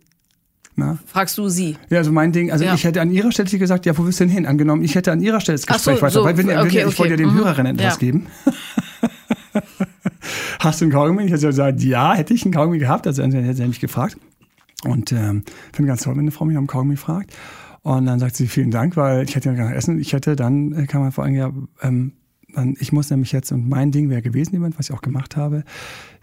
Na? 0.75 0.99
Fragst 1.07 1.37
du 1.39 1.49
sie? 1.49 1.75
Ja, 1.89 1.97
also 1.97 2.11
mein 2.11 2.31
Ding, 2.31 2.51
also 2.51 2.63
ja. 2.63 2.75
ich 2.75 2.83
hätte 2.83 3.01
an 3.01 3.11
ihrer 3.11 3.31
Stelle 3.31 3.49
gesagt, 3.49 3.85
ja, 3.87 3.97
wo 3.97 4.05
willst 4.05 4.19
du 4.19 4.25
denn 4.25 4.33
hin? 4.33 4.45
Angenommen, 4.45 4.83
ich 4.83 4.93
hätte 4.93 5.11
an 5.11 5.21
ihrer 5.21 5.41
Stelle 5.41 5.57
das 5.57 5.65
Gespräch 5.65 5.97
so, 5.97 6.01
weiter. 6.01 6.13
So, 6.13 6.23
weil 6.23 6.37
wenn, 6.37 6.45
okay, 6.45 6.81
wenn, 6.81 6.89
ich 6.89 6.99
wollte 6.99 7.13
ja 7.13 7.17
den 7.17 7.29
mhm. 7.29 7.39
Hörerinnen 7.39 7.75
etwas 7.79 7.95
ja. 7.95 7.99
geben. 7.99 8.27
Hast 10.59 10.81
du 10.81 10.85
einen 10.85 10.91
Kaugummi? 10.91 11.23
Ich 11.23 11.31
hätte 11.31 11.47
gesagt, 11.47 11.81
ja, 11.81 12.13
hätte 12.13 12.33
ich 12.33 12.43
einen 12.43 12.53
Kaugummi 12.53 12.79
gehabt. 12.79 13.07
Also 13.07 13.23
hätte 13.23 13.53
sie 13.53 13.67
mich 13.67 13.79
gefragt. 13.79 14.17
Und 14.83 15.11
ähm, 15.11 15.43
finde 15.73 15.87
ganz 15.87 16.03
toll, 16.03 16.13
wenn 16.13 16.21
eine 16.21 16.31
Frau 16.31 16.45
mich 16.45 16.53
nach 16.53 16.59
einem 16.59 16.67
Kaugummi 16.67 16.97
fragt. 16.97 17.33
Und 17.81 18.05
dann 18.05 18.19
sagt 18.19 18.35
sie, 18.35 18.47
vielen 18.47 18.71
Dank, 18.71 18.97
weil 18.97 19.23
ich 19.23 19.35
hätte 19.35 19.49
ja 19.49 19.55
gar 19.55 19.67
nicht 19.67 19.77
essen. 19.77 19.99
Ich 19.99 20.13
hätte 20.13 20.35
dann, 20.35 20.73
äh, 20.73 20.85
kann 20.87 21.01
man 21.01 21.11
vor 21.11 21.23
allem 21.23 21.35
ja, 21.35 21.51
ähm, 21.81 22.13
dann, 22.57 22.75
ich 22.79 22.91
muss 22.91 23.09
nämlich 23.09 23.31
jetzt, 23.31 23.51
und 23.51 23.69
mein 23.69 23.91
Ding 23.91 24.09
wäre 24.09 24.21
gewesen, 24.21 24.53
jemand, 24.53 24.77
was 24.77 24.89
ich 24.89 24.95
auch 24.95 25.01
gemacht 25.01 25.35
habe, 25.37 25.63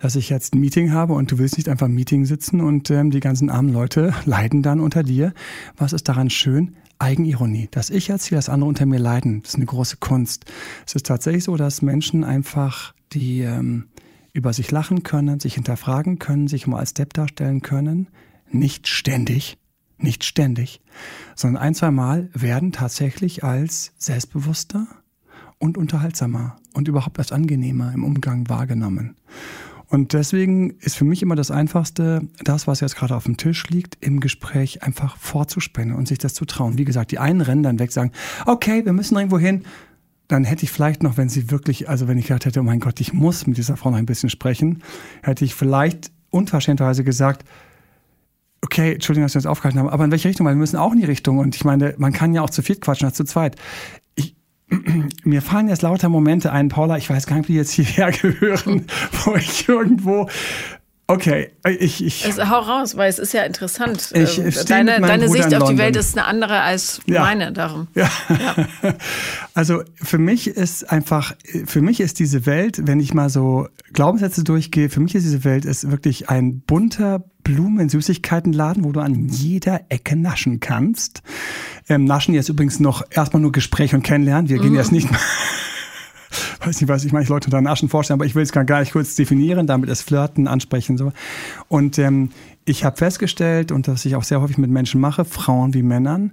dass 0.01 0.17
ich 0.17 0.29
jetzt 0.31 0.55
ein 0.55 0.61
Meeting 0.61 0.93
habe 0.93 1.13
und 1.13 1.31
du 1.31 1.39
willst 1.39 1.57
nicht 1.57 1.69
einfach 1.69 1.87
im 1.87 1.95
Meeting 1.95 2.25
sitzen 2.25 2.61
und 2.61 2.91
ähm, 2.91 3.11
die 3.11 3.21
ganzen 3.21 3.51
armen 3.51 3.73
Leute 3.73 4.13
leiden 4.25 4.63
dann 4.63 4.81
unter 4.81 5.03
dir. 5.03 5.33
Was 5.77 5.93
ist 5.93 6.09
daran 6.09 6.31
schön? 6.31 6.77
Eigenironie. 6.99 7.69
Dass 7.71 7.91
ich 7.91 8.11
erzähle, 8.11 8.39
dass 8.39 8.49
andere 8.49 8.69
unter 8.69 8.87
mir 8.87 8.99
leiden, 8.99 9.43
das 9.43 9.51
ist 9.51 9.57
eine 9.57 9.67
große 9.67 9.97
Kunst. 9.99 10.45
Es 10.87 10.95
ist 10.95 11.07
tatsächlich 11.07 11.45
so, 11.45 11.57
dass 11.57 11.83
Menschen 11.83 12.25
einfach, 12.25 12.95
die 13.13 13.41
ähm, 13.41 13.87
über 14.35 14.53
sich 14.53 14.71
lachen 14.71 15.03
können, 15.05 15.41
sich 15.41 15.55
hinterfragen 15.55 16.19
können, 16.19 16.49
sich 16.49 16.67
mal 16.67 16.81
als 16.81 16.91
Step 16.91 17.15
darstellen 17.15 17.63
können, 17.63 18.09
nicht 18.51 18.89
ständig, 18.89 19.57
nicht 19.97 20.25
ständig, 20.25 20.83
sondern 21.35 21.63
ein, 21.63 21.75
zwei 21.75 21.91
Mal 21.91 22.29
werden 22.35 22.73
tatsächlich 22.73 23.45
als 23.45 23.93
selbstbewusster 23.97 24.87
und 25.59 25.79
unterhaltsamer 25.79 26.57
und 26.75 26.89
überhaupt 26.89 27.19
als 27.19 27.33
angenehmer 27.33 27.93
im 27.95 28.05
Umgang 28.05 28.49
wahrgenommen. 28.49 29.17
Und 29.87 30.13
deswegen 30.13 30.71
ist 30.81 30.97
für 30.97 31.05
mich 31.05 31.23
immer 31.23 31.37
das 31.37 31.53
Einfachste, 31.53 32.27
das, 32.43 32.67
was 32.67 32.81
jetzt 32.81 32.97
gerade 32.97 33.15
auf 33.15 33.25
dem 33.25 33.37
Tisch 33.37 33.69
liegt, 33.69 34.05
im 34.05 34.19
Gespräch 34.19 34.83
einfach 34.83 35.17
vorzuspinnen 35.17 35.95
und 35.95 36.09
sich 36.09 36.19
das 36.19 36.35
zu 36.35 36.45
trauen. 36.47 36.79
Wie 36.79 36.85
gesagt, 36.85 37.13
die 37.13 37.21
einen 37.21 37.41
rennen 37.41 37.63
dann 37.63 37.79
weg, 37.79 37.93
sagen, 37.93 38.11
okay, 38.47 38.85
wir 38.85 38.93
müssen 38.93 39.17
irgendwo 39.17 39.39
hin. 39.39 39.63
Dann 40.29 40.45
hätte 40.45 40.65
ich 40.65 40.71
vielleicht 40.71 41.03
noch, 41.03 41.17
wenn 41.17 41.29
sie 41.29 41.51
wirklich, 41.51 41.89
also 41.89 42.09
wenn 42.09 42.19
ich 42.19 42.27
gedacht 42.27 42.47
hätte, 42.47 42.61
oh 42.61 42.63
mein 42.63 42.81
Gott, 42.81 43.01
ich 43.01 43.13
muss 43.13 43.47
mit 43.47 43.59
dieser 43.59 43.77
Frau 43.77 43.91
noch 43.91 43.99
ein 43.99 44.07
bisschen 44.07 44.31
sprechen, 44.31 44.83
hätte 45.23 45.45
ich 45.45 45.55
vielleicht 45.55 46.11
unverschämterweise 46.31 47.05
gesagt, 47.05 47.45
okay, 48.65 48.95
Entschuldigung, 48.95 49.27
dass 49.27 49.35
wir 49.35 49.39
uns 49.39 49.47
aufgehalten 49.47 49.79
haben, 49.79 49.89
aber 49.89 50.05
in 50.05 50.11
welche 50.11 50.29
Richtung? 50.29 50.47
Weil 50.47 50.55
wir 50.55 50.59
müssen 50.59 50.77
auch 50.77 50.93
in 50.93 50.99
die 50.99 51.05
Richtung. 51.05 51.39
Und 51.39 51.55
ich 51.55 51.65
meine, 51.65 51.95
man 51.99 52.13
kann 52.13 52.35
ja 52.35 52.43
auch 52.43 52.51
zu 52.51 52.63
viert 52.63 52.81
quatschen 52.81 53.07
als 53.07 53.17
zu 53.17 53.25
zweit. 53.25 53.57
Ich, 54.15 54.35
mir 55.25 55.43
fallen 55.43 55.69
jetzt 55.69 55.83
lauter 55.83 56.09
Momente 56.09 56.51
ein, 56.51 56.69
Paula, 56.69 56.97
ich 56.97 57.09
weiß 57.09 57.27
gar 57.27 57.37
nicht, 57.37 57.49
wie 57.49 57.53
die 57.53 57.59
jetzt 57.59 57.73
hierher 57.73 58.11
gehören, 58.23 58.87
wo 59.25 59.37
ich 59.37 59.69
irgendwo 59.69 60.29
Okay, 61.07 61.51
ich, 61.69 62.03
ich 62.03 62.27
es, 62.27 62.39
hau 62.39 62.61
raus, 62.61 62.97
weil 62.97 63.11
es 63.11 63.19
ist 63.19 63.35
ja 63.35 63.43
interessant. 63.43 64.11
Ich, 64.15 64.39
ich 64.39 64.57
ähm, 64.57 64.65
deine 64.67 65.01
deine 65.01 65.29
Sicht 65.29 65.55
auf 65.55 65.69
die 65.69 65.77
Welt 65.77 65.97
ist 65.97 66.17
eine 66.17 66.27
andere 66.27 66.63
als 66.63 67.03
ja. 67.05 67.21
meine, 67.21 67.53
darum. 67.53 67.89
Ja. 67.95 68.11
ja. 68.29 68.95
Also 69.57 69.83
für 69.95 70.19
mich 70.19 70.49
ist 70.49 70.91
einfach, 70.91 71.37
für 71.67 71.81
mich 71.81 72.01
ist 72.01 72.19
diese 72.19 72.45
Welt, 72.47 72.81
wenn 72.87 72.99
ich 72.99 73.15
mal 73.15 73.29
so 73.29 73.69
Glaubenssätze 73.93 74.43
durchgehe, 74.43 74.89
für 74.89 74.99
mich 75.01 75.15
ist 75.15 75.25
diese 75.25 75.45
Welt 75.45 75.65
ist 75.65 75.91
wirklich 75.91 76.29
ein 76.29 76.61
bunter 76.61 77.23
Blumen-Süßigkeitenladen, 77.45 78.83
wo 78.83 78.91
du 78.91 79.01
an 79.01 79.29
jeder 79.29 79.83
Ecke 79.91 80.17
naschen 80.17 80.59
kannst. 80.59 81.23
Ähm, 81.89 82.05
naschen 82.05 82.35
jetzt 82.35 82.49
übrigens 82.49 82.81
noch 82.81 83.05
erstmal 83.11 83.43
nur 83.43 83.53
Gespräch 83.53 83.95
und 83.95 84.03
Kennenlernen. 84.03 84.49
Wir 84.49 84.59
gehen 84.59 84.71
mhm. 84.71 84.79
jetzt 84.79 84.91
nicht 84.91 85.11
mal 85.13 85.21
weiß 86.67 86.81
nicht, 86.81 86.89
was 86.89 87.05
ich 87.05 87.13
meine, 87.13 87.25
ich 87.25 87.29
Leute 87.29 87.47
unter 87.47 87.61
Naschen 87.61 87.89
vorstellen, 87.89 88.19
aber 88.19 88.27
ich 88.27 88.35
will 88.35 88.43
es 88.43 88.53
gar 88.53 88.81
nicht 88.81 88.93
kurz 88.93 89.15
definieren, 89.15 89.67
damit 89.67 89.91
ist 89.91 90.03
Flirten, 90.03 90.49
Ansprechen 90.49 90.97
so. 90.97 91.13
Und 91.69 91.99
ähm, 91.99 92.31
ich 92.65 92.85
habe 92.85 92.97
festgestellt, 92.97 93.73
und 93.73 93.89
das 93.89 94.05
ich 94.05 94.17
auch 94.17 94.25
sehr 94.25 94.41
häufig 94.41 94.59
mit 94.59 94.71
Menschen 94.71 95.01
mache, 95.01 95.25
Frauen 95.25 95.75
wie 95.75 95.83
Männern, 95.83 96.33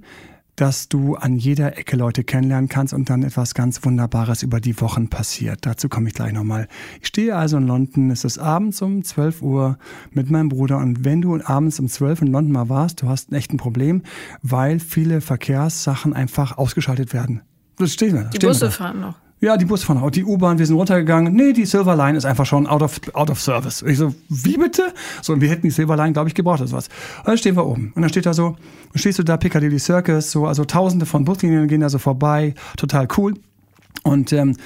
dass 0.56 0.90
du 0.90 1.16
an 1.16 1.38
jeder 1.38 1.78
Ecke 1.78 1.96
Leute 1.96 2.24
kennenlernen 2.24 2.70
kannst 2.70 2.94
und 2.94 3.10
dann 3.10 3.24
etwas 3.24 3.54
ganz 3.54 3.84
Wunderbares 3.84 4.44
über 4.44 4.60
die 4.60 4.80
Wochen 4.80 5.10
passiert. 5.10 5.66
Dazu 5.66 5.90
komme 5.90 6.10
ich 6.10 6.14
gleich 6.14 6.34
nochmal. 6.34 6.68
Ich 7.02 7.08
stehe 7.08 7.36
also 7.36 7.58
in 7.58 7.68
London, 7.68 8.12
es 8.12 8.24
ist 8.26 8.38
abends 8.38 8.82
um 8.82 9.04
12 9.04 9.42
Uhr 9.42 9.78
mit 10.12 10.30
meinem 10.30 10.50
Bruder 10.50 10.78
und 10.78 11.04
wenn 11.04 11.22
du 11.22 11.40
abends 11.44 11.80
um 11.80 11.88
12 11.88 12.24
in 12.24 12.28
London 12.28 12.54
mal 12.54 12.70
warst, 12.70 13.02
du 13.02 13.08
hast 13.08 13.32
echt 13.32 13.52
ein 13.54 13.58
Problem, 13.58 14.04
weil 14.42 14.80
viele 14.80 15.22
Verkehrssachen 15.22 16.14
einfach 16.14 16.58
ausgeschaltet 16.58 17.14
werden. 17.14 17.42
Das 17.78 17.94
steht 17.94 18.14
mir. 18.14 18.26
Die 18.26 18.40
Busse 18.40 18.70
fahren 18.70 19.00
noch. 19.00 19.16
Ja, 19.42 19.58
die 19.58 19.66
Bus 19.66 19.84
fahren 19.84 19.98
auch. 19.98 20.12
Die 20.12 20.24
U-Bahn, 20.24 20.60
wir 20.60 20.68
sind 20.68 20.76
runtergegangen. 20.76 21.34
Nee, 21.34 21.52
die 21.52 21.66
Silver 21.66 21.96
Line 21.96 22.16
ist 22.16 22.26
einfach 22.26 22.46
schon 22.46 22.68
out 22.68 22.84
of, 22.84 23.02
out 23.14 23.32
of 23.32 23.42
service. 23.42 23.82
Ich 23.82 23.98
so, 23.98 24.14
wie 24.30 24.56
bitte? 24.56 24.94
So, 25.24 25.34
und 25.34 25.42
wir 25.42 25.50
hätten 25.50 25.64
die 25.64 25.72
Silver 25.72 25.98
Line, 25.98 26.14
glaube 26.14 26.30
ich, 26.30 26.36
gebraucht 26.36 26.60
oder 26.60 26.68
sowas. 26.68 26.90
Und 27.20 27.28
dann 27.30 27.38
stehen 27.40 27.56
wir 27.56 27.66
oben. 27.66 27.92
Und 27.96 28.04
dann 28.04 28.10
steht 28.10 28.28
da 28.28 28.36
so, 28.36 28.56
stehst 28.94 29.18
du 29.18 29.24
da, 29.24 29.38
Piccadilly 29.38 29.80
Circus, 29.80 30.30
so, 30.30 30.46
also 30.46 30.64
tausende 30.64 31.08
von 31.08 31.26
Buslinien 31.26 31.68
gehen 31.68 31.82
da 31.82 31.90
so 31.90 31.98
vorbei. 31.98 32.54
Total 32.78 33.08
cool. 33.18 33.34
Und 34.04 34.32
ähm, 34.32 34.58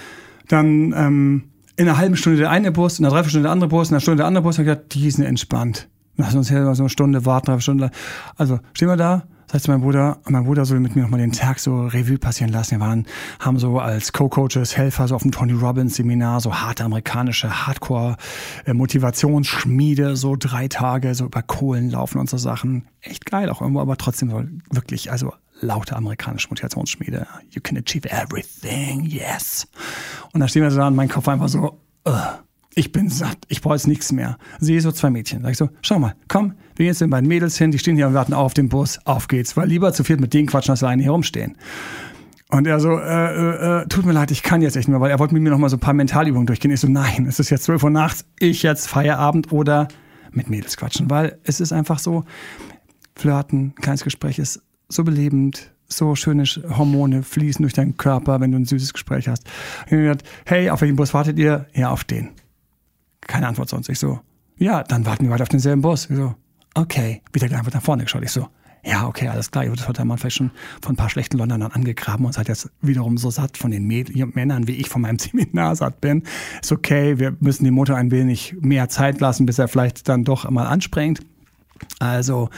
dann 0.50 0.94
ähm, 0.94 1.44
in 1.78 1.88
einer 1.88 1.98
halben 1.98 2.18
Stunde 2.18 2.40
der 2.40 2.50
eine 2.50 2.74
Bus, 2.74 3.00
in 3.00 3.06
einer 3.06 3.12
Dreiviertelstunde 3.14 3.48
der 3.48 3.54
andere 3.54 3.70
Bus, 3.70 3.88
in 3.88 3.94
einer 3.94 4.02
Stunde 4.02 4.18
der 4.18 4.28
andere 4.28 4.44
Bus. 4.44 4.58
Und 4.58 4.66
ich 4.66 4.70
gedacht, 4.70 4.94
die 4.94 5.10
sind 5.10 5.24
entspannt. 5.24 5.88
Lass 6.18 6.36
uns 6.36 6.50
hier 6.50 6.76
so 6.76 6.84
eine 6.84 6.90
Stunde 6.90 7.26
warten, 7.26 7.46
drei 7.46 7.60
Stunden. 7.62 7.90
Also 8.36 8.60
stehen 8.74 8.90
wir 8.90 8.98
da, 8.98 9.24
das 9.48 9.56
heißt, 9.56 9.68
mein 9.68 9.82
Bruder, 9.82 10.18
mein 10.28 10.46
Bruder 10.46 10.66
soll 10.66 10.80
mit 10.80 10.96
mir 10.96 11.04
nochmal 11.04 11.20
den 11.20 11.32
Tag 11.32 11.60
so 11.60 11.86
Revue 11.86 12.18
passieren 12.18 12.52
lassen. 12.52 12.72
Wir 12.72 12.80
waren, 12.80 13.06
haben 13.40 13.60
so 13.60 13.78
als 13.80 14.12
Co-Coaches, 14.12 14.76
Helfer 14.76 15.08
so 15.08 15.14
auf 15.16 15.22
dem 15.22 15.32
Tony 15.32 15.54
Robbins 15.54 15.96
Seminar, 15.96 16.42
so 16.42 16.56
harte 16.56 16.84
amerikanische 16.84 17.68
Hardcore-Motivationsschmiede, 17.68 20.16
so 20.16 20.36
drei 20.36 20.68
Tage, 20.68 21.14
so 21.14 21.26
über 21.26 21.42
Kohlen 21.42 21.92
laufen 21.92 22.20
und 22.20 22.30
so 22.30 22.38
Sachen. 22.38 22.88
Echt 23.02 23.26
geil 23.26 23.50
auch 23.50 23.62
irgendwo, 23.62 23.82
aber 23.82 23.98
trotzdem 23.98 24.30
so 24.30 24.44
wirklich, 24.72 25.12
also 25.12 25.34
laute 25.62 25.96
amerikanische 25.96 26.50
Motivationsschmiede. 26.50 27.28
You 27.52 27.62
can 27.62 27.78
achieve 27.78 28.10
everything, 28.10 29.06
yes. 29.06 29.68
Und 30.34 30.42
da 30.42 30.48
stehen 30.48 30.64
wir 30.64 30.72
so 30.72 30.78
da 30.78 30.88
und 30.88 30.96
mein 30.96 31.10
Kopf 31.10 31.28
einfach 31.28 31.50
so, 31.50 31.80
uh, 32.08 32.12
ich 32.76 32.92
bin 32.92 33.10
satt, 33.10 33.38
ich 33.48 33.62
brauche 33.62 33.76
jetzt 33.76 33.88
nichts 33.88 34.12
mehr. 34.12 34.38
Sehe 34.60 34.82
so 34.82 34.92
zwei 34.92 35.10
Mädchen. 35.10 35.42
Sag 35.42 35.52
ich 35.52 35.58
so, 35.58 35.70
schau 35.82 35.98
mal, 35.98 36.16
komm, 36.28 36.54
wir 36.76 36.84
gehen 36.84 36.88
jetzt 36.88 37.02
mit 37.02 37.10
beiden 37.10 37.28
Mädels 37.28 37.58
hin, 37.58 37.72
die 37.72 37.80
stehen 37.80 37.96
hier 37.96 38.08
und 38.08 38.14
warten 38.14 38.34
auf 38.34 38.54
den 38.54 38.68
Bus, 38.68 39.00
auf 39.06 39.30
geht's. 39.30 39.56
Weil 39.56 39.70
lieber 39.70 39.94
zu 39.94 40.04
viert 40.04 40.20
mit 40.20 40.34
denen 40.34 40.48
quatschen, 40.48 40.72
als 40.72 40.84
alleine 40.84 41.04
herumstehen. 41.04 41.58
Und 42.50 42.68
er 42.68 42.80
so, 42.80 43.00
äh, 43.00 43.02
äh, 43.02 43.82
äh, 43.82 43.88
tut 43.88 44.06
mir 44.06 44.12
leid, 44.12 44.30
ich 44.30 44.44
kann 44.44 44.62
jetzt 44.62 44.76
echt 44.76 44.88
nicht 44.88 44.94
mehr, 44.94 45.02
weil 45.02 45.10
er 45.10 45.20
wollte 45.20 45.34
mit 45.34 45.42
mir 45.42 45.50
noch 45.50 45.58
mal 45.58 45.70
so 45.70 45.78
ein 45.78 45.80
paar 45.80 45.94
Mentalübungen 45.94 46.46
durchgehen. 46.46 46.70
Ich 46.72 46.82
so, 46.82 46.88
nein, 46.88 47.26
es 47.28 47.40
ist 47.40 47.50
jetzt 47.50 47.64
12 47.64 47.84
Uhr 47.84 47.90
nachts, 47.90 48.26
ich 48.40 48.62
jetzt 48.62 48.88
Feierabend 48.88 49.52
oder 49.52 49.88
mit 50.32 50.50
Mädels 50.50 50.78
quatschen, 50.78 51.10
weil 51.10 51.40
es 51.44 51.60
ist 51.60 51.72
einfach 51.72 51.98
so, 51.98 52.26
flirten, 53.16 53.74
kleines 53.76 54.04
Gespräch 54.04 54.38
ist 54.38 54.62
so 54.90 55.04
belebend, 55.04 55.72
so 55.88 56.16
schöne 56.16 56.44
Hormone 56.44 57.24
fließen 57.24 57.64
durch 57.64 57.74
deinen 57.74 57.96
Körper, 57.98 58.42
wenn 58.42 58.52
du 58.52 58.60
ein 58.60 58.66
süßes 58.66 58.94
Gespräch 58.94 59.28
hast. 59.28 59.44
Hey, 60.46 60.70
auf 60.70 60.82
welchen 60.82 60.98
Bus 60.98 61.14
wartet 61.14 61.40
ihr? 61.40 61.68
Ja, 61.74 61.90
auf 61.90 62.04
den. 62.04 62.32
Keine 63.28 63.48
Antwort 63.48 63.70
sonst. 63.70 63.90
Ich 63.90 64.00
so, 64.00 64.20
ja, 64.58 64.84
dann 64.84 65.06
warten 65.06 65.26
wir 65.26 65.32
weiter 65.32 65.44
auf 65.44 65.50
denselben 65.50 65.82
Bus. 65.82 66.10
Ich 66.10 66.16
so, 66.16 66.36
okay. 66.74 67.22
Wieder 67.34 67.58
einfach 67.58 67.74
nach 67.74 67.82
vorne 67.82 68.04
geschaut. 68.04 68.24
Ich 68.24 68.32
so, 68.32 68.48
ja, 68.86 69.08
okay, 69.08 69.28
alles 69.28 69.50
klar. 69.50 69.66
Das 69.66 69.88
hat 69.88 69.98
der 69.98 70.06
Mann 70.06 70.18
vielleicht 70.18 70.38
schon 70.38 70.52
von 70.82 70.94
ein 70.94 70.96
paar 70.96 71.10
schlechten 71.10 71.38
Londonern 71.38 71.72
angegraben 71.72 72.26
und 72.26 72.34
seid 72.34 72.48
jetzt 72.48 72.70
wiederum 72.82 73.18
so 73.18 73.32
satt 73.32 73.58
von 73.58 73.72
den 73.72 73.88
Männern, 73.88 74.68
wie 74.68 74.74
ich 74.74 74.90
von 74.90 75.02
meinem 75.02 75.18
Seminar 75.20 75.76
satt 75.76 76.02
bin. 76.02 76.24
Ist 76.62 76.72
okay, 76.72 77.18
wir 77.18 77.36
müssen 77.40 77.66
dem 77.66 77.74
Motor 77.74 77.98
ein 77.98 78.12
wenig 78.12 78.56
mehr 78.62 78.88
Zeit 78.88 79.20
lassen, 79.20 79.46
bis 79.46 79.58
er 79.58 79.68
vielleicht 79.68 80.08
dann 80.08 80.24
doch 80.24 80.50
mal 80.50 80.68
anspringt. 80.68 81.22
Also, 82.00 82.50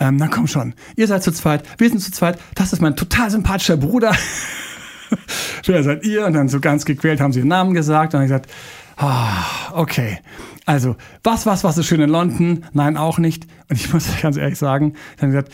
ähm, 0.00 0.16
na 0.16 0.28
komm 0.28 0.46
schon. 0.46 0.74
Ihr 0.96 1.06
seid 1.06 1.22
zu 1.22 1.32
zweit, 1.32 1.64
wir 1.78 1.88
sind 1.88 2.00
zu 2.00 2.10
zweit. 2.10 2.38
Das 2.54 2.72
ist 2.72 2.80
mein 2.80 2.96
total 2.96 3.30
sympathischer 3.30 3.76
Bruder. 3.76 4.16
Wer 5.66 5.82
seid 5.82 6.04
ihr? 6.04 6.26
Und 6.26 6.32
dann 6.32 6.48
so 6.48 6.60
ganz 6.60 6.84
gequält 6.84 7.20
haben 7.20 7.32
sie 7.32 7.40
den 7.40 7.48
Namen 7.48 7.74
gesagt 7.74 8.14
und 8.14 8.20
dann 8.20 8.28
gesagt, 8.28 8.50
Ah, 8.96 9.72
okay. 9.72 10.18
Also, 10.66 10.96
was, 11.22 11.46
was, 11.46 11.64
was 11.64 11.78
ist 11.78 11.86
schön 11.86 12.00
in 12.00 12.10
London? 12.10 12.64
Nein, 12.72 12.96
auch 12.96 13.18
nicht. 13.18 13.46
Und 13.68 13.76
ich 13.76 13.92
muss 13.92 14.08
ganz 14.20 14.36
ehrlich 14.36 14.58
sagen, 14.58 14.94
dann 15.18 15.30
gesagt, 15.30 15.52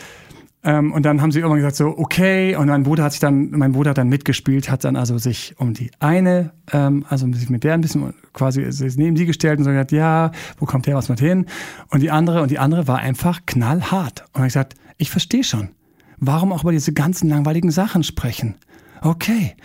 ähm, 0.62 0.92
und 0.92 1.06
dann 1.06 1.22
haben 1.22 1.32
sie 1.32 1.38
irgendwann 1.38 1.60
gesagt 1.60 1.76
so, 1.76 1.86
okay. 1.96 2.54
Und 2.54 2.68
mein 2.68 2.82
Bruder 2.82 3.04
hat 3.04 3.12
sich 3.12 3.20
dann, 3.20 3.50
mein 3.50 3.72
Bruder 3.72 3.90
hat 3.90 3.98
dann 3.98 4.08
mitgespielt, 4.08 4.70
hat 4.70 4.84
dann 4.84 4.94
also 4.94 5.16
sich 5.16 5.54
um 5.58 5.72
die 5.72 5.90
eine, 6.00 6.52
ähm, 6.72 7.06
also 7.08 7.30
sich 7.32 7.48
mit 7.48 7.64
der 7.64 7.74
ein 7.74 7.80
bisschen 7.80 8.12
quasi 8.34 8.68
neben 8.96 9.16
sie 9.16 9.24
gestellt 9.24 9.58
und 9.58 9.64
so 9.64 9.70
gesagt, 9.70 9.92
ja, 9.92 10.32
wo 10.58 10.66
kommt 10.66 10.86
der 10.86 10.96
was 10.96 11.08
mit 11.08 11.18
hin? 11.18 11.46
Und 11.88 12.00
die 12.00 12.10
andere, 12.10 12.42
und 12.42 12.50
die 12.50 12.58
andere 12.58 12.86
war 12.86 12.98
einfach 12.98 13.40
knallhart. 13.46 14.24
Und 14.34 14.42
ich 14.42 14.48
gesagt, 14.48 14.74
ich 14.98 15.10
verstehe 15.10 15.44
schon. 15.44 15.70
Warum 16.18 16.52
auch 16.52 16.62
über 16.62 16.72
diese 16.72 16.92
ganzen 16.92 17.30
langweiligen 17.30 17.70
Sachen 17.70 18.02
sprechen? 18.02 18.56
Okay 19.00 19.56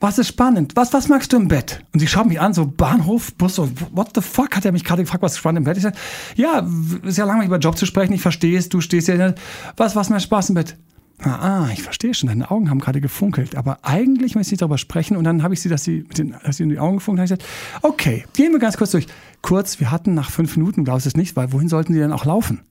was 0.00 0.18
ist 0.18 0.28
spannend? 0.28 0.72
Was, 0.76 0.92
was 0.92 1.08
magst 1.08 1.32
du 1.32 1.36
im 1.36 1.48
Bett? 1.48 1.84
Und 1.92 2.00
sie 2.00 2.06
schaut 2.06 2.26
mich 2.26 2.40
an, 2.40 2.54
so 2.54 2.66
Bahnhof, 2.66 3.34
Bus, 3.34 3.56
so, 3.56 3.68
what 3.92 4.10
the 4.14 4.20
fuck? 4.20 4.56
Hat 4.56 4.64
er 4.64 4.72
mich 4.72 4.84
gerade 4.84 5.02
gefragt, 5.02 5.22
was 5.22 5.32
ist 5.32 5.38
spannend 5.38 5.58
im 5.58 5.64
Bett? 5.64 5.76
Ich 5.76 5.82
sage, 5.82 5.96
ja, 6.36 6.66
ist 7.02 7.18
ja 7.18 7.24
langweilig 7.24 7.48
über 7.48 7.58
Job 7.58 7.76
zu 7.76 7.86
sprechen, 7.86 8.12
ich 8.12 8.22
verstehe 8.22 8.58
es, 8.58 8.68
du 8.68 8.80
stehst 8.80 9.08
ja, 9.08 9.34
was, 9.76 9.96
was 9.96 10.10
macht 10.10 10.22
Spaß 10.22 10.50
im 10.50 10.54
Bett? 10.56 10.76
Ah, 11.20 11.68
ich 11.72 11.82
verstehe 11.82 12.12
schon, 12.12 12.28
deine 12.28 12.50
Augen 12.50 12.68
haben 12.70 12.80
gerade 12.80 13.00
gefunkelt. 13.00 13.56
Aber 13.56 13.78
eigentlich 13.82 14.34
möchte 14.34 14.54
ich 14.54 14.58
darüber 14.58 14.78
sprechen. 14.78 15.16
Und 15.16 15.24
dann 15.24 15.42
habe 15.42 15.54
ich 15.54 15.62
sie, 15.62 15.68
dass 15.68 15.84
sie, 15.84 16.04
mit 16.08 16.18
den, 16.18 16.34
dass 16.44 16.56
sie 16.56 16.64
in 16.64 16.68
die 16.68 16.78
Augen 16.78 16.96
gefunkelt 16.96 17.30
haben, 17.30 17.38
gesagt, 17.38 17.50
okay, 17.82 18.24
gehen 18.34 18.52
wir 18.52 18.58
ganz 18.58 18.76
kurz 18.76 18.90
durch. 18.90 19.06
Kurz, 19.40 19.80
wir 19.80 19.90
hatten 19.90 20.14
nach 20.14 20.30
fünf 20.30 20.56
Minuten, 20.56 20.84
glaubst 20.84 21.06
du 21.06 21.08
es 21.08 21.16
nicht, 21.16 21.36
weil 21.36 21.52
wohin 21.52 21.68
sollten 21.68 21.92
sie 21.92 22.00
denn 22.00 22.12
auch 22.12 22.24
laufen? 22.24 22.62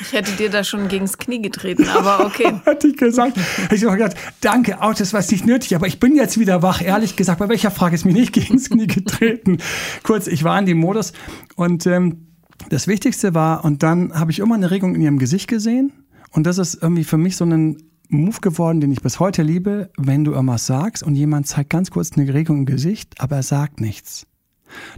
Ich 0.00 0.12
hätte 0.12 0.32
dir 0.32 0.50
da 0.50 0.64
schon 0.64 0.88
gegens 0.88 1.18
Knie 1.18 1.42
getreten, 1.42 1.88
aber 1.88 2.24
okay. 2.26 2.52
Hatte 2.66 2.88
ich 2.88 2.96
gesagt. 2.96 3.36
Ich 3.72 3.84
habe 3.84 3.96
gesagt, 3.96 4.16
danke, 4.40 4.80
auch 4.82 4.94
das 4.94 5.12
war 5.12 5.22
nicht 5.28 5.46
nötig, 5.46 5.74
aber 5.74 5.86
ich 5.86 6.00
bin 6.00 6.14
jetzt 6.14 6.38
wieder 6.38 6.62
wach. 6.62 6.82
Ehrlich 6.82 7.16
gesagt, 7.16 7.38
bei 7.38 7.48
welcher 7.48 7.70
Frage 7.70 7.94
ist 7.94 8.04
mir 8.04 8.12
nicht 8.12 8.32
gegens 8.32 8.70
Knie 8.70 8.86
getreten? 8.86 9.58
Kurz, 10.02 10.26
ich 10.26 10.44
war 10.44 10.58
in 10.58 10.66
dem 10.66 10.78
Modus 10.78 11.12
und 11.56 11.86
ähm, 11.86 12.26
das 12.70 12.88
Wichtigste 12.88 13.34
war, 13.34 13.64
und 13.64 13.82
dann 13.82 14.12
habe 14.14 14.30
ich 14.30 14.40
immer 14.40 14.56
eine 14.56 14.70
Regung 14.70 14.94
in 14.94 15.00
ihrem 15.00 15.18
Gesicht 15.18 15.48
gesehen 15.48 15.92
und 16.30 16.44
das 16.44 16.58
ist 16.58 16.82
irgendwie 16.82 17.04
für 17.04 17.18
mich 17.18 17.36
so 17.36 17.44
ein 17.44 17.78
Move 18.08 18.40
geworden, 18.40 18.80
den 18.80 18.90
ich 18.90 19.02
bis 19.02 19.20
heute 19.20 19.42
liebe, 19.42 19.90
wenn 19.96 20.24
du 20.24 20.32
irgendwas 20.32 20.66
sagst 20.66 21.02
und 21.02 21.14
jemand 21.14 21.46
zeigt 21.46 21.70
ganz 21.70 21.90
kurz 21.90 22.12
eine 22.12 22.32
Regung 22.32 22.58
im 22.58 22.66
Gesicht, 22.66 23.20
aber 23.20 23.36
er 23.36 23.42
sagt 23.42 23.80
nichts. 23.80 24.26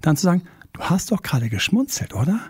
Dann 0.01 0.16
zu 0.16 0.24
sagen, 0.24 0.42
du 0.72 0.80
hast 0.82 1.12
doch 1.12 1.22
gerade 1.22 1.48
geschmunzelt, 1.48 2.14
oder? 2.14 2.40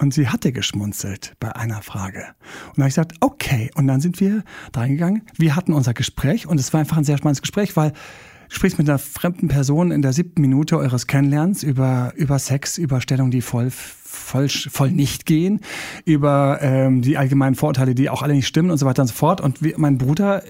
Und 0.00 0.14
sie 0.14 0.28
hatte 0.28 0.52
geschmunzelt 0.52 1.34
bei 1.40 1.54
einer 1.54 1.82
Frage. 1.82 2.20
Und 2.68 2.78
dann 2.78 2.84
habe 2.84 2.88
ich 2.88 2.94
gesagt, 2.94 3.14
okay. 3.20 3.70
Und 3.74 3.88
dann 3.88 4.00
sind 4.00 4.20
wir 4.20 4.44
da 4.72 4.80
reingegangen. 4.80 5.22
Wir 5.36 5.56
hatten 5.56 5.72
unser 5.72 5.92
Gespräch 5.92 6.46
und 6.46 6.60
es 6.60 6.72
war 6.72 6.80
einfach 6.80 6.96
ein 6.96 7.04
sehr 7.04 7.18
spannendes 7.18 7.42
Gespräch, 7.42 7.76
weil 7.76 7.90
du 7.90 8.54
sprichst 8.54 8.78
mit 8.78 8.88
einer 8.88 8.98
fremden 8.98 9.48
Person 9.48 9.90
in 9.90 10.00
der 10.00 10.12
siebten 10.12 10.40
Minute 10.40 10.78
eures 10.78 11.08
Kennenlernens 11.08 11.64
über, 11.64 12.12
über 12.14 12.38
Sex, 12.38 12.78
über 12.78 13.00
Stellungen, 13.00 13.32
die 13.32 13.42
voll, 13.42 13.70
voll, 13.70 14.48
voll 14.48 14.92
nicht 14.92 15.26
gehen, 15.26 15.60
über 16.04 16.58
ähm, 16.62 17.02
die 17.02 17.16
allgemeinen 17.16 17.56
Vorurteile, 17.56 17.96
die 17.96 18.08
auch 18.08 18.22
alle 18.22 18.34
nicht 18.34 18.46
stimmen 18.46 18.70
und 18.70 18.78
so 18.78 18.86
weiter 18.86 19.02
und 19.02 19.08
so 19.08 19.14
fort. 19.14 19.40
Und 19.40 19.64
wie, 19.64 19.74
mein 19.76 19.98
Bruder 19.98 20.44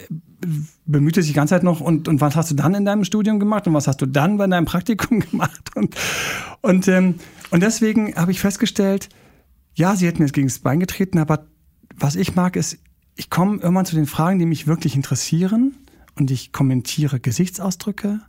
bemühte 0.85 1.23
sich 1.23 1.33
die 1.33 1.37
ganze 1.37 1.55
Zeit 1.55 1.63
noch, 1.63 1.81
und, 1.81 2.07
und 2.07 2.21
was 2.21 2.37
hast 2.37 2.51
du 2.51 2.55
dann 2.55 2.75
in 2.75 2.85
deinem 2.85 3.05
Studium 3.05 3.41
gemacht 3.41 3.67
und 3.67 3.73
was 3.73 3.89
hast 3.89 4.01
du 4.03 4.07
dann 4.07 4.37
bei 4.37 4.47
deinem 4.47 4.67
Praktikum 4.67 5.21
gemacht? 5.31 5.71
Und, 5.75 5.97
und, 6.61 6.87
ähm, 6.89 7.15
und 7.51 7.63
deswegen 7.63 8.15
habe 8.15 8.31
ich 8.31 8.41
festgestellt, 8.41 9.09
ja, 9.79 9.95
sie 9.95 10.07
hätten 10.07 10.23
jetzt 10.23 10.33
gegen 10.33 10.49
das 10.49 10.59
Bein 10.59 10.81
getreten, 10.81 11.19
aber 11.19 11.47
was 11.95 12.17
ich 12.17 12.35
mag, 12.35 12.57
ist, 12.57 12.79
ich 13.15 13.31
komme 13.31 13.61
irgendwann 13.61 13.87
zu 13.87 13.95
den 13.95 14.07
Fragen, 14.07 14.39
die 14.39 14.47
mich 14.47 14.67
wirklich 14.67 14.97
interessieren 14.97 15.77
und 16.17 16.33
ich 16.33 16.53
kommentiere 16.53 17.21
Gesichtsausdrücke 17.21 18.21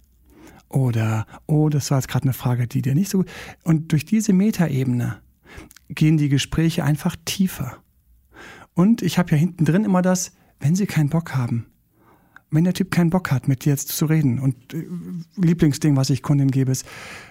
oder, 0.67 1.25
oh, 1.47 1.69
das 1.69 1.89
war 1.89 1.97
jetzt 1.97 2.07
gerade 2.07 2.23
eine 2.23 2.33
Frage, 2.33 2.67
die 2.67 2.83
dir 2.83 2.93
nicht 2.93 3.09
so 3.09 3.19
gut. 3.19 3.31
Und 3.63 3.91
durch 3.91 4.05
diese 4.05 4.31
Metaebene 4.31 5.21
gehen 5.89 6.17
die 6.17 6.29
Gespräche 6.29 6.83
einfach 6.83 7.15
tiefer. 7.25 7.77
Und 8.75 9.01
ich 9.01 9.17
habe 9.17 9.31
ja 9.31 9.37
hinten 9.37 9.65
drin 9.65 9.85
immer 9.85 10.03
das, 10.03 10.33
wenn 10.59 10.75
sie 10.75 10.85
keinen 10.85 11.09
Bock 11.09 11.35
haben, 11.35 11.65
wenn 12.51 12.63
der 12.63 12.73
Typ 12.75 12.91
keinen 12.91 13.09
Bock 13.09 13.31
hat, 13.31 13.47
mit 13.47 13.65
dir 13.65 13.71
jetzt 13.71 13.87
zu 13.89 14.05
reden 14.05 14.39
und 14.39 14.73
äh, 14.75 14.85
Lieblingsding, 15.35 15.95
was 15.95 16.11
ich 16.11 16.21
Kunden 16.21 16.51
gebe, 16.51 16.71
ist, 16.71 16.85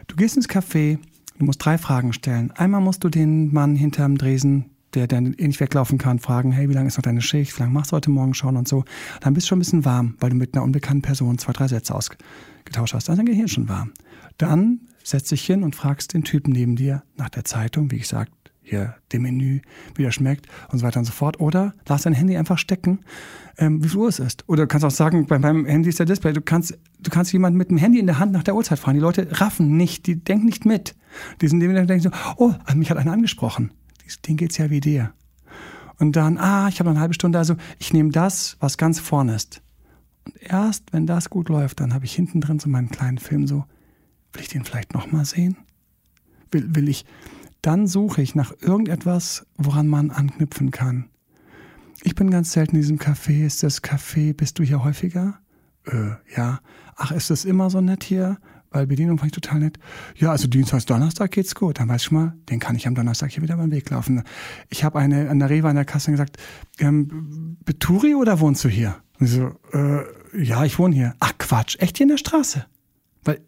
du 0.09 0.17
gehst 0.17 0.37
ins 0.37 0.49
Café, 0.49 0.99
Du 1.39 1.45
musst 1.45 1.65
drei 1.65 1.79
Fragen 1.79 2.13
stellen. 2.13 2.51
Einmal 2.53 2.81
musst 2.81 3.05
du 3.05 3.09
den 3.09 3.53
Mann 3.53 3.77
hinterm 3.77 4.19
Dresen, 4.19 4.71
der 4.95 5.07
dann 5.07 5.35
eh 5.35 5.47
nicht 5.47 5.61
weglaufen 5.61 5.97
kann, 5.97 6.19
fragen, 6.19 6.51
hey, 6.51 6.69
wie 6.69 6.75
lange 6.75 6.89
ist 6.89 6.97
noch 6.97 7.03
deine 7.03 7.21
Schicht? 7.21 7.57
Wie 7.57 7.61
lange 7.61 7.73
machst 7.73 7.93
du 7.93 7.97
heute 7.97 8.11
Morgen 8.11 8.35
schon 8.35 8.57
und 8.57 8.67
so. 8.67 8.85
Dann 9.21 9.35
bist 9.35 9.47
du 9.47 9.49
schon 9.49 9.59
ein 9.59 9.61
bisschen 9.61 9.85
warm, 9.85 10.17
weil 10.19 10.31
du 10.31 10.37
mit 10.37 10.55
einer 10.55 10.65
unbekannten 10.65 11.03
Person 11.03 11.39
zwei, 11.39 11.53
drei 11.53 11.69
Sätze 11.69 11.95
ausgetauscht 11.95 12.95
hast. 12.95 13.09
Dann 13.09 13.25
geht 13.25 13.37
hier 13.37 13.49
schon 13.49 13.69
warm. 13.69 13.93
Dann 14.37 14.81
setz 15.05 15.29
dich 15.29 15.45
hin 15.45 15.63
und 15.63 15.77
fragst 15.77 16.13
den 16.13 16.25
Typen 16.25 16.53
neben 16.53 16.77
dir 16.77 17.03
nach 17.17 17.29
der 17.29 17.45
Zeitung, 17.45 17.91
wie 17.91 17.99
gesagt, 17.99 18.33
hier 18.69 18.97
dem 19.13 19.23
Menü, 19.23 19.61
wie 19.95 20.03
der 20.03 20.13
schmeckt 20.13 20.47
und 20.71 20.79
so 20.79 20.87
weiter 20.87 21.01
und 21.01 21.07
so 21.07 21.13
fort. 21.13 21.41
Oder 21.41 21.75
lass 21.87 22.03
dein 22.03 22.13
Handy 22.13 22.37
einfach 22.37 22.59
stecken, 22.59 23.01
ähm, 23.57 23.83
wie 23.83 23.89
viel 23.89 23.99
Uhr 23.99 24.09
es 24.09 24.19
ist. 24.19 24.45
Oder 24.49 24.63
du 24.63 24.69
kannst 24.69 24.85
auch 24.85 24.91
sagen, 24.91 25.27
bei 25.27 25.39
meinem 25.39 25.65
Handy 25.65 25.89
ist 25.89 25.99
der 25.99 26.07
Display. 26.07 26.33
Du 26.33 26.41
kannst, 26.41 26.79
du 27.01 27.11
kannst 27.11 27.33
jemanden 27.33 27.59
mit 27.59 27.71
dem 27.71 27.79
Handy 27.79 27.99
in 27.99 28.07
der 28.07 28.19
Hand 28.19 28.33
nach 28.33 28.43
der 28.43 28.55
Uhrzeit 28.55 28.79
fragen. 28.79 28.99
Die 28.99 29.03
Leute 29.03 29.29
raffen 29.41 29.77
nicht, 29.77 30.07
die 30.07 30.23
denken 30.23 30.47
nicht 30.47 30.67
mit. 30.67 30.95
Die 31.41 31.49
sind 31.49 31.61
dem 31.61 31.75
denken 31.75 32.01
so, 32.01 32.11
oh, 32.37 32.55
mich 32.75 32.91
hat 32.91 32.99
einer 32.99 33.13
angesprochen. 33.13 33.73
Den 34.27 34.37
geht's 34.37 34.59
ja 34.59 34.71
wie 34.71 34.81
dir. 34.81 35.13
Und 35.99 36.17
dann, 36.17 36.39
ah, 36.39 36.69
ich 36.69 36.81
habe 36.81 36.91
eine 36.91 37.01
halbe 37.01 37.15
Stunde, 37.15 37.39
also 37.39 37.57
ich 37.79 37.93
nehme 37.93 38.11
das, 38.11 38.57
was 38.61 38.79
ganz 38.79 39.01
vorne 39.01 39.35
ist. 39.35 39.63
Und 40.25 40.41
erst, 40.41 40.93
wenn 40.93 41.07
das 41.07 41.29
gut 41.29 41.49
läuft, 41.49 41.81
dann 41.81 41.93
habe 41.93 42.05
ich 42.05 42.15
hinten 42.15 42.41
drin 42.41 42.59
so 42.59 42.69
meinen 42.69 42.91
kleinen 42.91 43.19
Film 43.19 43.47
so, 43.47 43.65
will 44.33 44.43
ich 44.43 44.49
den 44.49 44.65
vielleicht 44.65 44.95
nochmal 44.95 45.25
sehen? 45.25 45.57
Will, 46.53 46.75
will 46.75 46.89
ich, 46.89 47.05
dann 47.63 47.87
suche 47.87 48.23
ich 48.23 48.35
nach 48.35 48.53
irgendetwas, 48.61 49.47
woran 49.57 49.89
man 49.89 50.11
anknüpfen 50.11 50.71
kann. 50.71 51.09
Ich 52.03 52.15
bin 52.15 52.31
ganz 52.31 52.53
selten 52.53 52.77
in 52.77 52.83
diesem 52.83 52.99
Café. 52.99 53.45
Ist 53.45 53.63
das 53.63 53.83
Café, 53.83 54.33
bist 54.33 54.59
du 54.59 54.63
hier 54.63 54.85
häufiger? 54.85 55.39
Äh, 55.87 56.11
ja. 56.37 56.61
Ach, 56.97 57.11
ist 57.11 57.31
das 57.31 57.45
immer 57.45 57.71
so 57.71 57.81
nett 57.81 58.05
hier? 58.05 58.39
Weil 58.71 58.87
Bedienung 58.87 59.19
fand 59.19 59.35
ich 59.35 59.41
total 59.41 59.61
nett. 59.61 59.79
Ja, 60.15 60.31
also 60.31 60.47
Dienstag, 60.47 60.85
Donnerstag 60.87 61.31
geht's 61.31 61.55
gut. 61.55 61.81
Dann 61.81 61.89
weiß 61.89 62.03
ich 62.03 62.11
mal, 62.11 62.35
den 62.51 62.61
kann 62.61 62.77
ich 62.77 62.87
am 62.87 62.95
Donnerstag 62.95 63.31
hier 63.31 63.43
wieder 63.43 63.57
beim 63.57 63.71
Weg 63.71 63.89
laufen. 63.91 64.23
Ich 64.69 64.85
habe 64.85 64.99
eine 64.99 65.31
an 65.31 65.39
der 65.39 65.49
Rewe 65.49 65.69
an 65.69 65.77
der 65.77 65.87
Kasse 65.87 66.11
gesagt, 66.11 66.37
ähm, 66.79 67.57
Beturi 67.65 68.15
oder 68.15 68.41
wohnst 68.41 68.63
du 68.65 68.69
hier? 68.69 68.97
Und 69.19 69.27
so, 69.27 69.53
äh, 69.73 70.03
ja, 70.41 70.65
ich 70.65 70.79
wohne 70.79 70.95
hier. 70.95 71.15
Ach 71.19 71.33
Quatsch, 71.39 71.77
echt 71.81 71.97
hier 71.97 72.05
in 72.05 72.11
der 72.11 72.19
Straße? 72.19 72.67
Weil 73.25 73.41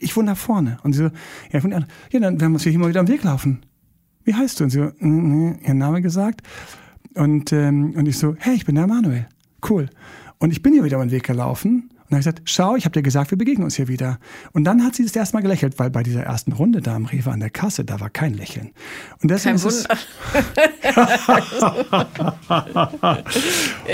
ich 0.00 0.16
wohne 0.16 0.28
da 0.28 0.34
vorne. 0.34 0.78
Und 0.82 0.92
sie 0.92 0.98
so, 0.98 1.04
ja, 1.04 1.58
ich 1.58 1.64
wohne, 1.64 1.86
ja, 2.10 2.20
dann 2.20 2.40
werden 2.40 2.52
wir 2.52 2.56
uns 2.56 2.62
hier 2.62 2.78
mal 2.78 2.88
wieder 2.88 3.00
am 3.00 3.08
Weg 3.08 3.22
laufen. 3.22 3.60
Wie 4.24 4.34
heißt 4.34 4.60
du? 4.60 4.64
Und 4.64 4.70
sie 4.70 4.78
so, 4.78 5.06
mm, 5.06 5.58
ihren 5.62 5.78
Namen 5.78 6.02
gesagt. 6.02 6.42
Und, 7.14 7.52
ähm, 7.52 7.94
und 7.96 8.06
ich 8.06 8.18
so, 8.18 8.34
hey, 8.38 8.54
ich 8.54 8.64
bin 8.64 8.74
der 8.74 8.86
Manuel. 8.86 9.26
Cool. 9.68 9.88
Und 10.38 10.52
ich 10.52 10.62
bin 10.62 10.72
hier 10.72 10.84
wieder 10.84 10.98
den 10.98 11.10
Weg 11.10 11.24
gelaufen 11.24 11.90
und 12.10 12.16
habe 12.16 12.18
gesagt, 12.18 12.42
schau, 12.44 12.76
ich 12.76 12.84
habe 12.86 12.92
dir 12.92 13.02
gesagt, 13.02 13.30
wir 13.30 13.38
begegnen 13.38 13.64
uns 13.64 13.76
hier 13.76 13.88
wieder. 13.88 14.18
Und 14.52 14.64
dann 14.64 14.82
hat 14.84 14.96
sie 14.96 15.04
das 15.04 15.14
erste 15.14 15.36
Mal 15.36 15.42
gelächelt, 15.42 15.78
weil 15.78 15.90
bei 15.90 16.02
dieser 16.02 16.22
ersten 16.24 16.52
Runde 16.52 16.80
da 16.80 16.96
am 16.96 17.06
Rewe 17.06 17.30
an 17.30 17.40
der 17.40 17.50
Kasse, 17.50 17.84
da 17.84 18.00
war 18.00 18.10
kein 18.10 18.34
Lächeln. 18.34 18.70
Und 19.22 19.30
deswegen 19.30 19.58
kein 19.58 19.68
ist 19.68 19.86
es 19.90 20.04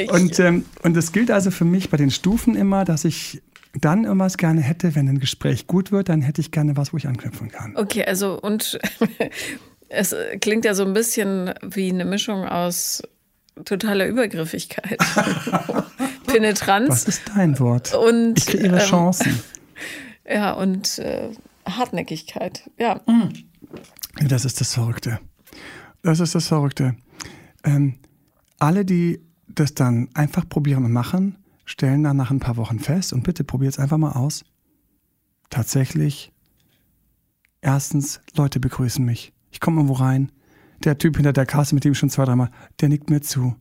und, 0.13 0.39
ähm, 0.39 0.65
und 0.83 0.97
es 0.97 1.13
gilt 1.13 1.31
also 1.31 1.51
für 1.51 1.67
mich 1.67 1.91
bei 1.91 1.99
den 1.99 2.11
Stufen 2.11 2.55
immer, 2.55 2.85
dass 2.85 3.05
ich 3.05 3.43
dann 3.81 4.05
irgendwas 4.05 4.37
gerne 4.37 4.61
hätte, 4.61 4.95
wenn 4.95 5.09
ein 5.09 5.19
Gespräch 5.19 5.67
gut 5.67 5.93
wird, 5.93 6.09
dann 6.09 6.23
hätte 6.23 6.41
ich 6.41 6.51
gerne 6.51 6.77
was, 6.77 6.93
wo 6.93 6.97
ich 6.97 7.07
anknüpfen 7.07 7.51
kann. 7.51 7.77
Okay, 7.77 8.05
also 8.05 8.41
und 8.41 8.79
es 9.89 10.15
klingt 10.41 10.65
ja 10.65 10.75
so 10.75 10.85
ein 10.85 10.93
bisschen 10.93 11.53
wie 11.63 11.91
eine 11.91 12.05
Mischung 12.05 12.45
aus 12.45 13.03
totaler 13.65 14.07
Übergriffigkeit, 14.07 14.99
Penetranz. 16.27 16.89
Was 16.89 17.05
ist 17.05 17.23
dein 17.35 17.59
Wort? 17.59 17.95
Und, 17.95 18.39
ich 18.39 18.47
kreiere 18.47 18.81
ähm, 18.81 18.87
Chancen. 18.87 19.41
Ja, 20.29 20.55
und 20.55 20.99
äh, 20.99 21.31
Hartnäckigkeit, 21.65 22.69
ja. 22.81 23.01
Mm. 23.07 23.29
Das 24.27 24.45
ist 24.45 24.61
das 24.61 24.75
Verrückte. 24.75 25.21
Das 26.03 26.19
ist 26.19 26.35
das 26.35 26.49
Verrückte. 26.49 26.97
Ähm, 27.63 27.95
alle, 28.59 28.85
die 28.85 29.21
das 29.47 29.75
dann 29.75 30.09
einfach 30.15 30.49
probieren 30.49 30.85
und 30.85 30.91
machen, 30.91 31.37
stellen 31.67 32.03
dann 32.03 32.17
nach 32.17 32.31
ein 32.31 32.41
paar 32.41 32.57
Wochen 32.57 32.79
fest, 32.79 33.13
und 33.13 33.25
bitte 33.25 33.45
probiert 33.45 33.75
es 33.75 33.79
einfach 33.79 33.99
mal 33.99 34.13
aus. 34.13 34.45
Tatsächlich, 35.51 36.33
erstens, 37.61 38.21
Leute 38.35 38.59
begrüßen 38.59 39.05
mich. 39.05 39.35
Ich 39.51 39.61
komme 39.61 39.77
irgendwo 39.81 39.95
rein. 39.95 40.33
Der 40.85 40.99
Typ 40.99 41.17
hinter 41.17 41.33
der 41.33 41.47
Kasse, 41.47 41.75
mit 41.75 41.85
dem 41.85 41.93
ich 41.93 41.99
schon 41.99 42.11
zwei, 42.11 42.25
dreimal, 42.25 42.51
der 42.81 42.89
nickt 42.89 43.11
mir 43.11 43.21
zu. 43.21 43.57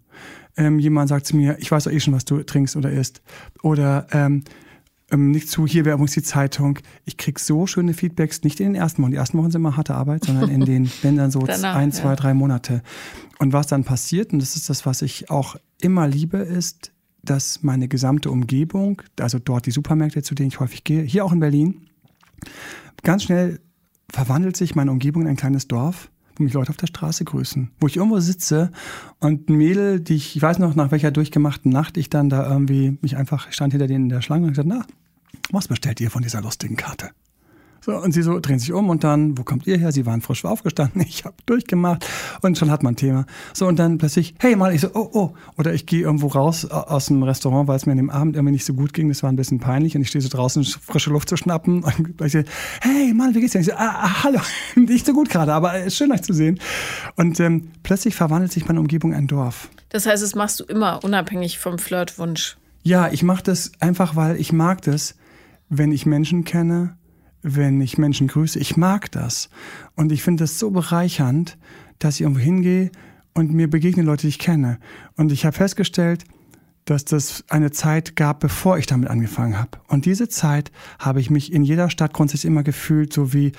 Ähm, 0.57 0.79
jemand 0.79 1.09
sagt 1.09 1.25
zu 1.25 1.35
mir, 1.35 1.57
ich 1.59 1.71
weiß 1.71 1.85
doch 1.85 1.91
eh 1.91 1.99
schon, 1.99 2.13
was 2.13 2.25
du 2.25 2.41
trinkst 2.43 2.75
oder 2.75 2.91
isst. 2.91 3.21
Oder 3.61 4.07
ähm, 4.11 4.43
ähm, 5.11 5.31
nicht 5.31 5.49
zu, 5.49 5.67
hier 5.67 5.85
wäre 5.85 5.95
übrigens 5.95 6.13
die 6.13 6.23
Zeitung. 6.23 6.79
Ich 7.05 7.17
krieg 7.17 7.39
so 7.39 7.67
schöne 7.67 7.93
Feedbacks, 7.93 8.43
nicht 8.43 8.59
in 8.59 8.67
den 8.67 8.75
ersten 8.75 9.01
Wochen. 9.03 9.11
Die 9.11 9.17
ersten 9.17 9.37
Wochen 9.37 9.51
sind 9.51 9.61
immer 9.61 9.77
harte 9.77 9.95
Arbeit, 9.95 10.25
sondern 10.25 10.49
in 10.49 10.65
den, 10.65 10.91
wenn 11.01 11.15
dann 11.15 11.31
so 11.31 11.39
Danach, 11.39 11.75
ein, 11.75 11.91
zwei, 11.91 12.09
ja. 12.09 12.15
drei 12.15 12.33
Monate. 12.33 12.81
Und 13.39 13.53
was 13.53 13.67
dann 13.67 13.83
passiert, 13.83 14.33
und 14.33 14.39
das 14.39 14.55
ist 14.55 14.69
das, 14.69 14.85
was 14.85 15.01
ich 15.01 15.29
auch 15.29 15.55
immer 15.81 16.07
liebe, 16.07 16.37
ist, 16.37 16.91
dass 17.26 17.63
meine 17.63 17.88
gesamte 17.88 18.32
Umgebung, 18.32 19.01
also 19.19 19.39
dort 19.39 19.65
die 19.65 19.71
Supermärkte, 19.71 20.23
zu 20.23 20.36
denen 20.36 20.49
ich 20.49 20.59
häufig 20.59 20.84
gehe, 20.84 21.01
hier 21.01 21.26
auch 21.26 21.32
in 21.32 21.39
Berlin, 21.39 21.88
ganz 23.03 23.23
schnell 23.23 23.59
verwandelt 24.11 24.55
sich 24.55 24.76
meine 24.76 24.91
Umgebung 24.91 25.23
in 25.23 25.28
ein 25.30 25.36
kleines 25.36 25.67
Dorf, 25.67 26.09
wo 26.36 26.43
mich 26.43 26.53
Leute 26.53 26.69
auf 26.69 26.78
der 26.78 26.88
Straße 26.88 27.23
grüßen, 27.26 27.71
wo 27.80 27.88
ich 27.88 27.97
irgendwo 27.97 28.19
sitze 28.19 28.71
und 29.19 29.49
ein 29.49 29.57
Mädel, 29.57 29.99
die 29.99 30.15
ich, 30.15 30.36
ich 30.36 30.41
weiß 30.41 30.59
noch, 30.59 30.76
nach 30.76 30.91
welcher 30.91 31.11
durchgemachten 31.11 31.71
Nacht 31.71 31.97
ich 31.97 32.09
dann 32.09 32.30
da 32.30 32.49
irgendwie 32.49 32.97
mich 33.01 33.17
einfach 33.17 33.51
stand 33.51 33.73
hinter 33.73 33.88
denen 33.88 34.05
in 34.05 34.09
der 34.09 34.21
Schlange 34.21 34.45
und 34.45 34.51
gesagt, 34.51 34.67
na, 34.67 34.86
was 35.51 35.67
bestellt 35.67 36.01
ihr 36.01 36.11
von 36.11 36.21
dieser 36.21 36.41
lustigen 36.41 36.76
Karte? 36.76 37.11
So, 37.86 37.95
und 37.95 38.13
sie 38.13 38.23
so 38.23 38.39
drehen 38.39 38.57
sich 38.57 38.73
um 38.73 38.89
und 38.89 39.03
dann, 39.03 39.38
wo 39.38 39.43
kommt 39.43 39.67
ihr 39.67 39.77
her? 39.77 39.91
Sie 39.91 40.07
waren 40.07 40.19
frisch 40.21 40.43
aufgestanden, 40.43 41.01
ich 41.07 41.23
habe 41.23 41.36
durchgemacht 41.45 42.03
und 42.41 42.57
schon 42.57 42.71
hat 42.71 42.81
man 42.81 42.93
ein 42.93 42.95
Thema. 42.95 43.27
So, 43.53 43.67
und 43.67 43.77
dann 43.77 43.99
plötzlich, 43.99 44.33
hey 44.39 44.55
mal, 44.55 44.73
ich 44.73 44.81
so, 44.81 44.89
oh, 44.95 45.07
oh. 45.13 45.33
Oder 45.55 45.71
ich 45.71 45.86
gehe 45.86 46.01
irgendwo 46.01 46.25
raus 46.25 46.65
aus 46.65 47.05
dem 47.05 47.21
Restaurant, 47.21 47.67
weil 47.67 47.75
es 47.75 47.86
mir 47.86 47.91
an 47.91 47.99
dem 47.99 48.09
Abend 48.09 48.38
irgendwie 48.38 48.53
nicht 48.53 48.65
so 48.65 48.73
gut 48.73 48.91
ging. 48.91 49.09
Das 49.09 49.21
war 49.21 49.31
ein 49.31 49.36
bisschen 49.36 49.59
peinlich 49.59 49.95
und 49.95 50.01
ich 50.01 50.07
stehe 50.07 50.19
so 50.19 50.29
draußen, 50.29 50.63
frische 50.63 51.11
Luft 51.11 51.29
zu 51.29 51.38
schnappen. 51.38 51.83
Und 52.17 52.21
ich 52.25 52.31
so, 52.31 52.41
hey 52.81 53.13
Mann, 53.13 53.36
wie 53.36 53.41
geht's 53.41 53.53
dir? 53.53 53.59
Ich 53.59 53.67
so, 53.67 53.73
ah, 53.73 53.99
ah 54.01 54.23
hallo, 54.23 54.39
nicht 54.75 55.05
so 55.05 55.13
gut 55.13 55.29
gerade, 55.29 55.53
aber 55.53 55.88
schön 55.91 56.11
euch 56.11 56.23
zu 56.23 56.33
sehen. 56.33 56.59
Und 57.17 57.39
ähm, 57.39 57.69
plötzlich 57.83 58.15
verwandelt 58.15 58.51
sich 58.51 58.67
meine 58.67 58.79
Umgebung 58.79 59.11
in 59.11 59.17
ein 59.17 59.27
Dorf. 59.27 59.69
Das 59.89 60.07
heißt, 60.07 60.23
das 60.23 60.33
machst 60.33 60.59
du 60.59 60.63
immer 60.63 61.03
unabhängig 61.03 61.59
vom 61.59 61.77
Flirtwunsch. 61.77 62.57
Ja, 62.81 63.11
ich 63.11 63.21
mache 63.21 63.43
das 63.43 63.73
einfach, 63.79 64.15
weil 64.15 64.39
ich 64.39 64.51
mag 64.51 64.81
das, 64.81 65.15
wenn 65.69 65.91
ich 65.91 66.07
Menschen 66.07 66.45
kenne, 66.45 66.97
wenn 67.45 67.79
ich 67.79 67.97
Menschen 67.97 68.27
grüße. 68.27 68.57
Ich 68.59 68.75
mag 68.75 69.11
das. 69.11 69.49
Und 69.95 70.11
ich 70.11 70.23
finde 70.23 70.43
das 70.43 70.57
so 70.57 70.71
bereichernd, 70.71 71.57
dass 71.99 72.15
ich 72.15 72.21
irgendwo 72.21 72.41
hingehe 72.41 72.91
und 73.33 73.53
mir 73.53 73.69
begegnen 73.69 74.05
Leute, 74.05 74.21
die 74.21 74.29
ich 74.29 74.39
kenne. 74.39 74.79
Und 75.15 75.31
ich 75.31 75.45
habe 75.45 75.55
festgestellt, 75.55 76.23
dass 76.85 77.05
das 77.05 77.43
eine 77.49 77.71
Zeit 77.71 78.15
gab, 78.15 78.39
bevor 78.39 78.77
ich 78.77 78.87
damit 78.87 79.09
angefangen 79.09 79.59
habe. 79.59 79.79
Und 79.87 80.05
diese 80.05 80.27
Zeit 80.27 80.71
habe 80.99 81.19
ich 81.19 81.29
mich 81.29 81.53
in 81.53 81.63
jeder 81.63 81.89
Stadt 81.89 82.13
grundsätzlich 82.13 82.49
immer 82.49 82.63
gefühlt, 82.63 83.13
so 83.13 83.33
wie, 83.33 83.51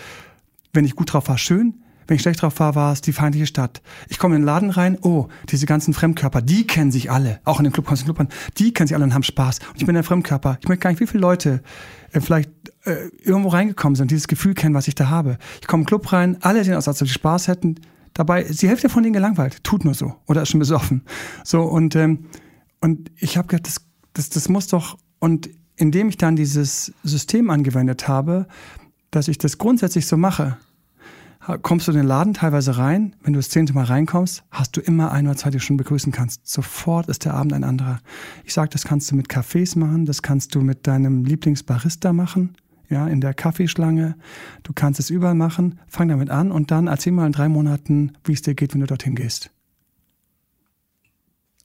wenn 0.73 0.85
ich 0.85 0.97
gut 0.97 1.13
drauf 1.13 1.29
war, 1.29 1.39
schön, 1.39 1.75
wenn 2.07 2.17
ich 2.17 2.23
schlecht 2.23 2.43
drauf 2.43 2.61
war, 2.61 2.75
war 2.75 2.93
es 2.93 3.01
die 3.01 3.13
feindliche 3.13 3.47
Stadt. 3.47 3.83
Ich 4.09 4.19
komme 4.19 4.37
in 4.37 4.43
den 4.43 4.47
Laden 4.47 4.71
rein, 4.71 4.97
oh, 5.03 5.27
diese 5.49 5.67
ganzen 5.67 5.93
Fremdkörper, 5.93 6.41
die 6.41 6.67
kennen 6.67 6.93
sich 6.93 7.11
alle. 7.11 7.41
Auch 7.45 7.59
in 7.59 7.65
den 7.65 7.73
Club, 7.73 7.87
Club 7.87 8.29
die 8.59 8.73
kennen 8.73 8.87
sich 8.87 8.95
alle 8.95 9.05
und 9.05 9.15
haben 9.15 9.25
Spaß. 9.25 9.59
Und 9.59 9.81
ich 9.81 9.87
bin 9.87 9.97
ein 9.97 10.05
Fremdkörper. 10.05 10.59
Ich 10.61 10.69
möchte 10.69 10.83
gar 10.83 10.91
nicht, 10.91 11.01
wie 11.01 11.07
viele 11.07 11.23
Leute 11.23 11.63
äh, 12.13 12.21
vielleicht 12.21 12.51
äh, 12.87 13.09
irgendwo 13.23 13.49
reingekommen 13.49 13.97
sind 13.97 14.11
dieses 14.11 14.29
Gefühl 14.29 14.55
kennen, 14.55 14.75
was 14.75 14.89
ich 14.89 14.95
da 14.95 15.09
habe. 15.09 15.39
Ich 15.61 15.67
komme 15.67 15.83
den 15.83 15.89
Club 15.89 16.13
rein, 16.13 16.39
alle 16.41 16.65
sehen 16.65 16.75
aus, 16.75 16.89
als 16.89 17.03
ob 17.03 17.09
sie 17.09 17.15
Spaß 17.15 17.49
hätten. 17.49 17.77
Dabei 18.15 18.45
die 18.45 18.69
Hälfte 18.69 18.89
von 18.89 19.03
denen 19.03 19.13
gelangweilt. 19.13 19.63
Tut 19.63 19.85
nur 19.85 19.95
so. 19.95 20.15
Oder 20.27 20.43
ist 20.43 20.51
schon 20.51 20.61
besoffen. 20.61 21.03
So, 21.45 21.63
und, 21.63 21.95
ähm, 21.97 22.27
und 22.81 23.11
ich 23.17 23.37
habe 23.37 23.49
gedacht, 23.49 23.67
das, 23.67 23.85
das, 24.15 24.31
das 24.31 24.49
muss 24.49 24.69
doch, 24.69 24.97
und 25.19 25.51
indem 25.77 26.09
ich 26.09 26.17
dann 26.17 26.37
dieses 26.37 26.93
System 27.03 27.51
angewendet 27.51 28.09
habe, 28.09 28.47
dass 29.11 29.29
ich 29.29 29.39
das 29.39 29.59
grundsätzlich 29.59 30.07
so 30.07 30.17
mache, 30.17 30.57
kommst 31.63 31.87
du 31.87 31.93
in 31.93 31.99
den 31.99 32.07
Laden 32.07 32.35
teilweise 32.35 32.77
rein, 32.79 33.15
wenn 33.23 33.33
du 33.33 33.39
das 33.39 33.51
zehnte 33.51 33.73
Mal 33.73 33.85
reinkommst, 33.85 34.43
hast 34.51 34.77
du 34.77 34.81
immer 34.81 35.13
ein 35.13 35.27
oder 35.27 35.37
zwei, 35.37 35.51
die 35.51 35.59
du 35.59 35.63
schon 35.63 35.77
begrüßen 35.77 36.13
kannst. 36.13 36.47
Sofort 36.47 37.09
ist 37.09 37.25
der 37.25 37.35
Abend 37.35 37.53
ein 37.53 37.65
anderer. 37.65 38.01
Ich 38.45 38.55
sage, 38.55 38.71
das 38.71 38.85
kannst 38.85 39.11
du 39.11 39.17
mit 39.17 39.29
Cafés 39.29 39.79
machen, 39.79 40.07
das 40.07 40.23
kannst 40.23 40.55
du 40.55 40.61
mit 40.61 40.87
deinem 40.87 41.25
Lieblingsbarista 41.25 42.13
machen, 42.13 42.57
ja, 42.89 43.07
in 43.07 43.21
der 43.21 43.35
Kaffeeschlange. 43.35 44.17
Du 44.63 44.73
kannst 44.73 45.01
es 45.01 45.11
überall 45.11 45.35
machen. 45.35 45.81
Fang 45.87 46.09
damit 46.09 46.31
an 46.31 46.53
und 46.53 46.71
dann 46.71 46.87
erzähl 46.87 47.13
mal 47.13 47.27
in 47.27 47.33
drei 47.33 47.49
Monaten, 47.49 48.17
wie 48.25 48.33
es 48.33 48.43
dir 48.43 48.55
geht, 48.55 48.75
wenn 48.75 48.81
du 48.81 48.87
dorthin 48.87 49.15
gehst. 49.15 49.51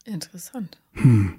Interessant. 0.05 0.79
Hm. 0.93 1.35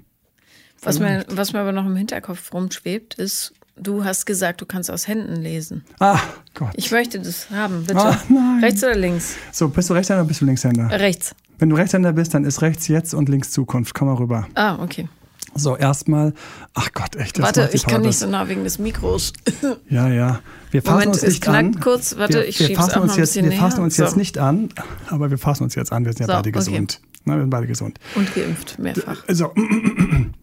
Was 0.81 0.99
mir, 0.99 1.25
was 1.29 1.53
mir 1.53 1.59
aber 1.59 1.71
noch 1.71 1.85
im 1.85 1.95
Hinterkopf 1.95 2.53
rumschwebt, 2.53 3.13
ist, 3.13 3.53
Du 3.75 4.05
hast 4.05 4.25
gesagt, 4.25 4.61
du 4.61 4.65
kannst 4.65 4.91
aus 4.91 5.07
Händen 5.07 5.35
lesen. 5.35 5.83
Ah, 5.99 6.19
Gott. 6.53 6.73
Ich 6.75 6.91
möchte 6.91 7.19
das 7.19 7.49
haben, 7.49 7.85
bitte. 7.85 7.99
Ah, 7.99 8.21
nein. 8.29 8.63
Rechts 8.63 8.83
oder 8.83 8.95
links? 8.95 9.35
So, 9.51 9.67
bist 9.67 9.89
du 9.89 9.95
Rechtshänder 9.95 10.21
oder 10.21 10.27
bist 10.27 10.41
du 10.41 10.45
Linkshänder? 10.45 10.91
Rechts. 10.91 11.35
Wenn 11.57 11.69
du 11.69 11.75
Rechtshänder 11.75 12.13
bist, 12.13 12.33
dann 12.35 12.45
ist 12.45 12.61
rechts 12.61 12.87
jetzt 12.87 13.15
und 13.15 13.29
links 13.29 13.51
Zukunft. 13.51 13.95
Komm 13.95 14.09
mal 14.09 14.15
rüber. 14.15 14.47
Ah, 14.53 14.81
okay. 14.81 15.07
So, 15.55 15.77
erstmal. 15.77 16.33
Ach 16.73 16.89
Gott, 16.93 17.15
echt. 17.15 17.39
Warte, 17.39 17.69
ich 17.73 17.85
kann 17.85 18.01
nicht 18.01 18.17
so 18.17 18.27
nah 18.27 18.47
wegen 18.47 18.63
des 18.63 18.79
Mikros. 18.79 19.33
Ja, 19.89 20.09
ja. 20.09 20.39
Wir 20.71 20.81
fassen 20.81 20.93
Moment, 20.93 21.13
uns 21.13 21.21
nicht 21.23 21.43
es 21.43 21.47
an. 21.47 21.79
kurz. 21.79 22.17
Warte, 22.17 22.39
wir, 22.39 22.47
ich 22.47 22.59
wir 22.59 22.75
fassen 22.75 23.01
uns 23.01 23.15
jetzt, 23.15 23.35
Wir 23.35 23.51
fassen 23.51 23.83
uns 23.83 23.95
so. 23.95 24.03
jetzt 24.03 24.17
nicht 24.17 24.37
an, 24.37 24.69
aber 25.09 25.29
wir 25.29 25.37
fassen 25.37 25.63
uns 25.63 25.75
jetzt 25.75 25.91
an. 25.91 26.05
Wir 26.05 26.13
sind 26.13 26.21
ja 26.21 26.27
so, 26.27 26.33
beide 26.33 26.49
okay. 26.49 26.59
gesund. 26.59 27.01
Na, 27.25 27.35
wir 27.35 27.41
sind 27.41 27.49
beide 27.49 27.67
gesund. 27.67 27.99
Und 28.15 28.33
geimpft, 28.33 28.79
mehrfach. 28.79 29.23
So, 29.29 29.53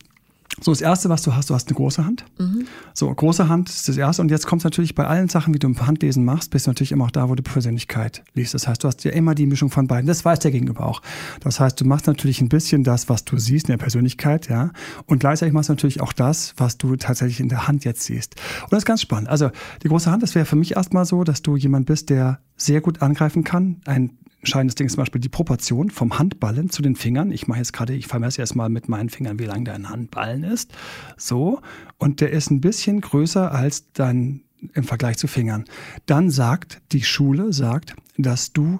So, 0.61 0.73
das 0.73 0.81
Erste, 0.81 1.09
was 1.09 1.23
du 1.23 1.35
hast, 1.35 1.49
du 1.49 1.55
hast 1.55 1.69
eine 1.69 1.77
große 1.77 2.05
Hand. 2.05 2.25
Mhm. 2.39 2.67
So, 2.93 3.13
große 3.13 3.49
Hand 3.49 3.71
ist 3.71 3.89
das 3.89 3.97
Erste. 3.97 4.21
Und 4.21 4.31
jetzt 4.31 4.47
kommt 4.47 4.61
es 4.61 4.65
natürlich 4.65 4.95
bei 4.95 5.07
allen 5.07 5.29
Sachen, 5.29 5.55
wie 5.55 5.59
du 5.59 5.67
im 5.67 5.87
Handlesen 5.87 6.25
machst, 6.25 6.51
bist 6.51 6.67
du 6.67 6.71
natürlich 6.71 6.93
immer 6.93 7.07
auch 7.07 7.11
da, 7.11 7.29
wo 7.29 7.35
du 7.35 7.43
Persönlichkeit 7.43 8.23
liest. 8.35 8.53
Das 8.53 8.69
heißt, 8.69 8.85
du 8.85 8.89
hast 8.89 9.03
ja 9.05 9.13
immer 9.13 9.35
die 9.35 9.47
Mischung 9.47 9.71
von 9.71 9.87
beiden. 9.87 10.07
Das 10.07 10.25
weiß 10.25 10.41
der 10.41 10.51
Gegenüber 10.51 10.87
auch. 10.87 11.01
Das 11.41 11.61
heißt, 11.61 11.81
du 11.81 11.87
machst 11.87 12.07
natürlich 12.07 12.41
ein 12.41 12.49
bisschen 12.49 12.85
das, 12.85 13.09
was 13.09 13.25
du 13.25 13.39
siehst 13.39 13.69
in 13.69 13.73
der 13.73 13.79
Persönlichkeit, 13.79 14.49
ja. 14.49 14.71
Und 15.07 15.21
gleichzeitig 15.21 15.55
machst 15.55 15.71
du 15.71 15.73
natürlich 15.73 16.01
auch 16.03 16.13
das, 16.13 16.55
was 16.59 16.77
du 16.77 16.97
tatsächlich 16.97 17.41
in 17.41 17.49
der 17.49 17.67
Hand 17.67 17.85
jetzt 17.85 18.03
siehst. 18.03 18.37
Und 18.63 18.73
das 18.73 18.81
ist 18.81 18.87
ganz 18.87 19.01
spannend. 19.01 19.29
Also, 19.29 19.51
die 19.83 19.89
große 19.89 20.11
Hand, 20.11 20.23
das 20.23 20.35
wäre 20.35 20.45
für 20.45 20.57
mich 20.57 20.77
erstmal 20.77 21.07
so, 21.07 21.25
dass 21.25 21.43
du 21.43 21.57
jemand 21.57 21.87
bist, 21.87 22.11
der 22.11 22.41
sehr 22.57 22.81
gut 22.81 23.01
angreifen 23.01 23.45
kann, 23.45 23.81
ein 23.87 24.19
entscheidendes 24.41 24.74
Ding 24.74 24.86
ist 24.86 24.95
zum 24.95 25.03
Beispiel 25.03 25.20
die 25.20 25.28
Proportion 25.28 25.91
vom 25.91 26.18
Handballen 26.18 26.70
zu 26.70 26.82
den 26.82 26.97
Fingern. 26.97 27.30
Ich 27.30 27.47
mache 27.47 27.59
jetzt 27.59 27.72
gerade, 27.72 27.95
ich 27.95 28.07
vermesse 28.07 28.41
erstmal 28.41 28.68
mit 28.68 28.88
meinen 28.88 29.09
Fingern, 29.09 29.38
wie 29.38 29.45
lang 29.45 29.64
dein 29.64 29.88
Handballen 29.88 30.45
ist. 30.45 30.72
So. 31.16 31.61
Und 31.99 32.20
der 32.20 32.30
ist 32.30 32.51
ein 32.51 32.61
bisschen 32.61 33.01
größer 33.01 33.53
als 33.53 33.93
dein 33.93 34.43
im 34.74 34.84
Vergleich 34.84 35.16
zu 35.16 35.26
Fingern. 35.26 35.64
Dann 36.07 36.30
sagt 36.30 36.82
die 36.93 37.03
Schule, 37.03 37.53
sagt, 37.53 37.95
dass 38.18 38.53
du 38.53 38.78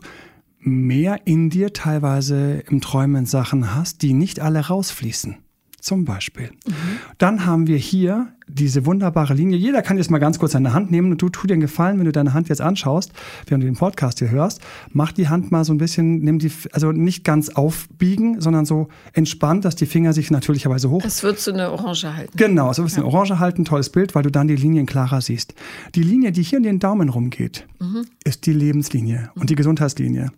mehr 0.59 1.27
in 1.27 1.49
dir 1.49 1.73
teilweise 1.73 2.63
im 2.69 2.81
Träumen 2.83 3.25
Sachen 3.25 3.75
hast, 3.75 4.03
die 4.03 4.13
nicht 4.13 4.41
alle 4.41 4.67
rausfließen 4.67 5.39
zum 5.81 6.05
Beispiel. 6.05 6.51
Mhm. 6.67 6.73
Dann 7.17 7.47
haben 7.47 7.67
wir 7.67 7.79
hier 7.79 8.35
diese 8.55 8.87
wunderbare 8.87 9.35
Linie. 9.35 9.59
Jeder 9.59 9.83
kann 9.83 9.97
jetzt 9.97 10.11
mal 10.11 10.19
ganz 10.19 10.39
kurz 10.39 10.53
seine 10.53 10.73
Hand 10.73 10.91
nehmen 10.91 11.13
und 11.13 11.23
du 11.23 11.29
tu 11.29 11.47
dir 11.47 11.55
einen 11.55 11.61
Gefallen, 11.61 11.99
wenn 11.99 12.05
du 12.05 12.13
deine 12.13 12.35
Hand 12.35 12.49
jetzt 12.49 12.61
anschaust, 12.61 13.13
während 13.47 13.63
du 13.63 13.67
den 13.67 13.77
Podcast 13.77 14.19
hier 14.19 14.31
hörst, 14.31 14.61
mach 14.93 15.13
die 15.13 15.29
Hand 15.29 15.51
mal 15.53 15.65
so 15.65 15.73
ein 15.73 15.79
bisschen, 15.79 16.21
nimm 16.21 16.39
die, 16.39 16.51
also 16.73 16.93
nicht 16.93 17.25
ganz 17.25 17.51
aufbiegen, 17.51 18.41
sondern 18.41 18.65
so 18.65 18.89
entspannt, 19.13 19.65
dass 19.65 19.77
die 19.77 19.87
Finger 19.87 20.13
sich 20.13 20.31
natürlicherweise 20.31 20.91
hoch. 20.91 21.03
Es 21.05 21.23
wird 21.23 21.39
so 21.39 21.53
eine 21.53 21.71
Orange 21.71 22.15
halten. 22.15 22.37
Genau, 22.37 22.71
es 22.71 22.79
wird 22.79 22.91
so 22.91 23.01
eine 23.01 23.07
Orange 23.07 23.39
halten, 23.39 23.65
tolles 23.65 23.91
Bild, 23.91 24.15
weil 24.15 24.23
du 24.23 24.31
dann 24.31 24.49
die 24.49 24.57
Linien 24.57 24.87
klarer 24.87 25.21
siehst. 25.21 25.55
Die 25.95 26.03
Linie, 26.03 26.33
die 26.33 26.43
hier 26.43 26.59
in 26.59 26.65
den 26.65 26.79
Daumen 26.79 27.09
rumgeht, 27.09 27.67
mhm. 27.79 28.07
ist 28.25 28.47
die 28.47 28.53
Lebenslinie 28.53 29.31
und 29.35 29.51
die 29.51 29.55
Gesundheitslinie. 29.55 30.31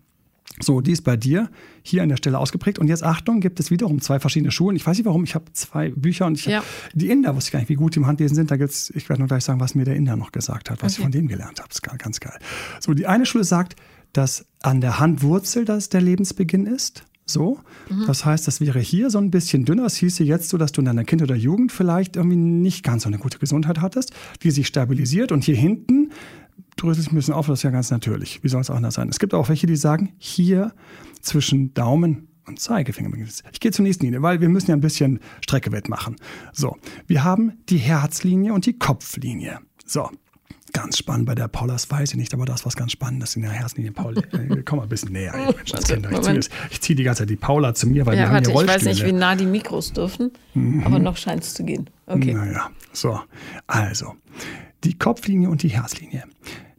So, 0.61 0.81
die 0.81 0.93
ist 0.93 1.03
bei 1.03 1.17
dir 1.17 1.51
hier 1.83 2.03
an 2.03 2.11
der 2.11 2.17
Stelle 2.17 2.39
ausgeprägt. 2.39 2.79
Und 2.79 2.89
jetzt 2.89 3.03
Achtung, 3.03 3.41
gibt 3.41 3.59
es 3.59 3.71
wiederum 3.71 4.01
zwei 4.01 4.21
verschiedene 4.21 4.51
Schulen. 4.51 4.77
Ich 4.77 4.87
weiß 4.87 4.99
nicht 4.99 5.07
warum, 5.07 5.25
ich 5.25 5.35
habe 5.35 5.47
zwei 5.53 5.91
Bücher 5.91 6.27
und 6.27 6.39
ich 6.39 6.47
ja. 6.47 6.63
die 6.93 7.09
Inder 7.09 7.35
wusste 7.35 7.49
ich 7.49 7.53
gar 7.53 7.61
nicht, 7.61 7.69
wie 7.69 7.75
gut 7.75 7.95
die 7.95 8.01
im 8.01 8.07
Handlesen 8.07 8.35
sind. 8.35 8.51
Da 8.51 8.57
gibt's, 8.57 8.91
ich 8.95 9.09
werde 9.09 9.23
nur 9.23 9.29
gleich 9.29 9.45
sagen, 9.45 9.61
was 9.61 9.75
mir 9.75 9.85
der 9.85 9.97
Inder 9.97 10.17
noch 10.17 10.31
gesagt 10.31 10.71
hat, 10.71 10.83
was 10.83 10.93
okay. 10.93 11.01
ich 11.01 11.03
von 11.05 11.13
dem 11.13 11.27
gelernt 11.27 11.59
habe. 11.59 11.69
Das 11.69 11.79
ist 11.79 11.99
ganz 11.99 12.21
geil. 12.21 12.39
So, 12.81 12.93
die 12.93 13.07
eine 13.07 13.25
Schule 13.25 13.45
sagt, 13.45 13.77
dass 14.13 14.45
an 14.63 14.81
der 14.81 15.01
Handwurzel 15.01 15.65
das 15.65 15.89
der 15.89 16.03
Lebensbeginn 16.03 16.67
ist. 16.67 17.05
So. 17.25 17.61
Mhm. 17.89 18.05
Das 18.07 18.25
heißt, 18.25 18.47
das 18.47 18.61
wäre 18.61 18.81
hier 18.81 19.11
so 19.11 19.19
ein 19.19 19.31
bisschen 19.31 19.65
dünner. 19.65 19.87
Es 19.87 19.97
hieße 19.97 20.23
jetzt 20.23 20.49
so, 20.49 20.59
dass 20.59 20.73
du 20.73 20.81
in 20.81 20.85
deiner 20.85 21.05
Kind- 21.05 21.23
oder 21.23 21.35
Jugend 21.35 21.73
vielleicht 21.73 22.17
irgendwie 22.17 22.37
nicht 22.37 22.85
ganz 22.85 23.05
so 23.05 23.09
eine 23.09 23.19
gute 23.19 23.39
Gesundheit 23.39 23.81
hattest, 23.81 24.13
die 24.43 24.51
sich 24.51 24.67
stabilisiert. 24.67 25.33
Und 25.33 25.45
hier 25.45 25.57
hinten 25.57 26.11
dröselt 26.77 27.05
sich 27.05 27.13
ein 27.13 27.17
bisschen 27.17 27.35
auf, 27.35 27.47
das 27.47 27.61
ist 27.61 27.63
ja 27.63 27.71
ganz 27.71 27.91
natürlich. 27.91 28.43
Wie 28.43 28.49
soll 28.49 28.61
es 28.61 28.71
auch 28.71 28.77
anders 28.77 28.95
sein? 28.95 29.09
Es 29.09 29.19
gibt 29.19 29.35
auch 29.35 29.49
welche, 29.49 29.67
die 29.67 29.77
sagen, 29.77 30.13
hier 30.19 30.73
zwischen 31.21 31.75
Daumen 31.75 32.29
und 32.47 32.61
Zeigefinger. 32.61 33.11
Ich 33.53 33.61
gehe 33.61 33.71
zur 33.71 33.85
nächsten 33.85 34.05
Linie, 34.05 34.23
weil 34.23 34.41
wir 34.41 34.49
müssen 34.49 34.71
ja 34.71 34.77
ein 34.77 34.81
bisschen 34.81 35.21
Strecke 35.43 35.73
wettmachen. 35.73 36.17
So, 36.53 36.77
wir 37.07 37.25
haben 37.25 37.53
die 37.69 37.79
Herzlinie 37.79 38.53
und 38.53 38.67
die 38.67 38.79
Kopflinie. 38.79 39.61
So, 39.85 40.09
ganz 40.73 40.99
spannend 40.99 41.27
bei 41.27 41.35
der 41.35 41.49
Paula, 41.49 41.75
das 41.75 41.91
weiß 41.91 42.11
ich 42.13 42.17
nicht, 42.17 42.35
aber 42.35 42.47
das 42.47 42.65
was 42.67 42.77
ganz 42.77 42.93
Spannendes 42.93 43.37
in 43.37 43.43
der 43.43 43.53
Herzlinie. 43.53 43.93
Paul, 43.93 44.17
äh, 44.33 44.63
komm 44.65 44.79
mal 44.79 44.85
ein 44.85 44.89
bisschen 44.89 45.13
näher. 45.13 45.35
Mensch, 45.35 46.49
ich, 46.49 46.73
ich 46.73 46.81
ziehe 46.81 46.97
die 46.97 47.05
ganze 47.05 47.23
Zeit 47.23 47.31
die 47.31 47.37
Paula 47.37 47.75
zu 47.75 47.87
mir, 47.87 48.07
weil 48.07 48.17
ja, 48.17 48.25
wir 48.25 48.33
warte, 48.33 48.51
haben 48.51 48.55
hier 48.55 48.63
Ich 48.63 48.69
weiß 48.69 48.85
nicht, 48.85 49.05
wie 49.05 49.13
nah 49.13 49.37
die 49.37 49.47
Mikros 49.47 49.93
dürfen, 49.93 50.33
mhm. 50.55 50.85
aber 50.85 50.99
noch 50.99 51.17
scheint 51.17 51.45
es 51.45 51.55
zu 51.55 51.65
gehen. 51.65 51.89
Okay. 52.13 52.35
Naja, 52.35 52.71
so, 52.93 53.21
also 53.67 54.15
die 54.85 54.99
Kopflinie 54.99 55.49
und 55.49 55.63
die 55.63 55.69
Herzlinie. 55.69 56.25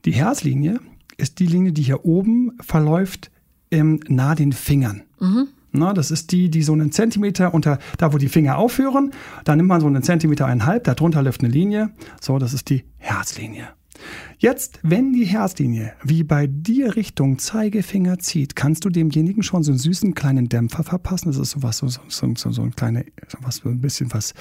Die 0.06 0.12
Herzlinie 0.12 0.80
ist 1.18 1.40
die 1.40 1.48
Linie, 1.48 1.72
die 1.72 1.84
hier 1.84 2.06
oben 2.06 2.58
verläuft 2.60 3.32
ähm, 3.72 4.00
nahe 4.08 4.36
den 4.36 4.52
Fingern. 4.52 5.04
Mhm. 5.20 5.48
Na, 5.72 5.94
das 5.94 6.12
ist 6.12 6.32
die, 6.32 6.50
die 6.50 6.62
so 6.62 6.74
einen 6.74 6.92
Zentimeter 6.92 7.54
unter, 7.54 7.80
da 7.98 8.14
wo 8.14 8.18
die 8.20 8.30
Finger 8.30 8.58
aufhören, 8.58 9.12
da 9.44 9.56
nimmt 9.56 9.70
man 9.70 9.82
so 9.82 9.88
einen 9.88 10.04
Zentimeter 10.04 10.46
einhalb, 10.46 10.84
darunter 10.84 11.24
läuft 11.24 11.42
eine 11.42 11.52
Linie. 11.52 11.90
So, 12.22 12.38
das 12.38 12.54
ist 12.54 12.70
die 12.70 12.84
Herzlinie. 12.98 13.70
Jetzt, 14.38 14.80
wenn 14.84 15.14
die 15.14 15.26
Herzlinie 15.26 15.94
wie 16.04 16.24
bei 16.24 16.48
dir 16.48 16.96
Richtung 16.96 17.40
Zeigefinger 17.40 18.20
zieht, 18.20 18.56
kannst 18.56 18.86
du 18.86 18.90
demjenigen 18.90 19.44
schon 19.44 19.64
so 19.64 19.72
einen 19.72 19.80
süßen 19.80 20.14
kleinen 20.14 20.50
Dämpfer 20.50 20.84
verpassen. 20.84 21.28
Das 21.28 21.38
ist 21.38 21.52
sowas, 21.52 21.78
so, 21.78 21.88
so, 21.88 22.00
so, 22.36 22.52
so 22.52 22.62
ein 22.62 22.76
kleine, 22.76 23.06
sowas, 23.28 23.58
so 23.64 23.70
ein 23.70 23.82
bisschen 23.82 24.14
was, 24.14 24.34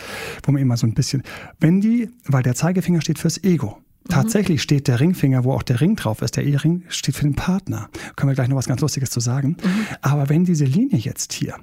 wo 0.45 0.53
man 0.53 0.61
immer 0.61 0.77
so 0.77 0.87
ein 0.87 0.95
bisschen, 0.95 1.23
wenn 1.61 1.81
die, 1.81 2.11
weil 2.27 2.43
der 2.43 2.55
Zeigefinger 2.55 3.01
steht 3.01 3.19
fürs 3.19 3.43
Ego. 3.43 3.79
Tatsächlich 4.09 4.63
steht 4.63 4.89
der 4.89 5.01
Ringfinger, 5.01 5.45
wo 5.45 5.53
auch 5.53 5.63
der 5.63 5.81
Ring 5.81 5.97
drauf 5.97 6.23
ist, 6.23 6.37
der 6.37 6.45
Ehering, 6.45 6.83
steht 6.89 7.15
für 7.15 7.23
den 7.23 7.35
Partner. 7.35 7.89
Können 8.17 8.31
wir 8.31 8.35
gleich 8.35 8.49
noch 8.49 8.57
was 8.57 8.67
ganz 8.67 8.81
Lustiges 8.81 9.11
zu 9.11 9.21
sagen. 9.21 9.57
Mhm. 9.63 9.87
Aber 10.01 10.29
wenn 10.29 10.45
diese 10.45 10.65
Linie 10.65 10.99
jetzt 10.99 11.33
hier 11.33 11.55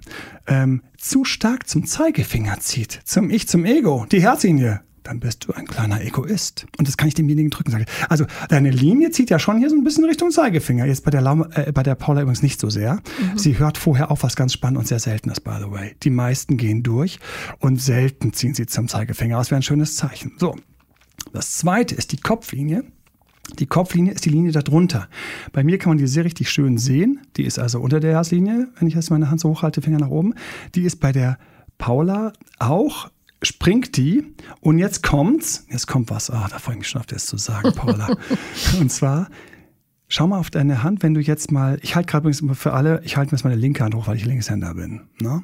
ähm, 0.47 0.81
zu 0.97 1.25
stark 1.25 1.67
zum 1.67 1.85
Zeigefinger 1.85 2.59
zieht, 2.59 3.01
zum 3.03 3.29
Ich, 3.29 3.47
zum 3.47 3.65
Ego, 3.65 4.05
die 4.11 4.21
Herzlinie, 4.21 4.81
dann 5.03 5.19
bist 5.19 5.45
du 5.47 5.53
ein 5.53 5.65
kleiner 5.65 6.01
Egoist. 6.01 6.65
Und 6.77 6.87
das 6.87 6.97
kann 6.97 7.07
ich 7.07 7.13
demjenigen 7.13 7.49
drücken. 7.49 7.71
Sage, 7.71 7.85
also 8.09 8.25
deine 8.49 8.69
Linie 8.69 9.11
zieht 9.11 9.29
ja 9.29 9.39
schon 9.39 9.57
hier 9.57 9.69
so 9.69 9.75
ein 9.75 9.83
bisschen 9.83 10.05
Richtung 10.05 10.31
Zeigefinger. 10.31 10.85
Jetzt 10.85 11.03
bei 11.03 11.11
der, 11.11 11.21
Laum, 11.21 11.45
äh, 11.53 11.71
bei 11.71 11.83
der 11.83 11.95
Paula 11.95 12.21
übrigens 12.21 12.41
nicht 12.41 12.59
so 12.59 12.69
sehr. 12.69 12.95
Mhm. 12.95 13.37
Sie 13.37 13.59
hört 13.59 13.77
vorher 13.77 14.11
auf, 14.11 14.23
was 14.23 14.35
ganz 14.35 14.53
spannend 14.53 14.79
und 14.79 14.87
sehr 14.87 14.99
selten 14.99 15.29
ist, 15.29 15.41
by 15.41 15.57
the 15.59 15.71
way. 15.71 15.95
Die 16.03 16.09
meisten 16.09 16.57
gehen 16.57 16.83
durch 16.83 17.19
und 17.59 17.81
selten 17.81 18.33
ziehen 18.33 18.53
sie 18.53 18.65
zum 18.65 18.87
Zeigefinger. 18.87 19.37
Das 19.37 19.51
wäre 19.51 19.59
ein 19.59 19.63
schönes 19.63 19.95
Zeichen. 19.95 20.33
So, 20.37 20.55
das 21.33 21.57
zweite 21.57 21.95
ist 21.95 22.11
die 22.11 22.17
Kopflinie. 22.17 22.83
Die 23.57 23.65
Kopflinie 23.65 24.13
ist 24.13 24.25
die 24.25 24.29
Linie 24.29 24.51
darunter. 24.51 25.07
Bei 25.51 25.63
mir 25.63 25.79
kann 25.79 25.91
man 25.91 25.97
die 25.97 26.07
sehr 26.07 26.23
richtig 26.23 26.49
schön 26.49 26.77
sehen. 26.77 27.21
Die 27.35 27.43
ist 27.43 27.57
also 27.57 27.79
unter 27.79 27.99
der 27.99 28.11
Herzlinie, 28.11 28.69
wenn 28.77 28.87
ich 28.87 28.93
jetzt 28.93 29.09
meine 29.09 29.31
Hand 29.31 29.39
so 29.39 29.49
hochhalte, 29.49 29.81
Finger 29.81 29.99
nach 29.99 30.09
oben. 30.09 30.35
Die 30.75 30.83
ist 30.83 30.99
bei 30.99 31.11
der 31.11 31.39
Paula 31.77 32.33
auch 32.59 33.09
springt 33.41 33.95
die 33.97 34.33
und 34.61 34.79
jetzt 34.79 35.03
kommt's, 35.03 35.65
jetzt 35.69 35.87
kommt 35.87 36.09
was, 36.09 36.29
ah, 36.29 36.47
da 36.49 36.59
freue 36.59 36.75
ich 36.75 36.79
mich 36.79 36.89
schon 36.89 36.99
auf 36.99 37.07
das 37.07 37.25
zu 37.25 37.37
sagen, 37.37 37.73
Paula. 37.73 38.17
und 38.79 38.91
zwar 38.91 39.29
Schau 40.11 40.25
mal 40.25 40.39
auf 40.39 40.49
deine 40.49 40.81
Hand, 40.81 41.03
wenn 41.03 41.13
du 41.13 41.21
jetzt 41.21 41.51
mal, 41.51 41.77
ich 41.83 41.95
halte 41.95 42.07
gerade 42.09 42.27
übrigens 42.27 42.57
für 42.59 42.73
alle, 42.73 42.99
ich 43.03 43.15
halte 43.15 43.31
mir 43.31 43.37
jetzt 43.37 43.43
meine 43.43 43.55
linke 43.55 43.83
Hand 43.83 43.93
hoch, 43.93 44.07
weil 44.07 44.15
ich 44.15 44.25
Linkshänder 44.25 44.73
bin. 44.73 45.01
Ne? 45.21 45.43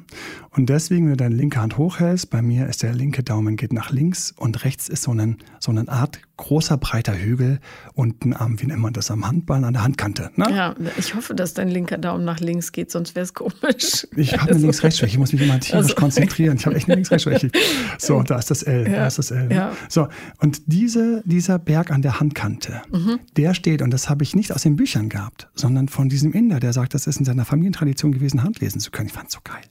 Und 0.50 0.68
deswegen, 0.68 1.04
wenn 1.04 1.12
du 1.12 1.16
deine 1.16 1.36
linke 1.36 1.60
Hand 1.60 1.78
hochhältst, 1.78 2.30
bei 2.30 2.42
mir 2.42 2.66
ist 2.66 2.82
der 2.82 2.92
linke 2.92 3.22
Daumen 3.22 3.54
geht 3.54 3.72
nach 3.72 3.92
links 3.92 4.34
und 4.36 4.64
rechts 4.64 4.88
ist 4.88 5.04
so, 5.04 5.12
ein, 5.12 5.36
so 5.60 5.70
eine 5.70 5.88
Art 5.88 6.18
großer, 6.36 6.76
breiter 6.78 7.16
Hügel 7.16 7.60
unten 7.94 8.34
am, 8.34 8.60
wie 8.60 8.66
nennt 8.66 8.80
man 8.80 8.92
das, 8.92 9.10
am 9.10 9.26
Handballen, 9.26 9.64
an 9.64 9.72
der 9.72 9.84
Handkante. 9.84 10.30
Ne? 10.34 10.46
Ja, 10.50 10.74
ich 10.98 11.14
hoffe, 11.14 11.34
dass 11.34 11.54
dein 11.54 11.68
linker 11.68 11.98
Daumen 11.98 12.24
nach 12.24 12.40
links 12.40 12.72
geht, 12.72 12.90
sonst 12.90 13.14
wäre 13.14 13.24
es 13.24 13.34
komisch. 13.34 14.06
Ich 14.16 14.36
habe 14.36 14.50
eine 14.50 14.58
Links-Rechts-Schwäche, 14.58 15.12
ich 15.12 15.18
muss 15.18 15.32
mich 15.32 15.42
immer 15.42 15.60
tierisch 15.60 15.90
also, 15.90 15.94
konzentrieren. 15.94 16.56
Ich 16.56 16.66
habe 16.66 16.74
echt 16.74 16.88
eine 16.88 16.96
Links-Rechts-Schwäche. 16.96 17.50
So, 17.98 18.22
da 18.22 18.38
ist 18.38 18.50
das 18.50 18.62
L, 18.64 18.86
ja, 18.86 18.96
da 18.96 19.06
ist 19.06 19.18
das 19.18 19.30
L. 19.30 19.46
Ne? 19.46 19.54
Ja. 19.54 19.72
So, 19.88 20.08
und 20.40 20.62
diese, 20.66 21.22
dieser 21.24 21.58
Berg 21.58 21.90
an 21.90 22.02
der 22.02 22.20
Handkante, 22.20 22.82
mhm. 22.90 23.20
der 23.36 23.54
steht, 23.54 23.80
und 23.80 23.90
das 23.90 24.10
habe 24.10 24.24
ich 24.24 24.34
nicht 24.34 24.55
aus 24.56 24.62
den 24.62 24.76
Büchern 24.76 25.10
gehabt, 25.10 25.48
sondern 25.54 25.88
von 25.88 26.08
diesem 26.08 26.32
Inder, 26.32 26.60
der 26.60 26.72
sagt, 26.72 26.94
das 26.94 27.06
ist 27.06 27.18
in 27.18 27.26
seiner 27.26 27.44
Familientradition 27.44 28.10
gewesen, 28.10 28.42
Handlesen 28.42 28.80
zu 28.80 28.90
können. 28.90 29.08
Ich 29.08 29.12
fand 29.12 29.28
es 29.28 29.34
so 29.34 29.40
geil. 29.44 29.62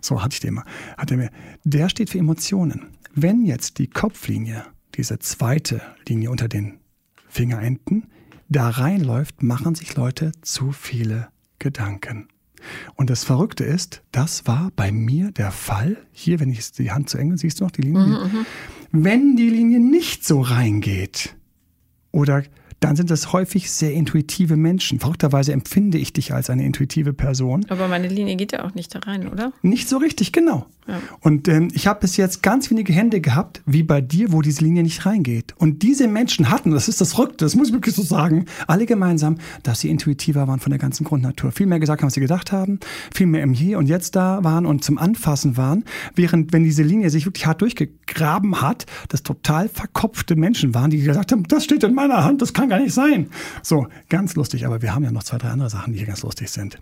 So 0.00 0.22
hatte 0.22 0.34
ich 0.34 0.40
den 0.40 0.54
mal. 0.54 0.64
Hat 0.96 1.10
er 1.10 1.16
mir. 1.16 1.30
Der 1.64 1.88
steht 1.88 2.10
für 2.10 2.18
Emotionen. 2.18 2.86
Wenn 3.12 3.44
jetzt 3.44 3.78
die 3.78 3.88
Kopflinie 3.88 4.64
diese 4.94 5.18
zweite 5.18 5.82
Linie 6.08 6.30
unter 6.30 6.46
den 6.46 6.78
Fingerenden, 7.28 8.06
da 8.48 8.68
reinläuft, 8.68 9.42
machen 9.42 9.74
sich 9.74 9.96
Leute 9.96 10.30
zu 10.42 10.70
viele 10.70 11.28
Gedanken. 11.58 12.28
Und 12.94 13.10
das 13.10 13.24
Verrückte 13.24 13.64
ist, 13.64 14.02
das 14.12 14.46
war 14.46 14.70
bei 14.76 14.92
mir 14.92 15.32
der 15.32 15.50
Fall. 15.50 15.96
Hier, 16.12 16.38
wenn 16.38 16.50
ich 16.50 16.70
die 16.70 16.92
Hand 16.92 17.10
zu 17.10 17.18
eng, 17.18 17.36
siehst 17.36 17.58
du 17.58 17.64
noch 17.64 17.72
die 17.72 17.82
Linie? 17.82 18.06
Mhm, 18.06 18.12
mhm. 18.12 18.46
wenn 18.92 19.36
die 19.36 19.50
Linie 19.50 19.80
nicht 19.80 20.24
so 20.24 20.40
reingeht 20.40 21.34
oder 22.12 22.44
dann 22.80 22.96
sind 22.96 23.10
das 23.10 23.32
häufig 23.32 23.70
sehr 23.70 23.92
intuitive 23.92 24.56
Menschen. 24.56 25.00
Verrückterweise 25.00 25.52
empfinde 25.52 25.98
ich 25.98 26.12
dich 26.12 26.32
als 26.32 26.50
eine 26.50 26.64
intuitive 26.64 27.12
Person. 27.12 27.66
Aber 27.68 27.88
meine 27.88 28.08
Linie 28.08 28.36
geht 28.36 28.52
ja 28.52 28.64
auch 28.64 28.74
nicht 28.74 28.94
da 28.94 29.00
rein, 29.00 29.28
oder? 29.28 29.52
Nicht 29.62 29.88
so 29.88 29.98
richtig, 29.98 30.32
genau. 30.32 30.66
Ja. 30.88 30.98
Und 31.20 31.46
ähm, 31.46 31.68
ich 31.72 31.86
habe 31.86 32.00
bis 32.00 32.16
jetzt 32.16 32.42
ganz 32.42 32.70
wenige 32.70 32.92
Hände 32.92 33.20
gehabt, 33.20 33.62
wie 33.66 33.82
bei 33.82 34.00
dir, 34.00 34.32
wo 34.32 34.42
diese 34.42 34.64
Linie 34.64 34.82
nicht 34.82 35.04
reingeht. 35.06 35.54
Und 35.58 35.82
diese 35.82 36.08
Menschen 36.08 36.50
hatten, 36.50 36.70
das 36.70 36.88
ist 36.88 37.00
das 37.00 37.12
Verrückte, 37.12 37.44
das 37.44 37.54
muss 37.54 37.68
ich 37.68 37.74
wirklich 37.74 37.94
so 37.94 38.02
sagen, 38.02 38.46
alle 38.66 38.86
gemeinsam, 38.86 39.36
dass 39.62 39.80
sie 39.80 39.90
intuitiver 39.90 40.48
waren 40.48 40.58
von 40.58 40.70
der 40.70 40.78
ganzen 40.78 41.04
Grundnatur. 41.04 41.52
Viel 41.52 41.66
mehr 41.66 41.78
gesagt 41.78 42.00
haben, 42.00 42.06
was 42.06 42.14
sie 42.14 42.20
gedacht 42.20 42.50
haben, 42.50 42.80
viel 43.14 43.26
mehr 43.26 43.42
im 43.42 43.52
Hier 43.52 43.78
und 43.78 43.86
Jetzt 43.86 44.16
da 44.16 44.42
waren 44.42 44.64
und 44.64 44.82
zum 44.82 44.98
Anfassen 44.98 45.56
waren, 45.56 45.84
während 46.14 46.52
wenn 46.52 46.64
diese 46.64 46.82
Linie 46.82 47.10
sich 47.10 47.26
wirklich 47.26 47.46
hart 47.46 47.60
durchgegraben 47.60 48.62
hat, 48.62 48.86
das 49.08 49.22
total 49.22 49.68
verkopfte 49.68 50.34
Menschen 50.34 50.74
waren, 50.74 50.90
die 50.90 50.98
gesagt 50.98 51.30
haben, 51.30 51.44
das 51.44 51.64
steht 51.64 51.84
in 51.84 51.94
meiner 51.94 52.24
Hand, 52.24 52.42
das 52.42 52.54
kann 52.54 52.69
gar 52.70 52.80
nicht 52.80 52.94
sein. 52.94 53.28
So, 53.62 53.88
ganz 54.08 54.34
lustig. 54.36 54.64
Aber 54.64 54.80
wir 54.80 54.94
haben 54.94 55.04
ja 55.04 55.12
noch 55.12 55.24
zwei, 55.24 55.38
drei 55.38 55.50
andere 55.50 55.68
Sachen, 55.68 55.92
die 55.92 55.98
hier 55.98 56.06
ganz 56.06 56.22
lustig 56.22 56.50
sind. 56.50 56.78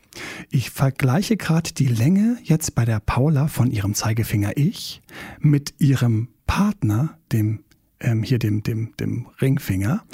Ich 0.50 0.70
vergleiche 0.70 1.36
gerade 1.36 1.72
die 1.72 1.88
Länge 1.88 2.38
jetzt 2.44 2.74
bei 2.74 2.84
der 2.84 3.00
Paula 3.00 3.48
von 3.48 3.70
ihrem 3.70 3.94
Zeigefinger 3.94 4.56
Ich 4.56 5.02
mit 5.40 5.74
ihrem 5.78 6.28
Partner, 6.46 7.18
dem 7.32 7.64
ähm, 8.00 8.22
hier 8.22 8.38
dem, 8.38 8.62
dem, 8.62 8.94
dem 9.00 9.26
Ringfinger 9.40 10.04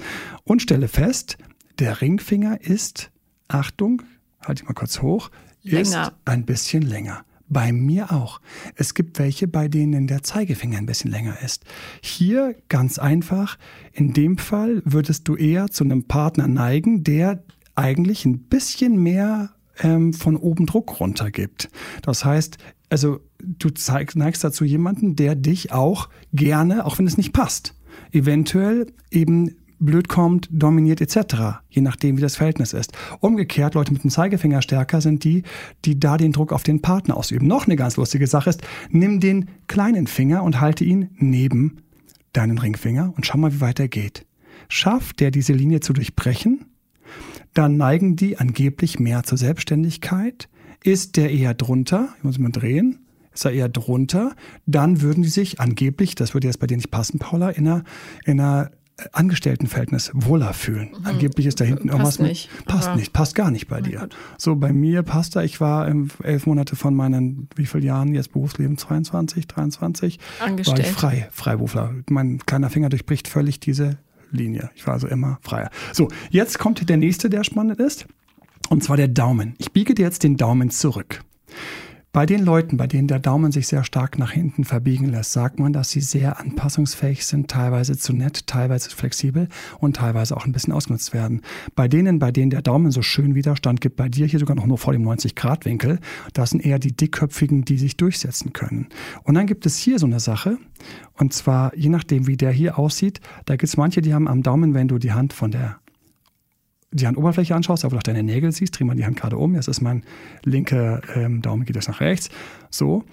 und 0.44 0.62
stelle 0.62 0.88
fest, 0.88 1.36
der 1.78 2.00
Ringfinger 2.00 2.60
ist, 2.60 3.10
Achtung, 3.48 4.02
halte 4.40 4.62
ich 4.62 4.68
mal 4.68 4.74
kurz 4.74 5.02
hoch, 5.02 5.30
länger. 5.62 5.82
ist 5.82 6.12
ein 6.24 6.44
bisschen 6.46 6.82
länger. 6.82 7.24
Bei 7.48 7.72
mir 7.72 8.12
auch. 8.12 8.40
Es 8.74 8.94
gibt 8.94 9.18
welche, 9.18 9.46
bei 9.46 9.68
denen 9.68 10.06
der 10.06 10.22
Zeigefinger 10.22 10.78
ein 10.78 10.86
bisschen 10.86 11.10
länger 11.10 11.40
ist. 11.42 11.64
Hier 12.02 12.56
ganz 12.68 12.98
einfach, 12.98 13.58
in 13.92 14.12
dem 14.12 14.38
Fall 14.38 14.82
würdest 14.84 15.28
du 15.28 15.36
eher 15.36 15.68
zu 15.68 15.84
einem 15.84 16.04
Partner 16.04 16.48
neigen, 16.48 17.04
der 17.04 17.42
eigentlich 17.74 18.24
ein 18.24 18.44
bisschen 18.44 19.02
mehr 19.02 19.50
ähm, 19.80 20.12
von 20.12 20.36
oben 20.36 20.66
Druck 20.66 21.00
runtergibt. 21.00 21.68
Das 22.02 22.24
heißt, 22.24 22.58
also 22.90 23.20
du 23.40 23.70
zeig, 23.70 24.16
neigst 24.16 24.44
dazu 24.44 24.64
jemanden, 24.64 25.16
der 25.16 25.34
dich 25.34 25.72
auch 25.72 26.08
gerne, 26.32 26.86
auch 26.86 26.98
wenn 26.98 27.06
es 27.06 27.16
nicht 27.16 27.32
passt, 27.32 27.74
eventuell 28.12 28.86
eben 29.10 29.56
blöd 29.78 30.08
kommt, 30.08 30.48
dominiert 30.50 31.00
etc., 31.00 31.60
je 31.68 31.82
nachdem, 31.82 32.16
wie 32.16 32.22
das 32.22 32.36
Verhältnis 32.36 32.72
ist. 32.72 32.92
Umgekehrt, 33.20 33.74
Leute 33.74 33.92
mit 33.92 34.04
dem 34.04 34.10
Zeigefinger 34.10 34.62
stärker 34.62 35.00
sind 35.00 35.24
die, 35.24 35.42
die 35.84 35.98
da 35.98 36.16
den 36.16 36.32
Druck 36.32 36.52
auf 36.52 36.62
den 36.62 36.82
Partner 36.82 37.16
ausüben. 37.16 37.46
Noch 37.46 37.66
eine 37.66 37.76
ganz 37.76 37.96
lustige 37.96 38.26
Sache 38.26 38.50
ist, 38.50 38.62
nimm 38.90 39.20
den 39.20 39.48
kleinen 39.66 40.06
Finger 40.06 40.42
und 40.42 40.60
halte 40.60 40.84
ihn 40.84 41.10
neben 41.16 41.78
deinen 42.32 42.58
Ringfinger 42.58 43.12
und 43.16 43.26
schau 43.26 43.38
mal, 43.38 43.52
wie 43.52 43.60
weit 43.60 43.80
er 43.80 43.88
geht. 43.88 44.26
Schafft 44.68 45.20
der 45.20 45.30
diese 45.30 45.52
Linie 45.52 45.80
zu 45.80 45.92
durchbrechen, 45.92 46.66
dann 47.52 47.76
neigen 47.76 48.16
die 48.16 48.38
angeblich 48.38 48.98
mehr 48.98 49.22
zur 49.22 49.38
Selbstständigkeit. 49.38 50.48
Ist 50.82 51.16
der 51.16 51.30
eher 51.30 51.54
drunter, 51.54 52.08
ich 52.18 52.24
muss 52.24 52.38
mal 52.38 52.50
drehen, 52.50 52.98
ist 53.32 53.44
er 53.44 53.52
eher 53.52 53.68
drunter, 53.68 54.34
dann 54.66 55.00
würden 55.00 55.22
die 55.22 55.28
sich 55.28 55.60
angeblich, 55.60 56.14
das 56.14 56.34
würde 56.34 56.46
jetzt 56.46 56.58
bei 56.58 56.66
dir 56.66 56.76
nicht 56.76 56.90
passen, 56.90 57.18
Paula, 57.18 57.50
in 57.50 57.66
einer, 57.66 57.84
in 58.24 58.40
einer 58.40 58.70
Angestelltenverhältnis 59.12 60.10
wohler 60.14 60.54
fühlen. 60.54 60.90
Mhm. 60.98 61.06
Angeblich 61.06 61.46
ist 61.46 61.60
da 61.60 61.64
hinten 61.64 61.88
irgendwas 61.88 62.18
nicht, 62.18 62.50
mit. 62.56 62.66
Passt 62.66 62.94
nicht, 62.94 63.12
passt 63.12 63.34
gar 63.34 63.50
nicht 63.50 63.66
bei 63.68 63.80
dir. 63.80 64.00
Gott. 64.00 64.16
So, 64.38 64.54
bei 64.56 64.72
mir 64.72 65.02
passt 65.02 65.36
da, 65.36 65.42
ich 65.42 65.60
war 65.60 65.92
elf 66.22 66.46
Monate 66.46 66.76
von 66.76 66.94
meinen, 66.94 67.48
wie 67.56 67.66
vielen 67.66 67.84
Jahren 67.84 68.14
jetzt 68.14 68.32
Berufsleben? 68.32 68.78
22, 68.78 69.48
23? 69.48 70.18
Angestellt. 70.40 70.78
War 70.78 70.84
ich 70.84 70.92
frei, 70.92 71.28
Freiberufler. 71.32 71.94
Mein 72.08 72.38
kleiner 72.38 72.70
Finger 72.70 72.88
durchbricht 72.88 73.26
völlig 73.26 73.60
diese 73.60 73.98
Linie. 74.30 74.70
Ich 74.74 74.86
war 74.86 74.94
also 74.94 75.08
immer 75.08 75.38
freier. 75.42 75.70
So, 75.92 76.08
jetzt 76.30 76.58
kommt 76.58 76.88
der 76.88 76.96
nächste, 76.96 77.30
der 77.30 77.44
spannend 77.44 77.80
ist. 77.80 78.06
Und 78.68 78.82
zwar 78.82 78.96
der 78.96 79.08
Daumen. 79.08 79.54
Ich 79.58 79.72
biege 79.72 79.94
dir 79.94 80.02
jetzt 80.02 80.22
den 80.22 80.36
Daumen 80.36 80.70
zurück. 80.70 81.20
Bei 82.14 82.26
den 82.26 82.44
Leuten, 82.44 82.76
bei 82.76 82.86
denen 82.86 83.08
der 83.08 83.18
Daumen 83.18 83.50
sich 83.50 83.66
sehr 83.66 83.82
stark 83.82 84.20
nach 84.20 84.30
hinten 84.30 84.62
verbiegen 84.62 85.08
lässt, 85.08 85.32
sagt 85.32 85.58
man, 85.58 85.72
dass 85.72 85.90
sie 85.90 86.00
sehr 86.00 86.38
anpassungsfähig 86.38 87.26
sind, 87.26 87.50
teilweise 87.50 87.98
zu 87.98 88.12
nett, 88.12 88.46
teilweise 88.46 88.90
flexibel 88.90 89.48
und 89.80 89.96
teilweise 89.96 90.36
auch 90.36 90.46
ein 90.46 90.52
bisschen 90.52 90.72
ausgenutzt 90.72 91.12
werden. 91.12 91.40
Bei 91.74 91.88
denen, 91.88 92.20
bei 92.20 92.30
denen 92.30 92.50
der 92.50 92.62
Daumen 92.62 92.92
so 92.92 93.02
schön 93.02 93.34
Widerstand 93.34 93.80
gibt, 93.80 93.96
bei 93.96 94.08
dir 94.08 94.26
hier 94.26 94.38
sogar 94.38 94.54
noch 94.54 94.66
nur 94.66 94.78
vor 94.78 94.92
dem 94.92 95.02
90-Grad-Winkel, 95.02 95.98
das 96.34 96.50
sind 96.50 96.64
eher 96.64 96.78
die 96.78 96.94
dickköpfigen, 96.94 97.64
die 97.64 97.78
sich 97.78 97.96
durchsetzen 97.96 98.52
können. 98.52 98.86
Und 99.24 99.34
dann 99.34 99.48
gibt 99.48 99.66
es 99.66 99.76
hier 99.76 99.98
so 99.98 100.06
eine 100.06 100.20
Sache, 100.20 100.58
und 101.14 101.32
zwar 101.32 101.76
je 101.76 101.88
nachdem, 101.88 102.28
wie 102.28 102.36
der 102.36 102.52
hier 102.52 102.78
aussieht, 102.78 103.18
da 103.46 103.54
gibt 103.54 103.64
es 103.64 103.76
manche, 103.76 104.02
die 104.02 104.14
haben 104.14 104.28
am 104.28 104.44
Daumen, 104.44 104.72
wenn 104.72 104.86
du 104.86 104.98
die 104.98 105.10
Hand 105.10 105.32
von 105.32 105.50
der 105.50 105.80
die 106.94 107.06
Handoberfläche 107.06 107.54
anschaust, 107.54 107.84
aber 107.84 107.96
auch 107.96 108.02
deine 108.02 108.22
Nägel 108.22 108.52
siehst, 108.52 108.78
dreh 108.78 108.84
mal 108.84 108.94
die 108.94 109.04
Hand 109.04 109.16
gerade 109.16 109.36
um. 109.36 109.54
Jetzt 109.54 109.68
ist 109.68 109.80
mein 109.80 110.04
linker 110.44 111.00
ähm, 111.16 111.42
Daumen 111.42 111.64
geht 111.64 111.76
jetzt 111.76 111.88
nach 111.88 112.00
rechts. 112.00 112.30
So. 112.70 113.04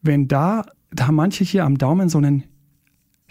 Wenn 0.00 0.28
da, 0.28 0.64
da 0.92 1.08
haben 1.08 1.16
manche 1.16 1.44
hier 1.44 1.64
am 1.64 1.76
Daumen 1.76 2.08
so 2.08 2.18
einen 2.18 2.44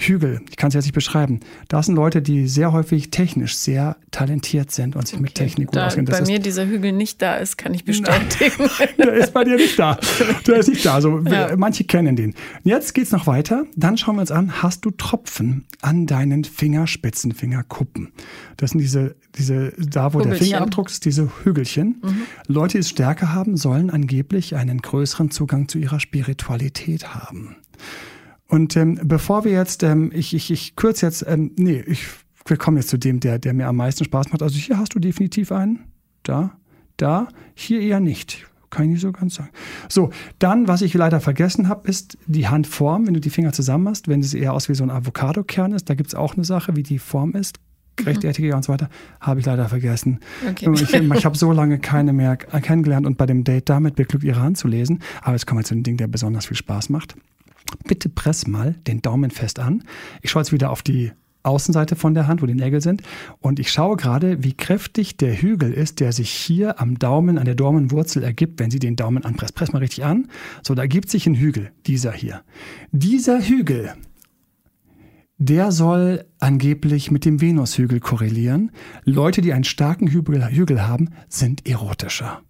Hügel, 0.02 0.40
ich 0.50 0.56
kann 0.56 0.70
es 0.70 0.76
jetzt 0.76 0.86
nicht 0.86 0.94
beschreiben. 0.94 1.42
Da 1.68 1.84
sind 1.84 1.96
Leute, 1.96 2.22
die 2.22 2.48
sehr 2.48 2.72
häufig 2.72 3.12
technisch 3.12 3.58
sehr 3.58 3.98
talentiert 4.12 4.72
sind 4.72 4.96
und 4.96 5.06
sich 5.06 5.16
okay. 5.16 5.24
mit 5.24 5.36
Technik 5.36 5.68
gut 5.68 5.76
da 5.76 5.88
auskennen. 5.88 6.06
Das 6.06 6.22
bei 6.22 6.26
mir 6.26 6.40
dieser 6.40 6.66
Hügel 6.66 6.94
nicht 6.94 7.22
da 7.22 7.36
ist, 7.36 7.58
kann 7.58 7.74
ich 7.74 7.84
bestätigen. 7.84 8.70
der 8.98 9.14
ist 9.14 9.34
bei 9.34 9.44
dir 9.44 9.58
nicht 9.58 9.78
da. 9.78 10.00
Der 10.48 10.58
ist 10.58 10.70
nicht 10.70 10.86
da. 10.86 10.96
Also 10.96 11.20
ja. 11.20 11.56
manche 11.58 11.84
kennen 11.84 12.16
den. 12.16 12.34
Jetzt 12.64 12.94
geht 12.94 13.06
es 13.06 13.12
noch 13.12 13.28
weiter. 13.28 13.66
Dann 13.76 13.98
schauen 13.98 14.16
wir 14.16 14.22
uns 14.22 14.32
an, 14.32 14.64
hast 14.64 14.86
du 14.86 14.92
Tropfen 14.92 15.66
an 15.82 16.08
deinen 16.08 16.46
Fingerspitzen, 16.46 17.34
Fingerkuppen? 17.34 18.14
Das 18.56 18.72
sind 18.72 18.80
diese, 18.80 19.16
diese 19.38 19.74
da 19.78 20.14
wo 20.14 20.20
Hügelchen. 20.20 20.30
der 20.30 20.48
Fingerabdruck 20.48 20.90
ist, 20.90 21.04
diese 21.04 21.30
Hügelchen. 21.44 22.02
Mhm. 22.02 22.22
Leute, 22.48 22.74
die 22.74 22.80
es 22.80 22.90
stärker 22.90 23.34
haben, 23.34 23.58
sollen 23.58 23.90
angeblich 23.90 24.56
einen 24.56 24.82
größeren 24.82 25.30
Zugang 25.30 25.68
zu 25.68 25.78
ihrer 25.78 26.00
Spiritualität 26.00 27.14
haben. 27.14 27.58
Und 28.50 28.76
ähm, 28.76 29.00
bevor 29.04 29.46
wir 29.46 29.52
jetzt, 29.52 29.84
ähm, 29.84 30.12
ich, 30.14 30.34
ich, 30.34 30.52
ich 30.52 30.76
kürze 30.76 31.06
jetzt, 31.06 31.24
ähm, 31.28 31.52
nee, 31.56 31.84
ich, 31.86 32.08
wir 32.46 32.58
kommen 32.58 32.78
jetzt 32.78 32.90
zu 32.90 32.98
dem, 32.98 33.20
der, 33.20 33.38
der 33.38 33.54
mir 33.54 33.68
am 33.68 33.76
meisten 33.76 34.04
Spaß 34.04 34.32
macht. 34.32 34.42
Also 34.42 34.58
hier 34.58 34.78
hast 34.80 34.96
du 34.96 35.00
definitiv 35.00 35.52
einen, 35.52 35.86
da, 36.24 36.58
da, 36.98 37.28
hier 37.54 37.80
eher 37.80 38.00
nicht. 38.00 38.48
kann 38.72 38.86
ich 38.86 38.92
nicht 38.92 39.02
so 39.02 39.12
ganz 39.12 39.36
sagen. 39.36 39.52
So, 39.88 40.10
dann, 40.40 40.68
was 40.68 40.82
ich 40.82 40.96
leider 40.96 41.22
vergessen 41.22 41.70
habe, 41.70 41.88
ist 41.88 42.18
die 42.26 42.48
Handform, 42.48 43.06
wenn 43.06 43.14
du 43.14 43.20
die 43.20 43.30
Finger 43.30 43.54
zusammen 43.54 43.88
hast, 43.88 44.08
wenn 44.08 44.20
es 44.20 44.34
eher 44.34 44.54
aus 44.54 44.68
wie 44.68 44.74
so 44.74 44.84
ein 44.84 44.90
Avocado-Kern 44.90 45.72
ist, 45.74 45.88
da 45.88 45.94
gibt 45.94 46.10
es 46.10 46.16
auch 46.16 46.36
eine 46.36 46.44
Sache, 46.44 46.76
wie 46.76 46.84
die 46.84 46.98
Form 46.98 47.34
ist, 47.34 47.60
rechtfertiger 48.04 48.56
und 48.56 48.64
so 48.64 48.74
weiter, 48.74 48.90
habe 49.20 49.40
ich 49.42 49.46
leider 49.46 49.70
vergessen. 49.70 50.20
Okay. 50.50 50.72
Ich, 50.74 50.92
ich 50.92 51.26
habe 51.26 51.38
so 51.38 51.52
lange 51.52 51.78
keine 51.78 52.14
mehr 52.14 52.38
kennengelernt 52.38 53.06
und 53.06 53.18
bei 53.18 53.28
dem 53.28 53.44
Date 53.44 53.70
damit 53.70 53.96
beglückt, 53.96 54.24
ihre 54.24 54.42
Hand 54.42 54.58
zu 54.58 54.68
lesen. 54.68 55.02
Aber 55.22 55.34
jetzt 55.34 55.46
kommen 55.46 55.60
wir 55.60 55.66
zu 55.66 55.76
einem 55.76 55.84
Ding, 55.84 55.98
der 55.98 56.08
besonders 56.08 56.48
viel 56.48 56.58
Spaß 56.58 56.90
macht. 56.90 57.16
Bitte 57.86 58.10
press 58.10 58.48
mal 58.48 58.76
den 58.88 59.02
Daumen 59.02 59.32
fest 59.32 59.60
an. 59.60 59.84
Ich 60.22 60.32
schaue 60.32 60.42
jetzt 60.42 60.52
wieder 60.52 60.70
auf 60.70 60.82
die 60.82 61.12
Außenseite 61.44 61.96
von 61.96 62.14
der 62.14 62.28
Hand, 62.28 62.42
wo 62.42 62.46
die 62.46 62.54
Nägel 62.54 62.82
sind. 62.82 63.02
Und 63.40 63.60
ich 63.60 63.72
schaue 63.72 63.96
gerade, 63.96 64.44
wie 64.44 64.54
kräftig 64.54 65.18
der 65.18 65.42
Hügel 65.42 65.74
ist, 65.74 66.00
der 66.00 66.12
sich 66.12 66.30
hier 66.30 66.80
am 66.82 67.00
Daumen, 67.00 67.38
an 67.38 67.46
der 67.46 67.56
Daumenwurzel 67.56 68.24
ergibt, 68.24 68.60
wenn 68.60 68.72
Sie 68.72 68.80
den 68.80 68.96
Daumen 68.96 69.24
anpresst. 69.24 69.56
Press 69.56 69.72
mal 69.72 69.80
richtig 69.80 70.04
an. 70.04 70.28
So, 70.64 70.76
da 70.76 70.82
ergibt 70.82 71.10
sich 71.10 71.26
ein 71.28 71.36
Hügel, 71.36 71.72
dieser 71.88 72.12
hier. 72.12 72.42
Dieser 72.92 73.42
Hügel, 73.42 73.94
der 75.38 75.72
soll 75.72 76.26
angeblich 76.40 77.12
mit 77.12 77.24
dem 77.24 77.40
Venushügel 77.40 78.02
korrelieren. 78.02 78.72
Leute, 79.06 79.42
die 79.42 79.54
einen 79.54 79.64
starken 79.64 80.08
Hügel, 80.08 80.46
Hügel 80.52 80.86
haben, 80.86 81.12
sind 81.30 81.66
erotischer. 81.68 82.42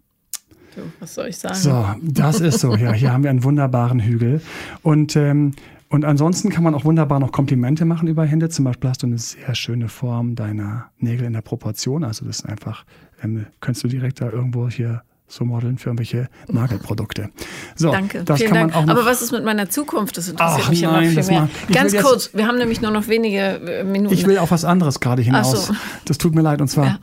Du, 0.74 0.82
was 1.00 1.14
soll 1.14 1.28
ich 1.28 1.36
sagen? 1.36 1.54
So, 1.54 1.86
das 2.02 2.40
ist 2.40 2.60
so. 2.60 2.74
Ja, 2.76 2.92
hier 2.92 3.12
haben 3.12 3.22
wir 3.22 3.30
einen 3.30 3.44
wunderbaren 3.44 4.00
Hügel. 4.00 4.40
Und 4.82 5.16
ähm, 5.16 5.52
und 5.92 6.04
ansonsten 6.04 6.50
kann 6.50 6.62
man 6.62 6.76
auch 6.76 6.84
wunderbar 6.84 7.18
noch 7.18 7.32
Komplimente 7.32 7.84
machen 7.84 8.06
über 8.06 8.24
Hände. 8.24 8.48
Zum 8.48 8.64
Beispiel 8.64 8.88
hast 8.90 9.02
du 9.02 9.08
eine 9.08 9.18
sehr 9.18 9.56
schöne 9.56 9.88
Form 9.88 10.36
deiner 10.36 10.90
Nägel 10.98 11.26
in 11.26 11.32
der 11.32 11.40
Proportion. 11.40 12.04
Also 12.04 12.24
das 12.24 12.40
ist 12.40 12.46
einfach, 12.46 12.84
ähm, 13.24 13.46
könntest 13.58 13.82
du 13.82 13.88
direkt 13.88 14.20
da 14.20 14.30
irgendwo 14.30 14.68
hier 14.68 15.02
so 15.26 15.44
modeln 15.44 15.78
für 15.78 15.88
irgendwelche 15.88 16.28
Nagelprodukte. 16.46 17.30
So, 17.74 17.90
Danke, 17.90 18.22
das 18.24 18.38
vielen 18.38 18.52
kann 18.52 18.68
Dank. 18.70 18.88
Aber 18.88 19.04
was 19.04 19.20
ist 19.20 19.32
mit 19.32 19.44
meiner 19.44 19.68
Zukunft? 19.68 20.16
Das 20.16 20.28
interessiert 20.28 20.62
Ach, 20.64 20.70
mich 20.70 20.82
nein, 20.82 21.10
immer 21.10 21.22
viel 21.22 21.32
mehr. 21.32 21.48
Ganz 21.72 21.96
kurz, 21.96 22.34
wir 22.34 22.46
haben 22.46 22.58
nämlich 22.58 22.80
nur 22.80 22.92
noch 22.92 23.08
wenige 23.08 23.38
äh, 23.38 23.84
Minuten. 23.84 24.14
Ich 24.14 24.26
will 24.26 24.38
auf 24.38 24.52
was 24.52 24.64
anderes 24.64 25.00
gerade 25.00 25.22
hinaus. 25.22 25.66
So. 25.66 25.74
Das 26.04 26.18
tut 26.18 26.36
mir 26.36 26.42
leid. 26.42 26.60
Und 26.60 26.68
zwar, 26.68 26.84
ja. 26.84 26.98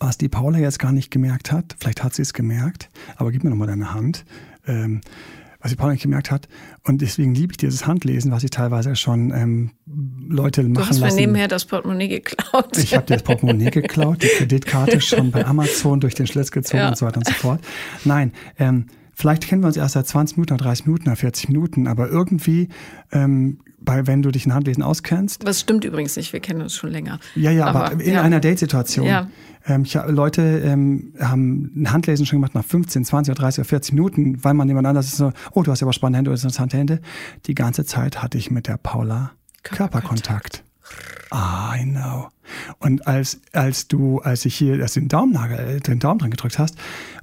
Was 0.00 0.18
die 0.18 0.28
Paula 0.28 0.58
jetzt 0.58 0.78
gar 0.78 0.92
nicht 0.92 1.10
gemerkt 1.10 1.52
hat, 1.52 1.76
vielleicht 1.78 2.02
hat 2.02 2.14
sie 2.14 2.22
es 2.22 2.32
gemerkt, 2.32 2.90
aber 3.16 3.30
gib 3.32 3.44
mir 3.44 3.50
nochmal 3.50 3.68
deine 3.68 3.94
Hand. 3.94 4.24
Ähm, 4.66 5.00
was 5.60 5.72
die 5.72 5.76
Paula 5.76 5.92
nicht 5.92 6.02
gemerkt 6.02 6.30
hat. 6.30 6.48
Und 6.84 7.02
deswegen 7.02 7.34
liebe 7.34 7.52
ich 7.52 7.56
dieses 7.56 7.86
Handlesen, 7.86 8.30
was 8.30 8.44
ich 8.44 8.50
teilweise 8.50 8.94
schon 8.94 9.32
ähm, 9.32 9.70
Leute 9.86 10.62
machen 10.62 10.74
lassen. 10.74 11.00
Du 11.00 11.06
hast 11.06 11.14
mir 11.14 11.20
nebenher 11.20 11.48
das 11.48 11.64
Portemonnaie 11.64 12.08
geklaut. 12.08 12.78
Ich 12.78 12.94
habe 12.94 13.06
dir 13.06 13.14
das 13.14 13.24
Portemonnaie 13.24 13.70
geklaut, 13.70 14.22
die 14.22 14.28
Kreditkarte 14.28 15.00
schon 15.00 15.30
bei 15.30 15.44
Amazon 15.44 16.00
durch 16.00 16.14
den 16.14 16.26
Schlitz 16.26 16.52
gezogen 16.52 16.78
ja. 16.78 16.88
und 16.88 16.96
so 16.96 17.06
weiter 17.06 17.18
und 17.18 17.26
so 17.26 17.32
fort. 17.32 17.60
Nein, 18.04 18.32
ähm, 18.58 18.86
vielleicht 19.14 19.48
kennen 19.48 19.62
wir 19.62 19.66
uns 19.66 19.76
erst 19.76 19.94
seit 19.94 20.06
20 20.06 20.36
Minuten 20.36 20.54
oder 20.54 20.64
30 20.64 20.86
Minuten 20.86 21.08
oder 21.08 21.16
40 21.16 21.48
Minuten, 21.48 21.86
aber 21.88 22.08
irgendwie 22.08 22.68
ähm, 23.10 23.58
bei, 23.80 24.06
wenn 24.06 24.22
du 24.22 24.30
dich 24.30 24.46
in 24.46 24.54
Handlesen 24.54 24.82
auskennst. 24.82 25.46
Das 25.46 25.60
stimmt 25.60 25.84
übrigens 25.84 26.16
nicht, 26.16 26.32
wir 26.32 26.40
kennen 26.40 26.62
uns 26.62 26.74
schon 26.74 26.90
länger. 26.90 27.18
Ja, 27.34 27.50
ja, 27.50 27.66
aber, 27.66 27.86
aber 27.86 28.00
in 28.02 28.14
ja. 28.14 28.22
einer 28.22 28.40
Datesituation. 28.40 29.06
Ja. 29.06 29.28
Ähm, 29.66 29.82
ich, 29.82 29.94
Leute 29.94 30.42
ähm, 30.64 31.14
haben 31.20 31.72
ein 31.76 31.92
Handlesen 31.92 32.26
schon 32.26 32.38
gemacht 32.38 32.54
nach 32.54 32.64
15, 32.64 33.04
20 33.04 33.32
oder 33.32 33.42
30 33.42 33.60
oder 33.60 33.68
40 33.68 33.94
Minuten, 33.94 34.44
weil 34.44 34.54
man 34.54 34.68
jemand 34.68 34.86
anders 34.86 35.06
ist 35.06 35.16
so, 35.16 35.32
oh, 35.52 35.62
du 35.62 35.70
hast 35.70 35.80
ja 35.80 35.86
aber 35.86 35.92
spannende 35.92 36.18
Hände 36.18 36.30
oder 36.30 36.38
interessante 36.38 36.76
Hände. 36.76 37.00
Die 37.46 37.54
ganze 37.54 37.84
Zeit 37.84 38.22
hatte 38.22 38.38
ich 38.38 38.50
mit 38.50 38.66
der 38.66 38.76
Paula 38.76 39.32
Körperkontakt. 39.62 40.64
Ah, 41.30 41.74
I 41.76 41.84
know. 41.84 42.28
Und 42.78 43.06
als, 43.06 43.40
als 43.52 43.88
du, 43.88 44.20
als 44.20 44.46
ich 44.46 44.54
hier 44.54 44.80
als 44.80 44.94
den 44.94 45.08
Daumennagel, 45.08 45.58
äh, 45.58 45.80
den 45.80 45.98
Daumen 45.98 46.18
dran 46.18 46.30
gedrückt 46.30 46.58
hast, 46.58 46.76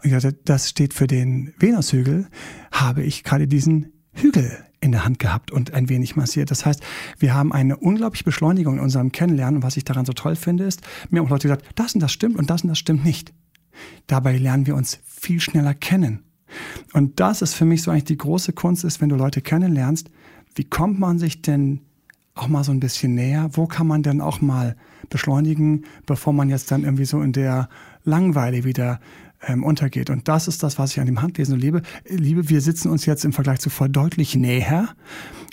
und 0.03 0.05
ich 0.05 0.11
dachte, 0.11 0.37
das 0.45 0.69
steht 0.69 0.93
für 0.93 1.07
den 1.07 1.53
Venushügel, 1.57 2.27
habe 2.71 3.01
ich 3.01 3.23
gerade 3.23 3.47
diesen 3.47 3.93
Hügel 4.13 4.64
in 4.81 4.91
der 4.91 5.05
Hand 5.05 5.19
gehabt 5.19 5.51
und 5.51 5.73
ein 5.73 5.89
wenig 5.89 6.15
massiert. 6.15 6.51
Das 6.51 6.65
heißt, 6.65 6.81
wir 7.17 7.33
haben 7.33 7.51
eine 7.51 7.77
unglaubliche 7.77 8.23
Beschleunigung 8.23 8.75
in 8.75 8.79
unserem 8.79 9.11
Kennenlernen. 9.11 9.57
Und 9.57 9.63
was 9.63 9.77
ich 9.77 9.85
daran 9.85 10.05
so 10.05 10.13
toll 10.13 10.35
finde, 10.35 10.65
ist, 10.65 10.81
mir 11.09 11.19
haben 11.19 11.27
auch 11.27 11.31
Leute 11.31 11.47
gesagt, 11.47 11.65
das 11.75 11.93
und 11.93 12.01
das 12.01 12.11
stimmt 12.11 12.37
und 12.37 12.49
das 12.49 12.63
und 12.63 12.69
das 12.69 12.79
stimmt 12.79 13.05
nicht. 13.05 13.33
Dabei 14.07 14.37
lernen 14.37 14.67
wir 14.67 14.75
uns 14.75 14.99
viel 15.05 15.39
schneller 15.39 15.73
kennen. 15.73 16.23
Und 16.93 17.19
das 17.19 17.41
ist 17.41 17.53
für 17.53 17.65
mich 17.65 17.81
so 17.81 17.91
eigentlich 17.91 18.05
die 18.05 18.17
große 18.17 18.53
Kunst 18.53 18.83
ist, 18.83 19.01
wenn 19.01 19.09
du 19.09 19.15
Leute 19.15 19.41
kennenlernst, 19.41 20.09
wie 20.55 20.63
kommt 20.63 20.99
man 20.99 21.19
sich 21.19 21.41
denn 21.41 21.81
auch 22.33 22.47
mal 22.47 22.63
so 22.63 22.71
ein 22.71 22.79
bisschen 22.79 23.15
näher? 23.15 23.49
Wo 23.53 23.65
kann 23.65 23.87
man 23.87 24.03
denn 24.03 24.21
auch 24.21 24.41
mal 24.41 24.75
beschleunigen, 25.09 25.85
bevor 26.05 26.33
man 26.33 26.49
jetzt 26.49 26.71
dann 26.71 26.83
irgendwie 26.83 27.05
so 27.05 27.21
in 27.21 27.33
der 27.33 27.69
Langweile 28.03 28.63
wieder 28.63 28.99
ähm, 29.41 29.63
untergeht. 29.63 30.09
Und 30.09 30.27
das 30.27 30.47
ist 30.47 30.63
das, 30.63 30.79
was 30.79 30.91
ich 30.91 30.99
an 30.99 31.05
dem 31.05 31.21
Handlesen 31.21 31.57
liebe. 31.59 31.81
Liebe, 32.07 32.49
wir 32.49 32.61
sitzen 32.61 32.89
uns 32.89 33.05
jetzt 33.05 33.25
im 33.25 33.33
Vergleich 33.33 33.59
zuvor 33.59 33.89
deutlich 33.89 34.35
näher 34.35 34.89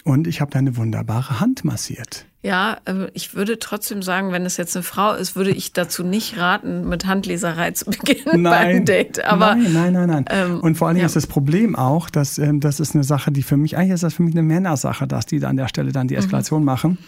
und 0.05 0.27
ich 0.27 0.41
habe 0.41 0.51
deine 0.51 0.77
wunderbare 0.77 1.41
Hand 1.41 1.65
massiert. 1.65 2.27
Ja, 2.43 2.79
äh, 2.87 3.09
ich 3.15 3.35
würde 3.35 3.61
trotzdem 3.61 4.03
sagen, 4.03 4.33
wenn 4.33 4.45
es 4.45 4.57
jetzt 4.57 4.77
eine 4.77 4.83
Frau 4.83 5.15
ist, 5.15 5.37
würde 5.37 5.51
ich 5.51 5.73
dazu 5.73 6.03
nicht 6.03 6.39
raten, 6.39 6.89
mit 6.89 7.07
Handleserei 7.07 7.71
zu 7.71 7.85
beginnen 7.91 8.43
nein, 8.43 8.77
beim 8.77 8.85
Date. 8.85 9.25
Aber, 9.25 9.55
nein, 9.55 9.73
nein, 9.73 9.93
nein, 9.93 10.09
nein. 10.09 10.25
Ähm, 10.29 10.61
und 10.61 10.77
vor 10.77 10.89
allen 10.89 10.97
Dingen 10.97 11.05
ja. 11.05 11.07
ist 11.07 11.17
das 11.17 11.29
Problem 11.29 11.77
auch, 11.77 12.11
dass 12.11 12.39
ähm, 12.39 12.59
das 12.59 12.81
ist 12.81 12.95
eine 12.95 13.05
Sache, 13.05 13.31
die 13.31 13.43
für 13.43 13.57
mich, 13.57 13.77
eigentlich 13.77 13.93
ist 13.93 14.03
das 14.03 14.15
für 14.15 14.25
mich 14.25 14.35
eine 14.35 14.43
Männersache, 14.43 15.07
dass 15.07 15.27
die 15.27 15.39
da 15.39 15.49
an 15.49 15.57
der 15.57 15.69
Stelle 15.69 15.93
dann 15.93 16.09
die 16.09 16.15
mhm. 16.15 16.21
Eskalation 16.21 16.61
mhm. 16.61 16.67
machen. 16.67 16.99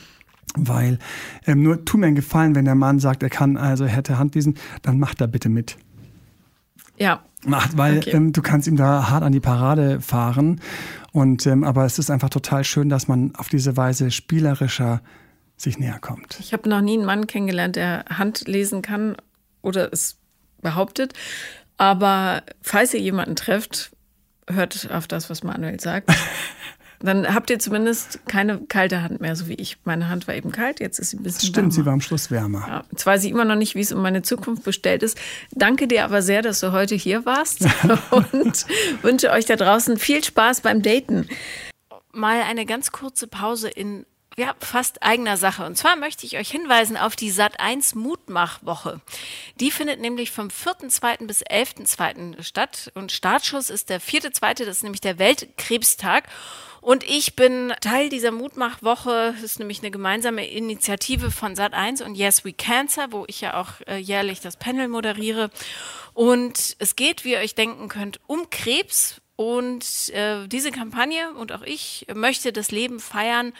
Weil 0.56 0.98
ähm, 1.46 1.62
nur 1.62 1.84
tu 1.84 1.98
mir 1.98 2.06
einen 2.06 2.14
Gefallen, 2.14 2.54
wenn 2.54 2.64
der 2.64 2.76
Mann 2.76 3.00
sagt, 3.00 3.24
er 3.24 3.30
kann 3.30 3.56
also 3.56 3.86
hätte 3.86 4.18
Handlesen, 4.18 4.54
dann 4.82 5.00
macht 5.00 5.20
er 5.20 5.26
bitte 5.26 5.48
mit. 5.48 5.76
Ja. 6.96 7.22
Macht, 7.44 7.76
weil 7.76 7.98
okay. 7.98 8.10
ähm, 8.10 8.32
du 8.32 8.40
kannst 8.40 8.66
ihm 8.66 8.76
da 8.76 9.10
hart 9.10 9.22
an 9.22 9.32
die 9.32 9.40
Parade 9.40 10.00
fahren. 10.00 10.60
Und 11.12 11.46
ähm, 11.46 11.64
aber 11.64 11.84
es 11.84 11.98
ist 11.98 12.10
einfach 12.10 12.30
total 12.30 12.64
schön, 12.64 12.88
dass 12.88 13.06
man 13.08 13.34
auf 13.36 13.48
diese 13.48 13.76
Weise 13.76 14.10
spielerischer 14.10 15.02
sich 15.56 15.78
näher 15.78 15.98
kommt. 16.00 16.38
Ich 16.40 16.52
habe 16.52 16.68
noch 16.68 16.80
nie 16.80 16.94
einen 16.94 17.04
Mann 17.04 17.26
kennengelernt, 17.26 17.76
der 17.76 18.04
Hand 18.08 18.48
lesen 18.48 18.82
kann 18.82 19.16
oder 19.62 19.92
es 19.92 20.18
behauptet. 20.62 21.12
Aber 21.76 22.42
falls 22.62 22.94
ihr 22.94 23.00
jemanden 23.00 23.36
trefft, 23.36 23.92
hört 24.48 24.90
auf 24.90 25.06
das, 25.06 25.30
was 25.30 25.42
Manuel 25.42 25.80
sagt. 25.80 26.10
Dann 27.04 27.34
habt 27.34 27.50
ihr 27.50 27.58
zumindest 27.58 28.26
keine 28.26 28.60
kalte 28.60 29.02
Hand 29.02 29.20
mehr, 29.20 29.36
so 29.36 29.46
wie 29.46 29.54
ich. 29.54 29.76
Meine 29.84 30.08
Hand 30.08 30.26
war 30.26 30.34
eben 30.34 30.50
kalt, 30.50 30.80
jetzt 30.80 30.98
ist 30.98 31.10
sie 31.10 31.18
ein 31.18 31.22
bisschen 31.22 31.40
das 31.40 31.46
Stimmt, 31.48 31.56
wärmer. 31.56 31.72
sie 31.72 31.86
war 31.86 31.92
am 31.92 32.00
Schluss 32.00 32.30
wärmer. 32.30 32.64
Ja, 32.66 32.84
jetzt 32.90 33.04
weiß 33.04 33.24
ich 33.24 33.30
immer 33.30 33.44
noch 33.44 33.56
nicht, 33.56 33.74
wie 33.74 33.80
es 33.80 33.92
um 33.92 34.00
meine 34.00 34.22
Zukunft 34.22 34.64
bestellt 34.64 35.02
ist. 35.02 35.18
Danke 35.50 35.86
dir 35.86 36.04
aber 36.04 36.22
sehr, 36.22 36.40
dass 36.40 36.60
du 36.60 36.72
heute 36.72 36.94
hier 36.94 37.26
warst 37.26 37.60
und 38.10 38.66
wünsche 39.02 39.30
euch 39.30 39.44
da 39.44 39.56
draußen 39.56 39.98
viel 39.98 40.24
Spaß 40.24 40.62
beim 40.62 40.80
Daten. 40.80 41.28
Mal 42.12 42.40
eine 42.42 42.64
ganz 42.64 42.90
kurze 42.90 43.26
Pause 43.26 43.68
in 43.68 44.06
ja, 44.36 44.54
fast 44.58 45.02
eigener 45.02 45.36
Sache. 45.36 45.64
Und 45.64 45.76
zwar 45.76 45.96
möchte 45.96 46.26
ich 46.26 46.38
euch 46.38 46.50
hinweisen 46.50 46.96
auf 46.96 47.16
die 47.16 47.32
Sat1 47.32 47.96
Mutmachwoche. 47.96 49.00
Die 49.60 49.70
findet 49.70 50.00
nämlich 50.00 50.32
vom 50.32 50.48
4.2. 50.48 51.26
bis 51.26 51.42
11.2. 51.44 52.42
statt. 52.42 52.90
Und 52.94 53.12
Startschuss 53.12 53.70
ist 53.70 53.90
der 53.90 54.00
4.2., 54.00 54.64
das 54.64 54.78
ist 54.78 54.82
nämlich 54.82 55.00
der 55.00 55.18
Weltkrebstag. 55.18 56.24
Und 56.84 57.02
ich 57.02 57.34
bin 57.34 57.72
Teil 57.80 58.10
dieser 58.10 58.30
Mutmachwoche. 58.30 59.32
Das 59.32 59.42
ist 59.42 59.58
nämlich 59.58 59.80
eine 59.80 59.90
gemeinsame 59.90 60.46
Initiative 60.46 61.30
von 61.30 61.54
Sat1 61.54 62.04
und 62.04 62.14
Yes 62.14 62.44
We 62.44 62.52
Cancer, 62.52 63.06
wo 63.10 63.24
ich 63.26 63.40
ja 63.40 63.58
auch 63.58 63.80
äh, 63.86 63.96
jährlich 63.96 64.42
das 64.42 64.58
Panel 64.58 64.88
moderiere. 64.88 65.48
Und 66.12 66.76
es 66.78 66.94
geht, 66.94 67.24
wie 67.24 67.32
ihr 67.32 67.38
euch 67.38 67.54
denken 67.54 67.88
könnt, 67.88 68.20
um 68.26 68.50
Krebs. 68.50 69.22
Und 69.34 70.10
äh, 70.10 70.46
diese 70.46 70.72
Kampagne 70.72 71.32
und 71.32 71.52
auch 71.52 71.62
ich 71.62 72.06
möchte 72.14 72.52
das 72.52 72.70
Leben 72.70 73.00
feiern 73.00 73.54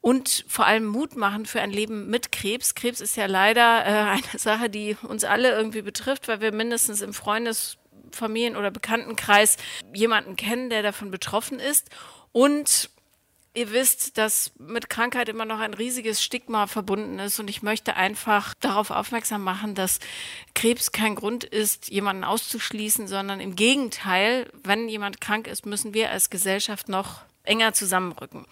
und 0.00 0.44
vor 0.46 0.64
allem 0.64 0.86
Mut 0.86 1.16
machen 1.16 1.46
für 1.46 1.60
ein 1.60 1.72
Leben 1.72 2.06
mit 2.06 2.30
Krebs. 2.30 2.76
Krebs 2.76 3.00
ist 3.00 3.16
ja 3.16 3.26
leider 3.26 3.84
äh, 3.84 3.88
eine 4.12 4.38
Sache, 4.38 4.70
die 4.70 4.96
uns 5.02 5.24
alle 5.24 5.50
irgendwie 5.50 5.82
betrifft, 5.82 6.28
weil 6.28 6.40
wir 6.40 6.52
mindestens 6.52 7.00
im 7.00 7.12
Freundes-, 7.12 7.76
Familien- 8.12 8.56
oder 8.56 8.70
Bekanntenkreis 8.70 9.56
jemanden 9.92 10.36
kennen, 10.36 10.70
der 10.70 10.84
davon 10.84 11.10
betroffen 11.10 11.58
ist. 11.58 11.90
Und 12.32 12.90
ihr 13.54 13.72
wisst, 13.72 14.18
dass 14.18 14.52
mit 14.58 14.88
Krankheit 14.88 15.28
immer 15.28 15.44
noch 15.44 15.58
ein 15.58 15.74
riesiges 15.74 16.22
Stigma 16.22 16.66
verbunden 16.66 17.18
ist. 17.18 17.40
Und 17.40 17.48
ich 17.48 17.62
möchte 17.62 17.96
einfach 17.96 18.54
darauf 18.60 18.90
aufmerksam 18.90 19.42
machen, 19.42 19.74
dass 19.74 19.98
Krebs 20.54 20.92
kein 20.92 21.14
Grund 21.14 21.44
ist, 21.44 21.88
jemanden 21.88 22.24
auszuschließen, 22.24 23.08
sondern 23.08 23.40
im 23.40 23.56
Gegenteil, 23.56 24.50
wenn 24.62 24.88
jemand 24.88 25.20
krank 25.20 25.48
ist, 25.48 25.66
müssen 25.66 25.92
wir 25.94 26.10
als 26.10 26.30
Gesellschaft 26.30 26.88
noch 26.88 27.22
enger 27.44 27.72
zusammenrücken. 27.72 28.46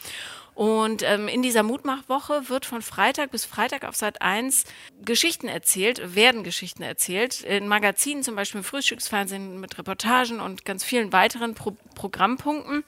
Und 0.56 1.02
ähm, 1.02 1.28
in 1.28 1.42
dieser 1.42 1.62
Mutmachwoche 1.62 2.48
wird 2.48 2.64
von 2.64 2.80
Freitag 2.80 3.30
bis 3.30 3.44
Freitag 3.44 3.84
auf 3.84 3.94
Sat 3.94 4.22
1 4.22 4.64
Geschichten 5.04 5.48
erzählt, 5.48 6.14
werden 6.14 6.44
Geschichten 6.44 6.82
erzählt, 6.82 7.42
in 7.42 7.68
Magazinen, 7.68 8.22
zum 8.22 8.36
Beispiel 8.36 8.60
im 8.60 8.64
Frühstücksfernsehen 8.64 9.60
mit 9.60 9.76
Reportagen 9.76 10.40
und 10.40 10.64
ganz 10.64 10.82
vielen 10.82 11.12
weiteren 11.12 11.54
Pro 11.54 11.76
Programmpunkten. 11.94 12.84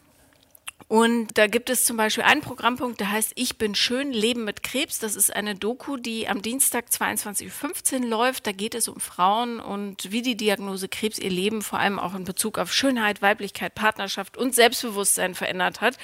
Und 0.89 1.37
da 1.37 1.45
gibt 1.45 1.69
es 1.69 1.85
zum 1.85 1.97
Beispiel 1.97 2.23
einen 2.23 2.41
Programmpunkt, 2.41 2.99
der 2.99 3.11
heißt 3.11 3.33
Ich 3.35 3.59
bin 3.59 3.75
schön, 3.75 4.11
Leben 4.11 4.43
mit 4.43 4.63
Krebs. 4.63 4.97
Das 4.97 5.15
ist 5.15 5.33
eine 5.33 5.53
Doku, 5.53 5.97
die 5.97 6.27
am 6.27 6.41
Dienstag 6.41 6.85
22.15 6.87 7.99
Uhr 8.01 8.07
läuft. 8.07 8.47
Da 8.47 8.53
geht 8.53 8.73
es 8.73 8.87
um 8.87 8.99
Frauen 8.99 9.59
und 9.59 10.11
wie 10.11 10.23
die 10.23 10.35
Diagnose 10.35 10.89
Krebs 10.89 11.19
ihr 11.19 11.29
Leben 11.29 11.61
vor 11.61 11.77
allem 11.77 11.99
auch 11.99 12.15
in 12.15 12.23
Bezug 12.23 12.57
auf 12.57 12.73
Schönheit, 12.73 13.21
Weiblichkeit, 13.21 13.75
Partnerschaft 13.75 14.35
und 14.35 14.55
Selbstbewusstsein 14.55 15.35
verändert 15.35 15.79
hat. 15.79 15.95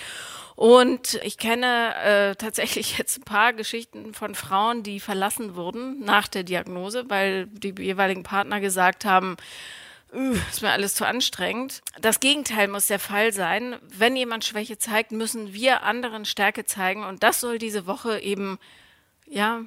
Und 0.56 1.20
ich 1.24 1.40
kenne 1.40 1.96
äh, 2.04 2.36
tatsächlich 2.36 2.96
jetzt 3.00 3.18
ein 3.18 3.24
paar 3.24 3.54
Geschichten 3.54 4.14
von 4.14 4.36
Frauen, 4.36 4.84
die 4.84 5.00
verlassen 5.00 5.56
wurden 5.56 6.02
nach 6.02 6.28
der 6.28 6.44
Diagnose, 6.44 7.06
weil 7.08 7.48
die 7.48 7.74
jeweiligen 7.76 8.22
Partner 8.22 8.60
gesagt 8.60 9.04
haben, 9.04 9.36
ist 10.49 10.61
mir 10.61 10.72
alles 10.72 10.95
zu 10.95 11.05
anstrengend. 11.05 11.82
Das 11.99 12.20
Gegenteil 12.20 12.68
muss 12.68 12.88
der 12.88 12.99
Fall 12.99 13.34
sein. 13.34 13.76
Wenn 13.82 14.16
jemand 14.16 14.45
Schwäche 14.45 14.78
zeigt, 14.78 15.11
müssen 15.11 15.53
wir 15.53 15.84
anderen 15.84 16.26
Stärke 16.26 16.66
zeigen. 16.66 17.03
Und 17.03 17.24
das 17.24 17.39
soll 17.39 17.57
diese 17.59 17.88
Woche 17.88 18.20
eben, 18.20 18.59
ja, 19.28 19.61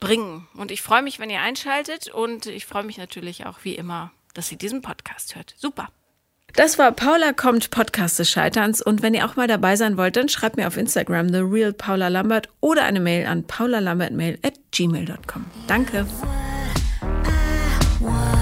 bringen. 0.00 0.46
Und 0.54 0.70
ich 0.70 0.82
freue 0.82 1.02
mich, 1.02 1.18
wenn 1.18 1.30
ihr 1.30 1.40
einschaltet. 1.40 2.08
Und 2.08 2.46
ich 2.46 2.66
freue 2.66 2.84
mich 2.84 2.98
natürlich 2.98 3.46
auch, 3.46 3.58
wie 3.62 3.74
immer, 3.74 4.12
dass 4.34 4.52
ihr 4.52 4.58
diesen 4.58 4.82
Podcast 4.82 5.36
hört. 5.36 5.54
Super. 5.56 5.88
Das 6.54 6.78
war 6.78 6.92
Paula 6.92 7.32
kommt, 7.32 7.70
Podcast 7.70 8.18
des 8.18 8.30
Scheiterns. 8.30 8.80
Und 8.80 9.02
wenn 9.02 9.14
ihr 9.14 9.26
auch 9.26 9.36
mal 9.36 9.48
dabei 9.48 9.76
sein 9.76 9.96
wollt, 9.96 10.16
dann 10.16 10.28
schreibt 10.28 10.56
mir 10.56 10.66
auf 10.66 10.76
Instagram 10.76 11.28
The 11.28 11.40
Real 11.40 11.72
Paula 11.72 12.08
Lambert 12.08 12.48
oder 12.60 12.84
eine 12.84 13.00
Mail 13.00 13.26
an 13.26 13.46
paulalambertmail 13.46 14.38
at 14.42 14.54
gmail.com. 14.70 15.44
Danke. 15.66 16.06
I 18.08 18.35